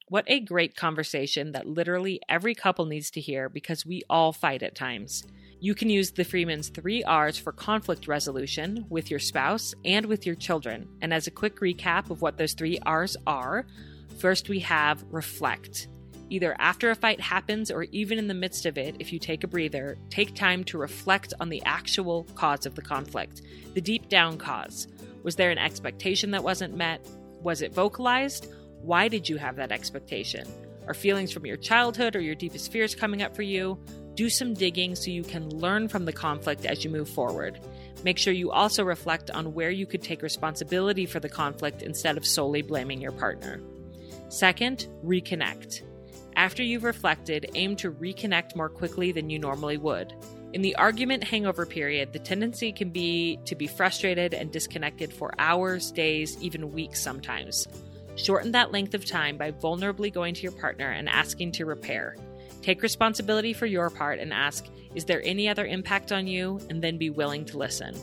What 0.07 0.25
a 0.27 0.39
great 0.39 0.75
conversation 0.75 1.51
that 1.53 1.67
literally 1.67 2.21
every 2.29 2.53
couple 2.53 2.85
needs 2.85 3.09
to 3.11 3.21
hear 3.21 3.49
because 3.49 3.85
we 3.85 4.03
all 4.09 4.31
fight 4.31 4.61
at 4.61 4.75
times. 4.75 5.23
You 5.59 5.73
can 5.73 5.89
use 5.89 6.11
the 6.11 6.23
Freeman's 6.23 6.69
three 6.69 7.03
R's 7.03 7.37
for 7.37 7.51
conflict 7.51 8.07
resolution 8.07 8.85
with 8.89 9.09
your 9.09 9.19
spouse 9.19 9.73
and 9.83 10.05
with 10.05 10.25
your 10.25 10.35
children. 10.35 10.87
And 11.01 11.13
as 11.13 11.25
a 11.25 11.31
quick 11.31 11.59
recap 11.59 12.11
of 12.11 12.21
what 12.21 12.37
those 12.37 12.53
three 12.53 12.77
R's 12.85 13.17
are, 13.25 13.65
first 14.19 14.47
we 14.47 14.59
have 14.59 15.03
reflect. 15.09 15.87
Either 16.29 16.55
after 16.59 16.89
a 16.89 16.95
fight 16.95 17.21
happens 17.21 17.69
or 17.69 17.83
even 17.83 18.17
in 18.17 18.27
the 18.27 18.33
midst 18.33 18.65
of 18.65 18.77
it, 18.77 18.95
if 18.99 19.13
you 19.13 19.19
take 19.19 19.43
a 19.43 19.47
breather, 19.47 19.97
take 20.09 20.33
time 20.33 20.63
to 20.63 20.77
reflect 20.77 21.33
on 21.39 21.49
the 21.49 21.61
actual 21.65 22.25
cause 22.35 22.65
of 22.65 22.75
the 22.75 22.81
conflict, 22.81 23.41
the 23.73 23.81
deep 23.81 24.09
down 24.09 24.37
cause. 24.37 24.87
Was 25.23 25.35
there 25.35 25.51
an 25.51 25.57
expectation 25.57 26.31
that 26.31 26.43
wasn't 26.43 26.75
met? 26.75 27.05
Was 27.41 27.61
it 27.61 27.73
vocalized? 27.73 28.47
Why 28.81 29.07
did 29.07 29.29
you 29.29 29.37
have 29.37 29.55
that 29.57 29.71
expectation? 29.71 30.47
Are 30.87 30.93
feelings 30.93 31.31
from 31.31 31.45
your 31.45 31.57
childhood 31.57 32.15
or 32.15 32.21
your 32.21 32.35
deepest 32.35 32.71
fears 32.71 32.95
coming 32.95 33.21
up 33.21 33.35
for 33.35 33.41
you? 33.41 33.79
Do 34.15 34.29
some 34.29 34.53
digging 34.53 34.95
so 34.95 35.11
you 35.11 35.23
can 35.23 35.49
learn 35.49 35.87
from 35.87 36.05
the 36.05 36.13
conflict 36.13 36.65
as 36.65 36.83
you 36.83 36.89
move 36.89 37.09
forward. 37.09 37.59
Make 38.03 38.17
sure 38.17 38.33
you 38.33 38.51
also 38.51 38.83
reflect 38.83 39.31
on 39.31 39.53
where 39.53 39.71
you 39.71 39.85
could 39.85 40.01
take 40.01 40.21
responsibility 40.21 41.05
for 41.05 41.19
the 41.19 41.29
conflict 41.29 41.81
instead 41.81 42.17
of 42.17 42.25
solely 42.25 42.61
blaming 42.61 43.01
your 43.01 43.11
partner. 43.11 43.61
Second, 44.29 44.87
reconnect. 45.03 45.81
After 46.35 46.63
you've 46.63 46.83
reflected, 46.83 47.49
aim 47.55 47.75
to 47.77 47.91
reconnect 47.91 48.55
more 48.55 48.69
quickly 48.69 49.11
than 49.11 49.29
you 49.29 49.39
normally 49.39 49.77
would. 49.77 50.13
In 50.53 50.61
the 50.61 50.75
argument 50.75 51.23
hangover 51.23 51.65
period, 51.65 52.13
the 52.13 52.19
tendency 52.19 52.71
can 52.71 52.89
be 52.89 53.39
to 53.45 53.55
be 53.55 53.67
frustrated 53.67 54.33
and 54.33 54.51
disconnected 54.51 55.11
for 55.11 55.33
hours, 55.39 55.91
days, 55.91 56.37
even 56.41 56.71
weeks 56.71 57.01
sometimes. 57.01 57.67
Shorten 58.15 58.51
that 58.51 58.71
length 58.71 58.93
of 58.93 59.05
time 59.05 59.37
by 59.37 59.51
vulnerably 59.51 60.13
going 60.13 60.33
to 60.33 60.41
your 60.41 60.53
partner 60.53 60.91
and 60.91 61.09
asking 61.09 61.51
to 61.53 61.65
repair. 61.65 62.15
Take 62.61 62.81
responsibility 62.81 63.53
for 63.53 63.65
your 63.65 63.89
part 63.89 64.19
and 64.19 64.33
ask, 64.33 64.65
Is 64.93 65.05
there 65.05 65.21
any 65.23 65.49
other 65.49 65.65
impact 65.65 66.11
on 66.11 66.25
you? 66.25 66.59
and 66.69 66.81
then 66.81 66.97
be 66.97 67.09
willing 67.09 67.45
to 67.45 67.57
listen. 67.57 67.95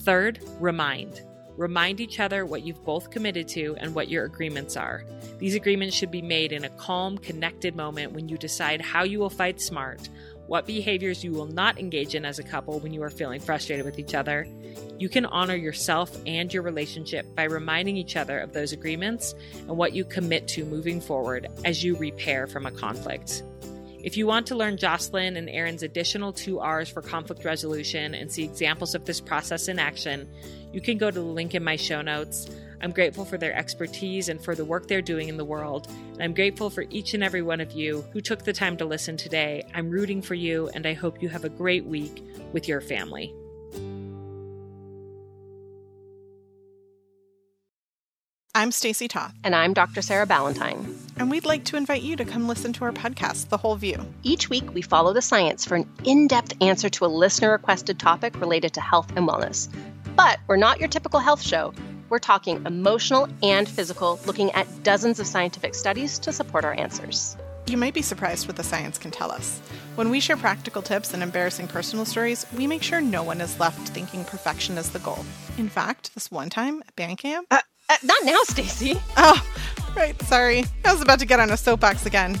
Third, 0.00 0.40
remind. 0.58 1.22
Remind 1.58 2.00
each 2.00 2.20
other 2.20 2.46
what 2.46 2.62
you've 2.62 2.84
both 2.84 3.10
committed 3.10 3.48
to 3.48 3.74
and 3.80 3.92
what 3.92 4.08
your 4.08 4.24
agreements 4.24 4.76
are. 4.76 5.04
These 5.38 5.56
agreements 5.56 5.96
should 5.96 6.12
be 6.12 6.22
made 6.22 6.52
in 6.52 6.64
a 6.64 6.68
calm, 6.70 7.18
connected 7.18 7.74
moment 7.74 8.12
when 8.12 8.28
you 8.28 8.38
decide 8.38 8.80
how 8.80 9.02
you 9.02 9.18
will 9.18 9.28
fight 9.28 9.60
smart, 9.60 10.08
what 10.46 10.68
behaviors 10.68 11.24
you 11.24 11.32
will 11.32 11.46
not 11.46 11.80
engage 11.80 12.14
in 12.14 12.24
as 12.24 12.38
a 12.38 12.44
couple 12.44 12.78
when 12.78 12.94
you 12.94 13.02
are 13.02 13.10
feeling 13.10 13.40
frustrated 13.40 13.84
with 13.84 13.98
each 13.98 14.14
other. 14.14 14.46
You 15.00 15.08
can 15.08 15.26
honor 15.26 15.56
yourself 15.56 16.16
and 16.26 16.54
your 16.54 16.62
relationship 16.62 17.26
by 17.34 17.42
reminding 17.42 17.96
each 17.96 18.14
other 18.14 18.38
of 18.38 18.52
those 18.52 18.72
agreements 18.72 19.34
and 19.52 19.76
what 19.76 19.94
you 19.94 20.04
commit 20.04 20.46
to 20.48 20.64
moving 20.64 21.00
forward 21.00 21.48
as 21.64 21.82
you 21.82 21.96
repair 21.96 22.46
from 22.46 22.66
a 22.66 22.70
conflict. 22.70 23.42
If 24.00 24.16
you 24.16 24.28
want 24.28 24.46
to 24.46 24.54
learn 24.54 24.76
Jocelyn 24.76 25.36
and 25.36 25.50
Aaron's 25.50 25.82
additional 25.82 26.32
two 26.32 26.60
R's 26.60 26.88
for 26.88 27.02
conflict 27.02 27.44
resolution 27.44 28.14
and 28.14 28.30
see 28.30 28.44
examples 28.44 28.94
of 28.94 29.04
this 29.06 29.20
process 29.20 29.66
in 29.66 29.80
action, 29.80 30.28
you 30.72 30.80
can 30.80 30.98
go 30.98 31.10
to 31.10 31.18
the 31.18 31.26
link 31.26 31.54
in 31.54 31.64
my 31.64 31.76
show 31.76 32.02
notes. 32.02 32.48
I'm 32.80 32.92
grateful 32.92 33.24
for 33.24 33.38
their 33.38 33.54
expertise 33.54 34.28
and 34.28 34.42
for 34.42 34.54
the 34.54 34.64
work 34.64 34.86
they're 34.86 35.02
doing 35.02 35.28
in 35.28 35.36
the 35.36 35.44
world. 35.44 35.88
And 36.12 36.22
I'm 36.22 36.34
grateful 36.34 36.70
for 36.70 36.84
each 36.90 37.14
and 37.14 37.24
every 37.24 37.42
one 37.42 37.60
of 37.60 37.72
you 37.72 38.04
who 38.12 38.20
took 38.20 38.44
the 38.44 38.52
time 38.52 38.76
to 38.76 38.84
listen 38.84 39.16
today. 39.16 39.66
I'm 39.74 39.90
rooting 39.90 40.22
for 40.22 40.34
you, 40.34 40.68
and 40.74 40.86
I 40.86 40.94
hope 40.94 41.22
you 41.22 41.28
have 41.28 41.44
a 41.44 41.48
great 41.48 41.84
week 41.84 42.22
with 42.52 42.68
your 42.68 42.80
family. 42.80 43.34
I'm 48.58 48.72
Stacy 48.72 49.06
Toth. 49.06 49.34
And 49.44 49.54
I'm 49.54 49.72
Dr. 49.72 50.02
Sarah 50.02 50.26
Ballantyne. 50.26 50.98
And 51.16 51.30
we'd 51.30 51.44
like 51.44 51.64
to 51.66 51.76
invite 51.76 52.02
you 52.02 52.16
to 52.16 52.24
come 52.24 52.48
listen 52.48 52.72
to 52.72 52.84
our 52.86 52.92
podcast, 52.92 53.50
The 53.50 53.56
Whole 53.56 53.76
View. 53.76 54.04
Each 54.24 54.50
week, 54.50 54.74
we 54.74 54.82
follow 54.82 55.12
the 55.12 55.22
science 55.22 55.64
for 55.64 55.76
an 55.76 55.88
in 56.02 56.26
depth 56.26 56.60
answer 56.60 56.88
to 56.88 57.04
a 57.04 57.06
listener 57.06 57.52
requested 57.52 58.00
topic 58.00 58.40
related 58.40 58.72
to 58.72 58.80
health 58.80 59.12
and 59.14 59.28
wellness. 59.28 59.68
But 60.18 60.40
we're 60.48 60.56
not 60.56 60.80
your 60.80 60.88
typical 60.88 61.20
health 61.20 61.40
show. 61.40 61.72
We're 62.08 62.18
talking 62.18 62.66
emotional 62.66 63.28
and 63.40 63.68
physical, 63.68 64.18
looking 64.26 64.50
at 64.50 64.66
dozens 64.82 65.20
of 65.20 65.28
scientific 65.28 65.76
studies 65.76 66.18
to 66.18 66.32
support 66.32 66.64
our 66.64 66.74
answers. 66.74 67.36
You 67.68 67.76
might 67.76 67.94
be 67.94 68.02
surprised 68.02 68.48
what 68.48 68.56
the 68.56 68.64
science 68.64 68.98
can 68.98 69.12
tell 69.12 69.30
us. 69.30 69.60
When 69.94 70.10
we 70.10 70.18
share 70.18 70.36
practical 70.36 70.82
tips 70.82 71.14
and 71.14 71.22
embarrassing 71.22 71.68
personal 71.68 72.04
stories, 72.04 72.46
we 72.56 72.66
make 72.66 72.82
sure 72.82 73.00
no 73.00 73.22
one 73.22 73.40
is 73.40 73.60
left 73.60 73.90
thinking 73.90 74.24
perfection 74.24 74.76
is 74.76 74.90
the 74.90 74.98
goal. 74.98 75.24
In 75.56 75.68
fact, 75.68 76.12
this 76.14 76.32
one 76.32 76.50
time 76.50 76.80
at 76.80 76.96
band 76.96 77.18
camp. 77.18 77.46
Uh, 77.52 77.60
uh, 77.88 77.96
not 78.02 78.24
now, 78.24 78.40
Stacy. 78.42 79.00
Oh, 79.16 79.40
right. 79.96 80.20
Sorry. 80.22 80.64
I 80.84 80.92
was 80.92 81.00
about 81.00 81.20
to 81.20 81.26
get 81.26 81.38
on 81.38 81.50
a 81.50 81.56
soapbox 81.56 82.06
again. 82.06 82.40